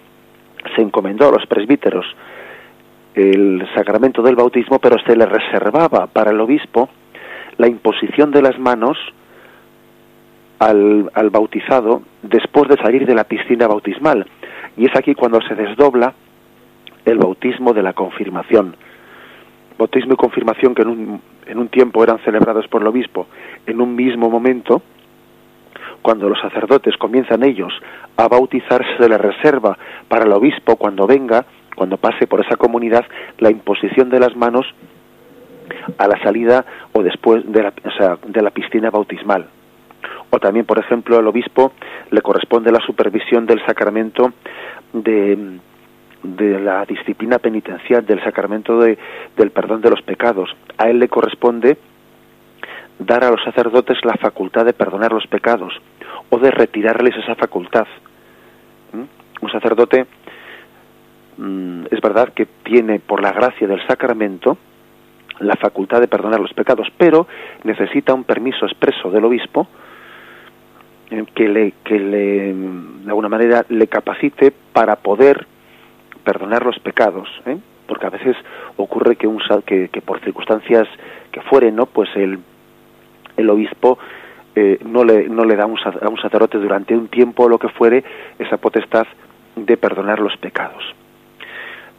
se 0.74 0.82
encomendó 0.82 1.28
a 1.28 1.32
los 1.32 1.46
presbíteros 1.46 2.04
el 3.14 3.66
sacramento 3.74 4.20
del 4.22 4.36
bautismo, 4.36 4.78
pero 4.78 4.96
se 5.06 5.16
le 5.16 5.24
reservaba 5.24 6.06
para 6.06 6.30
el 6.30 6.40
obispo 6.40 6.90
la 7.58 7.68
imposición 7.68 8.30
de 8.30 8.42
las 8.42 8.58
manos 8.58 8.98
al, 10.58 11.10
al 11.14 11.30
bautizado 11.30 12.02
después 12.22 12.68
de 12.68 12.76
salir 12.76 13.06
de 13.06 13.14
la 13.14 13.24
piscina 13.24 13.66
bautismal. 13.66 14.26
Y 14.76 14.86
es 14.86 14.96
aquí 14.96 15.14
cuando 15.14 15.40
se 15.42 15.54
desdobla 15.54 16.14
el 17.04 17.18
bautismo 17.18 17.72
de 17.72 17.82
la 17.82 17.92
confirmación 17.92 18.76
bautismo 19.78 20.14
y 20.14 20.16
confirmación 20.16 20.74
que 20.74 20.82
en 20.82 20.88
un, 20.88 21.20
en 21.46 21.58
un 21.58 21.68
tiempo 21.68 22.02
eran 22.02 22.18
celebrados 22.20 22.66
por 22.68 22.82
el 22.82 22.88
obispo 22.88 23.26
en 23.66 23.80
un 23.80 23.94
mismo 23.94 24.30
momento, 24.30 24.82
cuando 26.02 26.28
los 26.28 26.40
sacerdotes 26.40 26.96
comienzan 26.96 27.42
ellos 27.42 27.72
a 28.16 28.28
bautizarse, 28.28 28.88
se 28.98 29.08
les 29.08 29.20
reserva 29.20 29.76
para 30.08 30.24
el 30.24 30.32
obispo 30.32 30.76
cuando 30.76 31.06
venga, 31.06 31.44
cuando 31.74 31.96
pase 31.96 32.26
por 32.26 32.44
esa 32.44 32.56
comunidad, 32.56 33.04
la 33.38 33.50
imposición 33.50 34.08
de 34.08 34.20
las 34.20 34.36
manos 34.36 34.66
a 35.98 36.08
la 36.08 36.20
salida 36.22 36.64
o 36.92 37.02
después 37.02 37.50
de 37.50 37.62
la, 37.62 37.72
o 37.84 37.90
sea, 37.92 38.18
de 38.26 38.42
la 38.42 38.50
piscina 38.50 38.90
bautismal. 38.90 39.46
O 40.30 40.38
también, 40.38 40.66
por 40.66 40.78
ejemplo, 40.78 41.18
al 41.18 41.26
obispo 41.26 41.72
le 42.10 42.20
corresponde 42.20 42.72
la 42.72 42.80
supervisión 42.80 43.46
del 43.46 43.64
sacramento 43.64 44.32
de, 44.92 45.58
de 46.22 46.60
la 46.60 46.84
disciplina 46.84 47.38
penitencial, 47.38 48.04
del 48.04 48.22
sacramento 48.22 48.80
de, 48.80 48.98
del 49.36 49.50
perdón 49.50 49.80
de 49.80 49.90
los 49.90 50.02
pecados. 50.02 50.54
A 50.78 50.88
él 50.88 50.98
le 50.98 51.08
corresponde 51.08 51.78
dar 52.98 53.24
a 53.24 53.30
los 53.30 53.42
sacerdotes 53.44 53.98
la 54.04 54.14
facultad 54.14 54.64
de 54.64 54.72
perdonar 54.72 55.12
los 55.12 55.26
pecados 55.26 55.74
o 56.30 56.38
de 56.38 56.50
retirarles 56.50 57.16
esa 57.16 57.34
facultad. 57.34 57.86
¿Mm? 58.92 59.44
Un 59.44 59.50
sacerdote 59.50 60.06
mm, 61.36 61.86
es 61.90 62.00
verdad 62.00 62.32
que 62.32 62.46
tiene 62.64 62.98
por 62.98 63.22
la 63.22 63.32
gracia 63.32 63.66
del 63.66 63.86
sacramento 63.86 64.58
la 65.40 65.56
facultad 65.56 66.00
de 66.00 66.08
perdonar 66.08 66.40
los 66.40 66.52
pecados, 66.52 66.88
pero 66.96 67.26
necesita 67.64 68.14
un 68.14 68.24
permiso 68.24 68.66
expreso 68.66 69.10
del 69.10 69.24
obispo 69.24 69.68
eh, 71.10 71.24
que 71.34 71.48
le 71.48 71.72
que 71.84 71.98
le 71.98 72.52
de 72.52 73.08
alguna 73.08 73.28
manera 73.28 73.64
le 73.68 73.86
capacite 73.86 74.52
para 74.72 74.96
poder 74.96 75.46
perdonar 76.24 76.64
los 76.64 76.78
pecados, 76.80 77.28
¿eh? 77.46 77.58
porque 77.86 78.06
a 78.06 78.10
veces 78.10 78.36
ocurre 78.76 79.16
que 79.16 79.26
un 79.26 79.40
que, 79.64 79.88
que 79.88 80.00
por 80.00 80.20
circunstancias 80.20 80.88
que 81.30 81.40
fueren, 81.42 81.76
no, 81.76 81.86
pues 81.86 82.08
el 82.16 82.40
el 83.36 83.50
obispo 83.50 83.98
eh, 84.54 84.78
no 84.84 85.04
le 85.04 85.28
no 85.28 85.44
le 85.44 85.54
da 85.54 85.64
a 85.64 86.08
un 86.08 86.18
sacerdote 86.20 86.58
durante 86.58 86.96
un 86.96 87.08
tiempo 87.08 87.44
o 87.44 87.48
lo 87.48 87.58
que 87.58 87.68
fuere 87.68 88.02
esa 88.38 88.56
potestad 88.56 89.06
de 89.54 89.76
perdonar 89.76 90.18
los 90.18 90.36
pecados. 90.38 90.82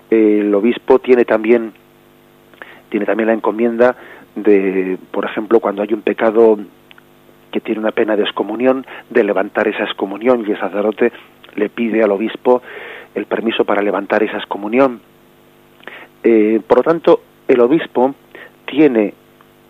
El 0.10 0.54
obispo 0.54 1.00
tiene 1.00 1.26
también 1.26 1.74
tiene 2.90 3.06
también 3.06 3.28
la 3.28 3.34
encomienda 3.34 3.96
de, 4.36 4.98
por 5.12 5.26
ejemplo, 5.26 5.60
cuando 5.60 5.82
hay 5.82 5.94
un 5.94 6.02
pecado 6.02 6.58
que 7.52 7.60
tiene 7.60 7.80
una 7.80 7.92
pena 7.92 8.16
de 8.16 8.24
excomunión, 8.24 8.86
de 9.10 9.24
levantar 9.24 9.68
esa 9.68 9.84
excomunión 9.84 10.44
y 10.48 10.52
el 10.52 10.60
sacerdote 10.60 11.12
le 11.56 11.70
pide 11.70 12.04
al 12.04 12.12
obispo 12.12 12.62
el 13.16 13.26
permiso 13.26 13.66
para 13.66 13.82
levantar 13.82 14.22
esa 14.24 14.38
excomunión. 14.38 15.02
Eh, 16.24 16.62
por 16.68 16.78
lo 16.80 16.84
tanto, 16.84 17.22
el 17.48 17.60
obispo 17.62 18.14
tiene 18.66 19.14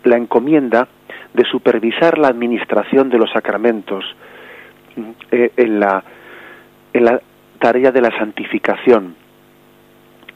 la 0.04 0.16
encomienda 0.16 0.88
de 1.32 1.44
supervisar 1.44 2.18
la 2.18 2.28
administración 2.28 3.08
de 3.10 3.18
los 3.18 3.30
sacramentos 3.30 4.04
eh, 5.30 5.52
en, 5.56 5.80
la, 5.80 6.02
en 6.92 7.04
la 7.04 7.20
tarea 7.58 7.92
de 7.92 8.00
la 8.00 8.10
santificación 8.18 9.14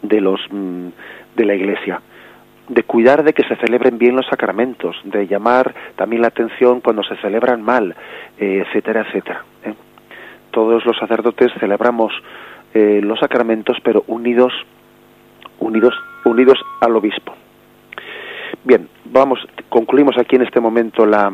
de 0.02 0.20
los 0.20 0.40
mm, 0.50 0.88
de 1.36 1.44
la 1.44 1.54
Iglesia 1.54 2.00
de 2.68 2.82
cuidar 2.84 3.24
de 3.24 3.32
que 3.32 3.42
se 3.44 3.56
celebren 3.56 3.98
bien 3.98 4.16
los 4.16 4.26
sacramentos, 4.26 4.96
de 5.04 5.26
llamar 5.26 5.74
también 5.96 6.22
la 6.22 6.28
atención 6.28 6.80
cuando 6.80 7.02
se 7.02 7.16
celebran 7.16 7.62
mal, 7.62 7.94
eh, 8.38 8.64
etcétera, 8.66 9.02
etcétera. 9.02 9.44
¿eh? 9.64 9.74
Todos 10.50 10.84
los 10.84 10.96
sacerdotes 10.96 11.52
celebramos 11.58 12.12
eh, 12.74 13.00
los 13.02 13.18
sacramentos, 13.18 13.78
pero 13.82 14.04
unidos, 14.06 14.52
unidos, 15.58 15.94
unidos 16.24 16.58
al 16.80 16.96
obispo. 16.96 17.34
Bien, 18.64 18.88
vamos, 19.06 19.40
concluimos 19.68 20.16
aquí 20.18 20.36
en 20.36 20.42
este 20.42 20.60
momento 20.60 21.04
la, 21.04 21.32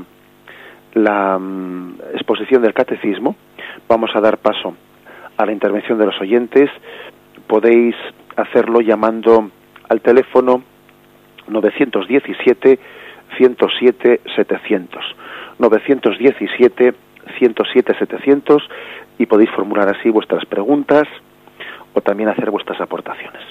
la 0.95 1.39
mm, 1.39 1.95
exposición 2.15 2.63
del 2.63 2.75
catecismo. 2.75 3.37
Vamos 3.87 4.11
a 4.15 4.21
dar 4.21 4.39
paso 4.39 4.75
a 5.37 5.47
la 5.47 5.53
intervención 5.53 5.99
de 5.99 6.07
los 6.07 6.21
oyentes. 6.21 6.71
Podéis 7.47 7.95
hacerlo 8.37 8.81
llamando 8.81 9.51
al 9.89 10.01
teléfono 10.01 10.63
917 11.49 12.79
107 13.37 14.21
700. 14.37 15.05
917 15.59 16.95
107 17.39 17.95
700 17.99 18.69
y 19.19 19.27
podéis 19.27 19.51
formular 19.51 19.89
así 19.89 20.11
vuestras 20.11 20.45
preguntas 20.47 21.05
o 21.95 22.01
también 22.01 22.29
hacer 22.29 22.51
vuestras 22.51 22.81
aportaciones. 22.81 23.43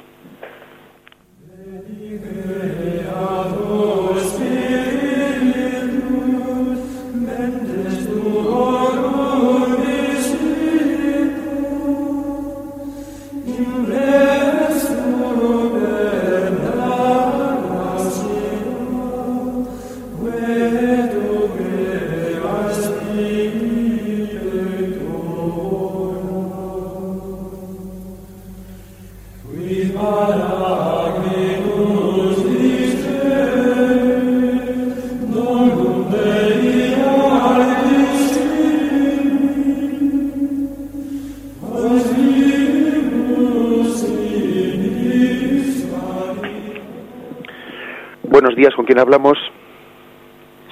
Quién 48.97 48.99
hablamos? 48.99 49.37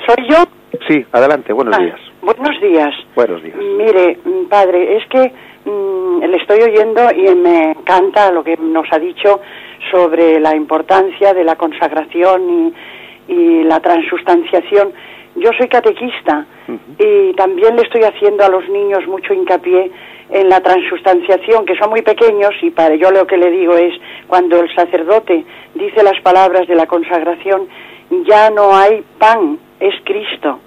¿Soy 0.08 0.28
yo? 0.28 0.38
Sí, 0.88 1.06
adelante, 1.12 1.54
buenos 1.54 1.76
ah, 1.78 1.82
días. 1.82 2.00
Buenos 2.22 2.60
días. 2.60 2.94
Buenos 3.16 3.44
días. 3.44 3.56
Mire, 3.56 4.18
mm, 4.26 4.46
padre, 4.50 4.98
es 4.98 5.06
que 5.08 5.32
mm, 5.66 6.24
le 6.24 6.38
estoy 6.38 6.62
oyendo 6.64 7.02
y 7.12 7.36
me 7.36 7.72
encanta 7.72 8.32
lo 8.32 8.44
que 8.44 8.58
nos 8.58 8.88
ha 8.92 8.98
dicho 8.98 9.42
sobre 9.92 10.40
la 10.40 10.56
importancia 10.56 11.34
de 11.34 11.44
la 11.44 11.56
consagración 11.56 12.74
y, 13.28 13.34
y 13.34 13.64
la 13.64 13.80
transustanciación. 13.80 14.92
Yo 15.36 15.52
soy 15.58 15.68
catequista 15.68 16.46
y 16.98 17.34
también 17.34 17.76
le 17.76 17.84
estoy 17.84 18.04
haciendo 18.04 18.44
a 18.44 18.50
los 18.50 18.68
niños 18.70 19.06
mucho 19.08 19.34
hincapié 19.34 19.92
en 20.30 20.50
la 20.50 20.62
transustanciación, 20.62 21.66
que 21.66 21.76
son 21.76 21.90
muy 21.90 22.02
pequeños, 22.02 22.52
y 22.62 22.72
para 22.72 22.96
yo 22.96 23.12
lo 23.12 23.28
que 23.28 23.38
le 23.38 23.52
digo 23.52 23.76
es, 23.76 23.94
cuando 24.28 24.60
el 24.62 24.74
sacerdote 24.74 25.46
dice 25.76 26.04
las 26.04 26.20
palabras 26.22 26.68
de 26.68 26.76
la 26.76 26.88
consagración, 26.88 27.68
ya 28.10 28.50
no 28.50 28.76
hay 28.76 29.04
pan, 29.20 29.60
es 29.80 29.96
Cristo. 30.04 30.60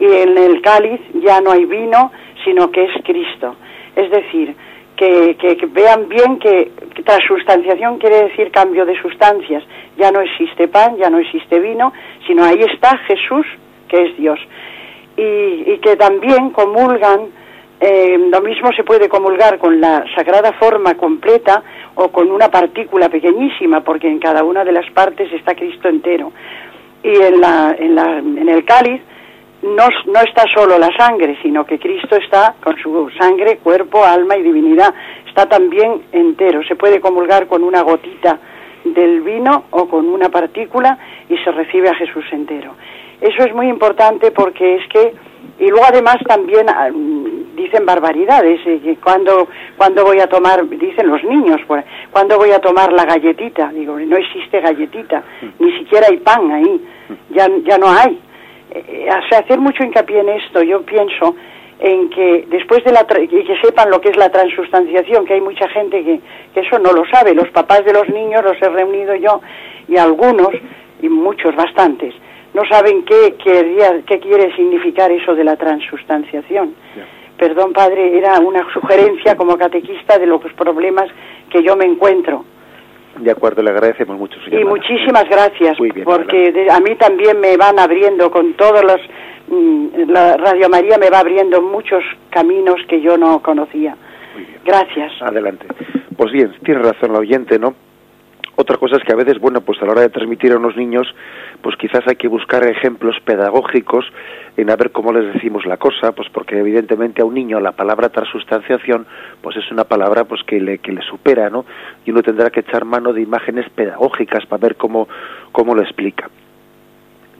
Y 0.00 0.04
en 0.04 0.38
el 0.38 0.62
cáliz 0.62 1.00
ya 1.14 1.40
no 1.40 1.50
hay 1.50 1.66
vino, 1.66 2.10
sino 2.44 2.70
que 2.70 2.84
es 2.84 2.92
Cristo. 3.04 3.54
Es 3.94 4.10
decir, 4.10 4.54
que, 4.96 5.36
que, 5.36 5.66
vean 5.66 6.08
bien 6.08 6.38
que, 6.38 6.72
transustanciación 7.04 7.98
quiere 7.98 8.28
decir 8.28 8.50
cambio 8.50 8.86
de 8.86 9.00
sustancias. 9.00 9.62
Ya 9.98 10.10
no 10.10 10.20
existe 10.20 10.68
pan, 10.68 10.96
ya 10.96 11.10
no 11.10 11.18
existe 11.18 11.58
vino, 11.58 11.92
sino 12.26 12.44
ahí 12.44 12.60
está 12.60 12.96
Jesús, 12.98 13.46
que 13.88 14.04
es 14.04 14.16
Dios. 14.16 14.38
Y, 15.16 15.72
y 15.72 15.78
que 15.82 15.96
también 15.96 16.50
comulgan 16.50 17.28
eh, 17.80 18.16
lo 18.30 18.40
mismo 18.40 18.72
se 18.72 18.82
puede 18.82 19.10
comulgar 19.10 19.58
con 19.58 19.78
la 19.78 20.04
sagrada 20.14 20.52
forma 20.54 20.94
completa 20.94 21.62
o 21.96 22.08
con 22.08 22.30
una 22.30 22.48
partícula 22.48 23.10
pequeñísima, 23.10 23.82
porque 23.82 24.08
en 24.08 24.18
cada 24.18 24.42
una 24.42 24.64
de 24.64 24.72
las 24.72 24.90
partes 24.92 25.30
está 25.32 25.54
Cristo 25.54 25.88
entero. 25.88 26.32
Y 27.04 27.14
en, 27.22 27.40
la, 27.40 27.76
en, 27.78 27.94
la, 27.94 28.18
en 28.18 28.48
el 28.48 28.64
cáliz 28.64 29.00
no, 29.62 29.88
no 30.06 30.20
está 30.20 30.44
solo 30.54 30.78
la 30.78 30.90
sangre, 30.96 31.38
sino 31.42 31.64
que 31.64 31.78
Cristo 31.78 32.16
está 32.16 32.54
con 32.62 32.76
su 32.78 33.08
sangre, 33.18 33.58
cuerpo, 33.58 34.04
alma 34.04 34.36
y 34.36 34.42
divinidad. 34.42 34.92
Está 35.26 35.46
también 35.48 36.02
entero. 36.12 36.62
Se 36.64 36.76
puede 36.76 37.00
comulgar 37.00 37.46
con 37.46 37.62
una 37.62 37.82
gotita 37.82 38.38
del 38.84 39.22
vino 39.22 39.64
o 39.70 39.88
con 39.88 40.08
una 40.08 40.28
partícula 40.28 40.98
y 41.28 41.36
se 41.38 41.50
recibe 41.52 41.88
a 41.88 41.94
Jesús 41.94 42.24
entero. 42.32 42.74
Eso 43.20 43.42
es 43.44 43.54
muy 43.54 43.68
importante 43.68 44.30
porque 44.30 44.76
es 44.76 44.88
que 44.88 45.14
y 45.58 45.68
luego 45.68 45.84
además 45.86 46.16
también 46.26 46.68
ah, 46.68 46.88
dicen 47.54 47.86
barbaridades 47.86 48.60
eh, 48.66 48.96
cuando 49.02 49.48
cuando 49.76 50.04
voy 50.04 50.20
a 50.20 50.26
tomar 50.26 50.68
dicen 50.68 51.06
los 51.08 51.22
niños 51.24 51.60
cuando 52.10 52.36
voy 52.36 52.50
a 52.50 52.58
tomar 52.58 52.92
la 52.92 53.04
galletita 53.04 53.68
digo 53.68 53.98
no 53.98 54.16
existe 54.16 54.60
galletita 54.60 55.22
ni 55.58 55.72
siquiera 55.78 56.08
hay 56.10 56.18
pan 56.18 56.50
ahí 56.50 56.80
ya 57.30 57.48
ya 57.64 57.78
no 57.78 57.88
hay. 57.88 58.20
Eh, 58.70 59.08
hacer 59.08 59.60
mucho 59.60 59.84
hincapié 59.84 60.20
en 60.20 60.30
esto 60.30 60.62
yo 60.62 60.82
pienso 60.82 61.36
en 61.78 62.10
que 62.10 62.46
después 62.48 62.82
de 62.84 62.92
la 62.92 63.06
y 63.20 63.44
que 63.44 63.60
sepan 63.62 63.90
lo 63.90 64.00
que 64.00 64.08
es 64.08 64.16
la 64.16 64.30
transustanciación 64.30 65.24
que 65.24 65.34
hay 65.34 65.40
mucha 65.40 65.68
gente 65.68 66.02
que 66.02 66.20
eso 66.60 66.78
no 66.80 66.92
lo 66.92 67.04
sabe 67.06 67.34
los 67.34 67.48
papás 67.50 67.84
de 67.84 67.92
los 67.92 68.08
niños 68.08 68.42
los 68.42 68.60
he 68.60 68.68
reunido 68.68 69.14
yo 69.14 69.40
y 69.86 69.96
algunos 69.96 70.50
y 71.00 71.08
muchos 71.08 71.54
bastantes 71.54 72.14
no 72.54 72.64
saben 72.66 73.04
qué, 73.04 73.34
qué 73.36 74.20
quiere 74.20 74.54
significar 74.54 75.10
eso 75.10 75.34
de 75.34 75.44
la 75.44 75.56
transustanciación. 75.56 76.74
Perdón, 77.36 77.72
padre, 77.72 78.16
era 78.16 78.38
una 78.38 78.64
sugerencia 78.72 79.36
como 79.36 79.58
catequista 79.58 80.18
de 80.18 80.26
los 80.26 80.40
problemas 80.52 81.10
que 81.50 81.62
yo 81.62 81.76
me 81.76 81.84
encuentro. 81.84 82.44
De 83.18 83.30
acuerdo, 83.30 83.62
le 83.62 83.70
agradecemos 83.70 84.16
mucho. 84.16 84.38
Y 84.50 84.64
muchísimas 84.64 85.28
gracias, 85.28 85.76
porque 86.04 86.68
a 86.70 86.80
mí 86.80 86.94
también 86.96 87.40
me 87.40 87.56
van 87.56 87.78
abriendo 87.78 88.30
con 88.30 88.54
todos 88.54 88.82
los... 88.82 89.00
Mm, 89.48 90.10
la 90.10 90.36
Radio 90.36 90.68
María 90.68 90.96
me 90.98 91.10
va 91.10 91.18
abriendo 91.18 91.60
muchos 91.60 92.02
caminos 92.30 92.76
que 92.88 93.00
yo 93.00 93.16
no 93.16 93.40
conocía. 93.42 93.96
Gracias. 94.64 95.12
Adelante. 95.20 95.66
Pues 96.16 96.32
bien, 96.32 96.52
tiene 96.64 96.82
razón 96.82 97.12
la 97.12 97.18
oyente, 97.18 97.58
¿no? 97.58 97.74
Otra 98.56 98.76
cosa 98.76 98.96
es 98.96 99.04
que 99.04 99.12
a 99.12 99.16
veces, 99.16 99.38
bueno, 99.40 99.60
pues 99.60 99.80
a 99.82 99.86
la 99.86 99.92
hora 99.92 100.00
de 100.02 100.10
transmitir 100.10 100.52
a 100.52 100.56
unos 100.56 100.76
niños, 100.76 101.06
pues 101.64 101.76
quizás 101.76 102.06
hay 102.06 102.16
que 102.16 102.28
buscar 102.28 102.62
ejemplos 102.68 103.16
pedagógicos 103.24 104.04
en 104.58 104.68
a 104.68 104.76
ver 104.76 104.92
cómo 104.92 105.14
les 105.14 105.32
decimos 105.32 105.64
la 105.64 105.78
cosa, 105.78 106.12
pues 106.12 106.28
porque 106.28 106.58
evidentemente 106.58 107.22
a 107.22 107.24
un 107.24 107.32
niño 107.32 107.58
la 107.58 107.72
palabra 107.72 108.10
transustanciación 108.10 109.06
pues 109.40 109.56
es 109.56 109.72
una 109.72 109.84
palabra 109.84 110.24
pues 110.24 110.42
que 110.42 110.60
le, 110.60 110.76
que 110.76 110.92
le 110.92 111.00
supera, 111.00 111.48
¿no? 111.48 111.64
Y 112.04 112.10
uno 112.10 112.22
tendrá 112.22 112.50
que 112.50 112.60
echar 112.60 112.84
mano 112.84 113.14
de 113.14 113.22
imágenes 113.22 113.66
pedagógicas 113.70 114.44
para 114.44 114.60
ver 114.60 114.76
cómo, 114.76 115.08
cómo 115.52 115.74
lo 115.74 115.80
explica. 115.80 116.28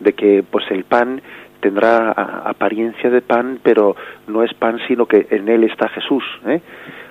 De 0.00 0.14
que 0.14 0.42
pues 0.42 0.64
el 0.70 0.84
pan 0.84 1.20
tendrá 1.64 2.10
apariencia 2.10 3.08
de 3.08 3.22
pan, 3.22 3.58
pero 3.62 3.96
no 4.26 4.42
es 4.42 4.52
pan, 4.52 4.78
sino 4.86 5.06
que 5.06 5.26
en 5.30 5.48
él 5.48 5.64
está 5.64 5.88
Jesús. 5.88 6.22
¿eh? 6.46 6.60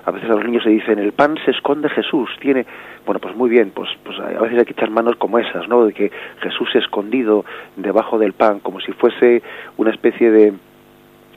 A 0.06 0.12
veces 0.12 0.30
a 0.30 0.34
los 0.34 0.44
niños 0.44 0.62
se 0.62 0.70
dicen, 0.70 1.00
el 1.00 1.10
pan 1.10 1.36
se 1.44 1.50
esconde 1.50 1.88
Jesús, 1.88 2.30
tiene... 2.38 2.64
Bueno, 3.04 3.18
pues 3.18 3.34
muy 3.34 3.50
bien, 3.50 3.72
pues, 3.74 3.90
pues 4.04 4.16
a 4.20 4.40
veces 4.40 4.60
hay 4.60 4.64
que 4.64 4.72
echar 4.72 4.90
manos 4.90 5.16
como 5.16 5.40
esas, 5.40 5.68
¿no? 5.68 5.84
De 5.84 5.92
que 5.92 6.12
Jesús 6.40 6.68
escondido 6.76 7.44
debajo 7.76 8.16
del 8.16 8.32
pan, 8.32 8.60
como 8.60 8.80
si 8.80 8.92
fuese 8.92 9.42
una 9.76 9.90
especie 9.90 10.30
de 10.30 10.54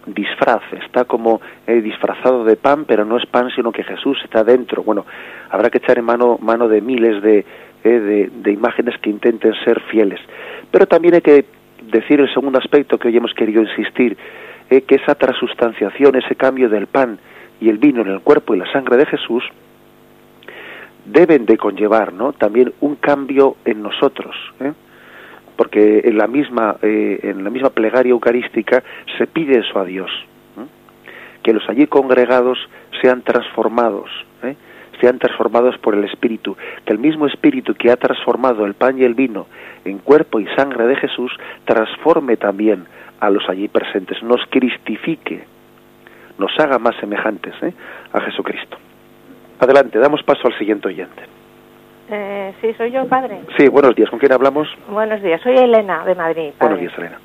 disfraz, 0.06 0.62
está 0.86 1.06
como 1.06 1.42
eh, 1.66 1.82
disfrazado 1.82 2.46
de 2.46 2.56
pan, 2.56 2.86
pero 2.86 3.04
no 3.04 3.18
es 3.18 3.26
pan, 3.26 3.50
sino 3.56 3.72
que 3.72 3.84
Jesús 3.84 4.20
está 4.24 4.44
dentro. 4.44 4.84
Bueno, 4.84 5.06
habrá 5.50 5.72
que 5.72 5.80
echar 5.80 5.98
en 5.98 6.06
mano, 6.06 6.38
mano 6.40 6.70
de 6.70 6.82
miles 6.82 7.22
de, 7.24 7.40
eh, 7.84 7.90
de, 7.90 8.30
de 8.32 8.52
imágenes 8.52 8.96
que 9.00 9.10
intenten 9.10 9.56
ser 9.66 9.82
fieles. 9.82 10.22
Pero 10.72 10.86
también 10.86 11.16
hay 11.16 11.22
que 11.22 11.57
decir 11.84 12.20
el 12.20 12.34
segundo 12.34 12.60
aspecto 12.60 12.98
que 12.98 13.08
hoy 13.08 13.18
hemos 13.18 13.34
querido 13.34 13.62
insistir, 13.62 14.18
eh, 14.70 14.82
que 14.82 14.96
esa 14.96 15.16
transustanciación, 15.16 16.16
ese 16.16 16.36
cambio 16.36 16.70
del 16.70 16.88
pan 16.88 17.20
y 17.60 17.70
el 17.70 17.78
vino 17.78 18.02
en 18.02 18.10
el 18.10 18.22
cuerpo 18.22 18.54
y 18.54 18.60
la 18.60 18.72
sangre 18.72 18.98
de 18.98 19.06
Jesús, 19.06 19.44
deben 21.06 21.46
de 21.46 21.58
conllevar 21.58 22.14
¿no? 22.14 22.34
también 22.34 22.74
un 22.82 22.96
cambio 22.96 23.56
en 23.66 23.82
nosotros. 23.82 24.36
¿eh? 24.60 24.74
porque 25.58 26.04
en 26.06 26.18
la 26.18 26.28
misma 26.28 26.78
eh, 26.82 27.20
en 27.24 27.44
la 27.44 27.50
misma 27.50 27.72
plegaria 27.72 28.12
eucarística 28.12 28.84
se 29.18 29.28
pide 29.28 29.60
eso 29.60 29.80
a 29.80 29.84
Dios 29.84 30.10
que 31.44 31.54
los 31.54 31.68
allí 31.70 31.88
congregados 31.88 32.58
sean 33.02 33.22
transformados 33.22 34.10
¿eh? 34.44 34.56
Sean 35.00 35.20
transformados 35.20 35.78
por 35.78 35.96
el 35.96 36.04
Espíritu 36.04 36.56
que 36.86 36.94
el 36.94 37.00
mismo 37.00 37.28
Espíritu 37.28 37.74
que 37.76 37.92
ha 37.92 37.98
transformado 37.98 38.66
el 38.66 38.74
pan 38.74 39.00
y 39.00 39.04
el 39.04 39.14
vino 39.14 39.48
en 39.86 40.00
cuerpo 40.00 40.40
y 40.40 40.48
sangre 40.56 40.88
de 40.88 40.96
Jesús 40.96 41.32
transforme 41.66 42.38
también 42.38 42.86
a 43.20 43.30
los 43.30 43.48
allí 43.50 43.68
presentes 43.68 44.22
nos 44.24 44.42
cristifique 44.50 45.44
nos 46.38 46.52
haga 46.60 46.78
más 46.80 46.96
semejantes 46.98 47.54
¿eh? 47.62 47.74
a 48.14 48.22
Jesucristo 48.22 48.78
adelante 49.60 50.00
damos 50.00 50.24
paso 50.24 50.48
al 50.48 50.58
siguiente 50.58 50.88
oyente 50.88 51.38
eh, 52.10 52.54
sí, 52.62 52.74
soy 52.78 52.92
yo, 52.92 53.06
padre. 53.08 53.42
Sí, 53.58 53.68
buenos 53.68 53.94
días. 53.96 54.10
¿Con 54.10 54.20
quién 54.20 54.32
hablamos? 54.32 54.68
Buenos 54.90 55.22
días. 55.22 55.42
Soy 55.42 55.58
Elena, 55.58 56.06
de 56.06 56.16
Madrid. 56.16 56.52
Padre. 56.58 56.76
Buenos 56.76 56.80
días, 56.80 56.94
Elena. 56.98 57.20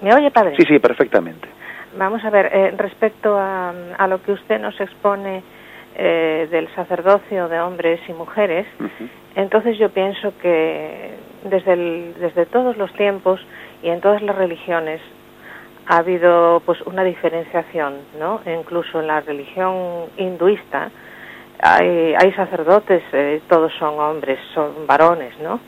¿Me 0.00 0.14
oye, 0.14 0.30
padre? 0.30 0.54
Sí, 0.56 0.64
sí, 0.66 0.78
perfectamente. 0.78 1.48
Vamos 1.98 2.24
a 2.24 2.30
ver, 2.30 2.50
eh, 2.52 2.74
respecto 2.76 3.36
a, 3.36 3.72
a, 3.98 4.06
lo 4.06 4.22
que 4.22 4.32
usted 4.32 4.60
nos 4.60 4.78
expone 4.80 5.42
eh, 5.98 6.48
del 6.50 6.68
sacerdocio 6.74 7.48
de 7.48 7.58
hombres 7.60 8.00
y 8.08 8.12
mujeres, 8.12 8.66
uh 8.78 8.84
-huh. 8.84 9.08
entonces 9.34 9.78
yo 9.78 9.88
pienso 9.90 10.32
que 10.42 11.14
desde, 11.44 11.72
el, 11.72 12.14
desde 12.20 12.46
todos 12.46 12.76
los 12.76 12.92
tiempos 12.92 13.40
y 13.82 13.88
en 13.88 14.00
todas 14.00 14.22
las 14.22 14.36
religiones 14.36 15.00
ha 15.86 15.98
habido 15.98 16.60
pues 16.66 16.80
una 16.82 17.04
diferenciación, 17.04 17.94
¿no? 18.18 18.40
Incluso 18.44 19.00
en 19.00 19.06
la 19.06 19.20
religión 19.20 20.06
hinduista, 20.16 20.90
hay, 21.62 22.14
hay 22.14 22.32
sacerdotes, 22.32 23.02
eh, 23.12 23.40
todos 23.48 23.72
son 23.78 23.98
hombres, 23.98 24.38
son 24.52 24.86
varones, 24.86 25.38
¿no? 25.40 25.60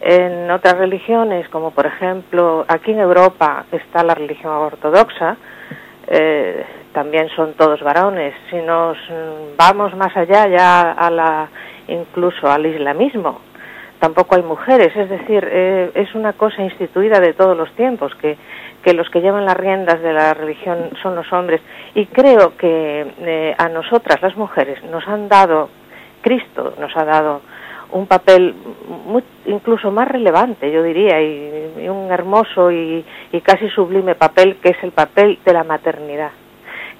En 0.00 0.50
otras 0.50 0.76
religiones, 0.76 1.48
como 1.48 1.70
por 1.70 1.86
ejemplo 1.86 2.64
aquí 2.68 2.90
en 2.90 2.98
Europa 2.98 3.64
está 3.72 4.02
la 4.02 4.14
religión 4.14 4.52
ortodoxa, 4.52 5.36
eh, 6.08 6.64
también 6.94 7.28
son 7.36 7.52
todos 7.54 7.82
varones. 7.82 8.34
Si 8.50 8.56
nos 8.56 8.96
vamos 9.58 9.94
más 9.96 10.16
allá 10.16 10.48
ya 10.48 10.92
a 10.92 11.10
la, 11.10 11.48
incluso 11.88 12.50
al 12.50 12.64
islamismo, 12.64 13.40
tampoco 13.98 14.36
hay 14.36 14.42
mujeres. 14.42 14.96
Es 14.96 15.10
decir, 15.10 15.46
eh, 15.50 15.90
es 15.94 16.14
una 16.14 16.32
cosa 16.32 16.62
instituida 16.62 17.20
de 17.20 17.34
todos 17.34 17.56
los 17.56 17.70
tiempos 17.72 18.14
que 18.14 18.38
los 18.94 19.10
que 19.10 19.20
llevan 19.20 19.44
las 19.44 19.56
riendas 19.56 20.00
de 20.02 20.12
la 20.12 20.34
religión 20.34 20.90
son 21.02 21.16
los 21.16 21.30
hombres. 21.32 21.60
Y 21.94 22.06
creo 22.06 22.56
que 22.56 23.06
eh, 23.18 23.54
a 23.58 23.68
nosotras, 23.68 24.22
las 24.22 24.36
mujeres, 24.36 24.82
nos 24.84 25.06
han 25.08 25.28
dado, 25.28 25.68
Cristo 26.22 26.74
nos 26.78 26.96
ha 26.96 27.04
dado 27.04 27.40
un 27.92 28.06
papel 28.06 28.54
incluso 29.46 29.90
más 29.90 30.08
relevante, 30.08 30.70
yo 30.70 30.82
diría, 30.82 31.20
y, 31.22 31.88
un 31.88 32.10
hermoso 32.10 32.70
y, 32.70 33.04
casi 33.42 33.68
sublime 33.68 34.14
papel, 34.14 34.56
que 34.56 34.70
es 34.70 34.82
el 34.82 34.92
papel 34.92 35.38
de 35.44 35.52
la 35.52 35.64
maternidad. 35.64 36.30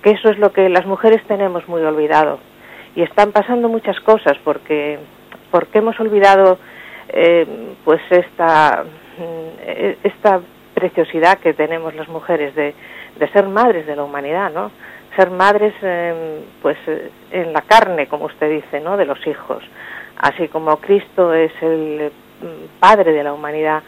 Que 0.05 0.11
eso 0.11 0.29
es 0.29 0.39
lo 0.39 0.53
que 0.53 0.69
las 0.69 0.85
mujeres 0.85 1.23
tenemos 1.27 1.67
muy 1.67 1.81
olvidado. 1.81 2.39
Y 2.95 3.01
están 3.01 3.33
pasando 3.33 3.71
muchas 3.71 3.99
cosas 4.01 4.37
porque, 4.45 4.99
porque 5.51 5.79
hemos 5.79 5.99
olvidado 5.99 6.59
eh, 7.09 7.47
pues 7.87 8.03
esta, 8.11 8.85
esta 10.03 10.41
preciosidad 10.75 11.39
que 11.39 11.55
tenemos 11.55 11.95
las 11.95 12.09
mujeres 12.09 12.55
de, 12.55 12.75
de 13.19 13.29
ser 13.29 13.49
madres 13.49 13.87
de 13.87 13.97
la 13.97 14.05
humanidad, 14.05 14.53
¿no? 14.53 14.71
Ser 15.17 15.31
madres, 15.31 15.73
eh, 15.81 16.45
pues, 16.61 16.77
en 17.31 17.55
la 17.55 17.63
carne, 17.63 18.07
como 18.07 18.27
usted 18.27 18.51
dice, 18.51 18.81
¿no? 18.81 18.99
De 18.99 19.07
los 19.07 19.27
hijos. 19.27 19.65
Así 20.19 20.49
como 20.49 20.77
Cristo 20.77 21.33
es 21.33 21.53
el 21.63 22.13
padre 22.79 23.13
de 23.13 23.25
la 23.25 23.33
humanidad, 23.33 23.83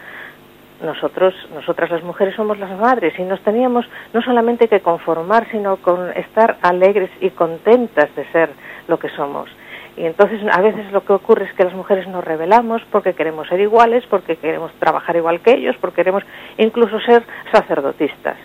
nosotros, 0.83 1.35
nosotras 1.55 1.91
las 1.91 2.03
mujeres 2.03 2.35
somos 2.35 2.59
las 2.59 2.79
madres 2.79 3.19
y 3.19 3.23
nos 3.23 3.41
teníamos 3.41 3.87
no 4.13 4.23
solamente 4.23 4.69
que 4.69 4.81
conformar, 4.81 5.47
sino 5.51 5.77
con 5.77 6.11
estar 6.11 6.57
alegres 6.63 7.11
y 7.21 7.31
contentas 7.31 8.15
de 8.15 8.25
ser 8.33 8.51
lo 8.89 8.99
que 8.99 9.09
somos. 9.11 9.49
Y 9.97 10.05
entonces 10.05 10.41
a 10.53 10.61
veces 10.61 10.93
lo 10.93 11.05
que 11.05 11.15
ocurre 11.15 11.47
es 11.47 11.53
que 11.55 11.65
las 11.65 11.73
mujeres 11.73 12.07
nos 12.07 12.23
rebelamos 12.23 12.83
porque 12.91 13.15
queremos 13.15 13.49
ser 13.49 13.61
iguales, 13.61 14.05
porque 14.11 14.37
queremos 14.37 14.71
trabajar 14.75 15.17
igual 15.17 15.41
que 15.41 15.53
ellos, 15.53 15.77
porque 15.81 15.97
queremos 15.97 16.23
incluso 16.59 17.01
ser 17.01 17.23
sacerdotistas. 17.51 18.37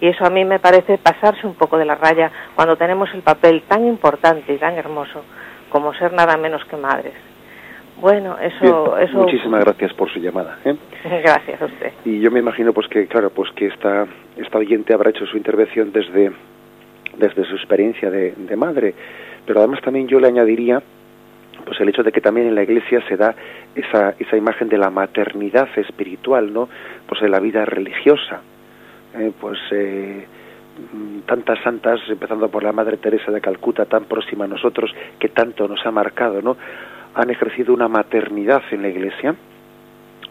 Y 0.00 0.08
eso 0.08 0.24
a 0.24 0.30
mí 0.30 0.44
me 0.44 0.58
parece 0.58 0.98
pasarse 0.98 1.46
un 1.46 1.54
poco 1.54 1.78
de 1.78 1.86
la 1.86 1.94
raya 1.94 2.30
cuando 2.54 2.76
tenemos 2.76 3.08
el 3.14 3.22
papel 3.22 3.62
tan 3.66 3.86
importante 3.86 4.52
y 4.52 4.58
tan 4.58 4.74
hermoso 4.74 5.24
como 5.70 5.94
ser 5.94 6.12
nada 6.12 6.36
menos 6.36 6.64
que 6.66 6.76
madres. 6.76 7.27
Bueno, 8.00 8.38
eso, 8.38 8.94
Bien, 8.94 9.08
eso. 9.08 9.18
Muchísimas 9.18 9.64
gracias 9.64 9.92
por 9.94 10.10
su 10.10 10.20
llamada. 10.20 10.58
¿eh? 10.64 10.76
Gracias 11.04 11.60
a 11.60 11.64
usted. 11.64 11.92
Y 12.04 12.20
yo 12.20 12.30
me 12.30 12.38
imagino, 12.38 12.72
pues 12.72 12.86
que, 12.88 13.06
claro, 13.06 13.30
pues 13.30 13.50
que 13.52 13.66
esta, 13.66 14.06
esta 14.36 14.58
oyente 14.58 14.94
habrá 14.94 15.10
hecho 15.10 15.26
su 15.26 15.36
intervención 15.36 15.92
desde, 15.92 16.30
desde 17.16 17.44
su 17.44 17.56
experiencia 17.56 18.10
de, 18.10 18.32
de 18.36 18.56
madre. 18.56 18.94
Pero 19.46 19.60
además 19.60 19.80
también 19.82 20.06
yo 20.06 20.20
le 20.20 20.28
añadiría 20.28 20.80
pues 21.64 21.80
el 21.80 21.88
hecho 21.88 22.02
de 22.02 22.12
que 22.12 22.20
también 22.20 22.46
en 22.46 22.54
la 22.54 22.62
iglesia 22.62 23.02
se 23.08 23.16
da 23.16 23.34
esa, 23.74 24.14
esa 24.18 24.36
imagen 24.36 24.68
de 24.68 24.78
la 24.78 24.90
maternidad 24.90 25.68
espiritual, 25.76 26.52
¿no? 26.52 26.68
Pues 27.06 27.20
en 27.22 27.30
la 27.30 27.40
vida 27.40 27.64
religiosa. 27.64 28.40
Eh, 29.14 29.32
pues 29.38 29.58
eh, 29.72 30.26
tantas 31.26 31.58
santas, 31.62 32.00
empezando 32.08 32.48
por 32.48 32.62
la 32.62 32.72
Madre 32.72 32.96
Teresa 32.98 33.32
de 33.32 33.40
Calcuta, 33.40 33.84
tan 33.86 34.04
próxima 34.04 34.44
a 34.44 34.48
nosotros, 34.48 34.94
que 35.18 35.28
tanto 35.28 35.66
nos 35.66 35.84
ha 35.84 35.90
marcado, 35.90 36.40
¿no? 36.40 36.56
Han 37.18 37.30
ejercido 37.30 37.74
una 37.74 37.88
maternidad 37.88 38.62
en 38.70 38.82
la 38.82 38.88
iglesia, 38.88 39.34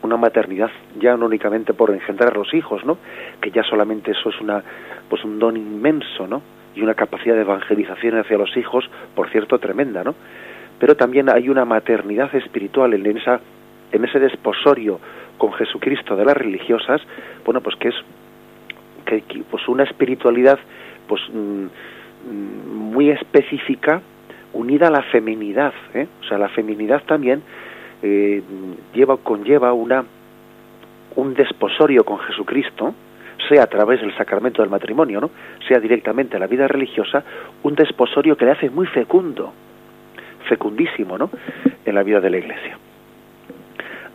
una 0.01 0.17
maternidad 0.17 0.71
ya 0.99 1.15
no 1.15 1.27
únicamente 1.27 1.73
por 1.73 1.91
engendrar 1.91 2.35
los 2.35 2.53
hijos, 2.53 2.83
¿no? 2.83 2.97
Que 3.39 3.51
ya 3.51 3.63
solamente 3.63 4.11
eso 4.11 4.29
es 4.29 4.41
una, 4.41 4.63
pues 5.09 5.23
un 5.23 5.37
don 5.37 5.55
inmenso, 5.55 6.25
¿no? 6.27 6.41
Y 6.75 6.81
una 6.81 6.95
capacidad 6.95 7.35
de 7.35 7.41
evangelización 7.41 8.17
hacia 8.17 8.37
los 8.37 8.57
hijos, 8.57 8.89
por 9.15 9.29
cierto, 9.29 9.59
tremenda, 9.59 10.03
¿no? 10.03 10.15
pero 10.79 10.95
también 10.95 11.29
hay 11.29 11.49
una 11.49 11.65
maternidad 11.65 12.33
espiritual 12.35 12.93
en 12.93 13.17
esa 13.17 13.39
en 13.91 14.03
ese 14.03 14.19
desposorio 14.19 14.99
con 15.37 15.53
Jesucristo 15.53 16.15
de 16.15 16.25
las 16.25 16.37
religiosas 16.37 17.01
bueno 17.45 17.61
pues 17.61 17.75
que 17.77 17.89
es 17.89 17.95
que, 19.05 19.23
pues 19.49 19.67
una 19.67 19.83
espiritualidad 19.83 20.59
pues 21.07 21.21
mm, 21.31 21.67
muy 22.69 23.09
específica 23.09 24.01
unida 24.57 24.87
a 24.87 24.91
la 24.91 25.03
feminidad 25.03 25.73
¿eh? 25.93 26.07
o 26.21 26.23
sea 26.25 26.37
la 26.37 26.49
feminidad 26.49 27.03
también 27.05 27.41
eh, 28.01 28.41
lleva 28.93 29.17
conlleva 29.17 29.73
una 29.73 30.03
un 31.15 31.33
desposorio 31.33 32.03
con 32.03 32.19
Jesucristo 32.19 32.93
sea 33.47 33.63
a 33.63 33.67
través 33.67 34.01
del 34.01 34.15
sacramento 34.15 34.61
del 34.61 34.71
matrimonio 34.71 35.21
no 35.21 35.31
sea 35.67 35.79
directamente 35.79 36.37
a 36.37 36.39
la 36.39 36.47
vida 36.47 36.67
religiosa 36.67 37.23
un 37.63 37.75
desposorio 37.75 38.35
que 38.35 38.45
le 38.45 38.51
hace 38.51 38.69
muy 38.69 38.87
fecundo 38.87 39.53
fecundísimo 40.47 41.17
¿no? 41.17 41.29
en 41.85 41.95
la 41.95 42.03
vida 42.03 42.19
de 42.19 42.29
la 42.29 42.37
Iglesia. 42.37 42.77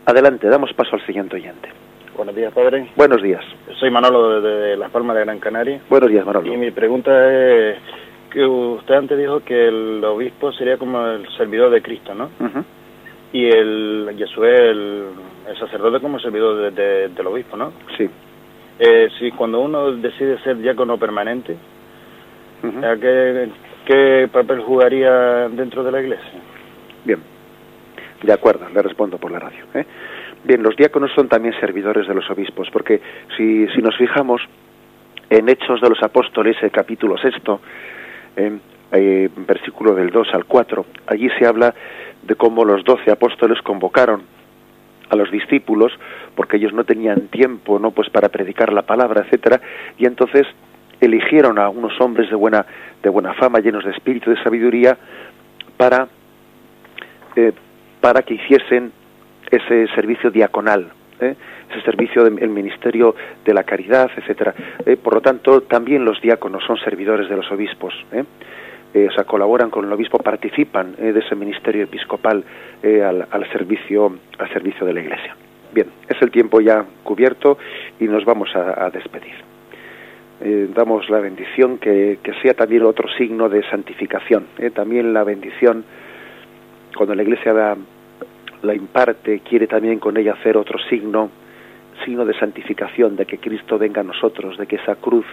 Adelante, 0.07 0.49
damos 0.49 0.73
paso 0.73 0.97
al 0.97 1.07
siguiente 1.07 1.37
oyente. 1.37 1.69
Buenos 2.17 2.35
días, 2.35 2.53
padre. 2.53 2.89
Buenos 2.97 3.23
días. 3.23 3.45
Soy 3.79 3.91
Manolo 3.91 4.41
de, 4.41 4.51
de 4.51 4.77
Las 4.77 4.91
Palmas 4.91 5.17
de 5.17 5.25
Gran 5.25 5.39
Canaria. 5.39 5.81
Buenos 5.89 6.11
días, 6.11 6.27
Manolo. 6.27 6.53
Y 6.53 6.57
mi 6.57 6.71
pregunta 6.71 7.33
es 7.33 7.79
que 8.33 8.45
usted 8.45 8.95
antes 8.95 9.19
dijo 9.19 9.41
que 9.41 9.69
el 9.69 10.03
obispo 10.05 10.53
sería 10.53 10.77
como 10.79 11.07
el 11.07 11.29
servidor 11.37 11.71
de 11.71 11.83
Cristo, 11.83 12.15
¿no? 12.15 12.31
Uh 12.41 12.45
-huh. 12.45 12.65
y 13.33 13.47
el 13.47 14.15
Yesué, 14.17 14.71
el, 14.71 15.05
el 15.49 15.57
sacerdote 15.59 16.01
como 16.01 16.19
servidor 16.19 16.73
de, 16.73 17.09
del 17.09 17.27
obispo, 17.27 17.57
¿no? 17.57 17.73
Sí. 17.97 18.09
Eh, 18.79 19.09
si 19.19 19.31
cuando 19.33 19.61
uno 19.61 19.93
decide 19.93 20.39
ser 20.43 20.57
diácono 20.57 20.97
permanente, 20.99 21.57
¿qué, 23.01 23.49
¿qué 23.87 24.29
papel 24.33 24.61
jugaría 24.61 25.49
dentro 25.51 25.85
de 25.85 25.93
la 25.93 26.01
iglesia? 26.01 26.41
Bien, 27.05 27.21
de 28.23 28.33
acuerdo, 28.33 28.67
le 28.75 28.83
respondo 28.83 29.19
por 29.19 29.31
la 29.31 29.39
radio. 29.41 29.65
¿eh? 29.75 29.85
Bien, 30.45 30.63
los 30.63 30.75
diáconos 30.77 31.11
son 31.15 31.29
también 31.29 31.55
servidores 31.61 32.07
de 32.09 32.15
los 32.15 32.29
obispos, 32.31 32.69
porque 32.71 33.01
si, 33.37 33.67
si 33.69 33.83
nos 33.83 33.97
fijamos 33.97 34.41
en 35.31 35.49
Hechos 35.49 35.81
de 35.81 35.89
los 35.89 36.03
Apóstoles, 36.03 36.57
el 36.63 36.71
capítulo 36.71 37.17
sexto, 37.19 37.61
eh, 38.37 39.31
versículo 39.47 39.95
del 39.95 40.11
2 40.11 40.29
al 40.35 40.45
4, 40.45 40.87
allí 41.07 41.29
se 41.39 41.47
habla 41.47 41.75
de 42.23 42.35
cómo 42.35 42.65
los 42.65 42.85
doce 42.85 43.11
apóstoles 43.11 43.61
convocaron 43.63 44.23
a 45.11 45.17
los 45.17 45.31
discípulos 45.31 45.93
porque 46.35 46.57
ellos 46.57 46.73
no 46.73 46.85
tenían 46.85 47.29
tiempo 47.29 47.79
no 47.79 47.91
pues 47.91 48.09
para 48.09 48.31
predicar 48.31 48.73
la 48.73 48.83
palabra 48.83 49.23
etcétera 49.23 49.61
y 49.99 50.07
entonces 50.07 50.47
eligieron 51.01 51.59
a 51.59 51.69
unos 51.69 52.01
hombres 52.01 52.31
de 52.31 52.37
buena 52.37 52.65
de 53.03 53.11
buena 53.11 53.35
fama 53.35 53.59
llenos 53.59 53.85
de 53.85 53.91
espíritu 53.91 54.31
de 54.31 54.43
sabiduría 54.43 54.97
para 55.77 56.09
eh, 57.37 57.53
para 58.01 58.23
que 58.23 58.35
hiciesen 58.35 58.93
ese 59.51 59.87
servicio 59.89 60.31
diaconal 60.31 60.91
¿eh? 61.23 61.37
ese 61.71 61.83
servicio 61.83 62.25
del 62.25 62.49
ministerio 62.49 63.15
de 63.45 63.55
la 63.55 63.65
caridad 63.65 64.11
etcétera 64.17 64.55
eh, 64.85 64.97
por 64.97 65.15
lo 65.15 65.21
tanto 65.21 65.63
también 65.63 66.05
los 66.05 66.21
diáconos 66.21 66.63
son 66.65 66.77
servidores 66.79 67.29
de 67.29 67.37
los 67.37 67.51
obispos 67.51 67.95
¿eh? 68.13 68.25
Eh, 68.95 69.09
o 69.09 69.13
sea, 69.13 69.25
colaboran 69.25 69.71
con 69.71 69.87
el 69.87 69.93
obispo, 69.93 70.19
participan 70.19 70.95
eh, 70.99 71.13
de 71.13 71.21
ese 71.21 71.35
ministerio 71.35 71.85
episcopal 71.85 72.45
eh, 72.83 73.03
al, 73.03 73.27
al, 73.31 73.51
servicio, 73.51 74.19
al 74.39 74.53
servicio 74.53 74.87
de 74.87 74.93
la 74.93 75.01
Iglesia. 75.01 75.35
Bien, 75.73 75.87
es 76.09 76.21
el 76.21 76.31
tiempo 76.31 76.61
ya 76.61 76.85
cubierto 77.03 77.57
y 77.99 78.05
nos 78.05 78.27
vamos 78.27 78.55
a, 78.55 78.85
a 78.85 78.91
despedir. 78.91 79.35
damos 80.75 81.09
la 81.09 81.21
bendición 81.21 81.79
que, 81.79 82.19
que, 82.23 82.35
sea 82.43 82.53
también 82.53 82.83
otro 82.83 83.09
signo 83.17 83.49
de 83.49 83.63
santificación. 83.71 84.45
También 84.75 85.15
la 85.15 85.25
bendición, 85.25 85.85
cuando 86.95 87.15
la 87.15 87.23
Iglesia 87.23 87.55
la, 87.55 87.77
la 88.63 88.75
imparte, 88.75 89.41
quiere 89.41 89.67
también 89.67 89.99
con 89.99 90.17
ella 90.17 90.33
hacer 90.33 90.57
otro 90.57 90.79
signo, 90.89 91.31
signo 92.05 92.25
de 92.25 92.39
santificación, 92.39 93.17
de 93.17 93.27
que 93.27 93.39
Cristo 93.39 93.79
venga 93.79 94.01
a 94.01 94.05
nosotros, 94.05 94.57
de 94.57 94.67
que 94.67 94.77
esa 94.77 94.97
cruz 94.97 95.27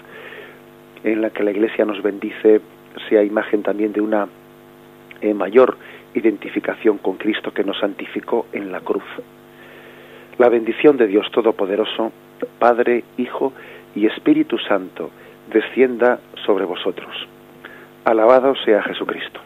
en 1.04 1.22
la 1.22 1.30
que 1.30 1.44
la 1.44 1.52
Iglesia 1.52 1.86
nos 1.86 2.02
bendice 2.02 2.62
sea 3.08 3.24
imagen 3.24 3.64
también 3.64 3.94
de 3.94 4.02
una 4.02 4.28
eh, 5.22 5.34
mayor 5.34 5.78
identificación 6.14 6.98
con 6.98 7.18
Cristo 7.18 7.54
que 7.54 7.64
nos 7.64 7.80
santificó 7.80 8.48
en 8.52 8.72
la 8.72 8.82
cruz. 8.82 9.04
La 10.38 10.50
bendición 10.50 10.98
de 10.98 11.08
Dios 11.08 11.30
Todopoderoso, 11.32 12.12
Padre, 12.58 13.04
Hijo 13.18 13.54
y 13.96 14.06
Espíritu 14.06 14.58
Santo, 14.58 15.12
descienda 15.52 16.20
sobre 16.46 16.66
vosotros. 16.66 17.28
Alabado 18.06 18.56
sea 18.66 18.82
Jesucristo. 18.84 19.40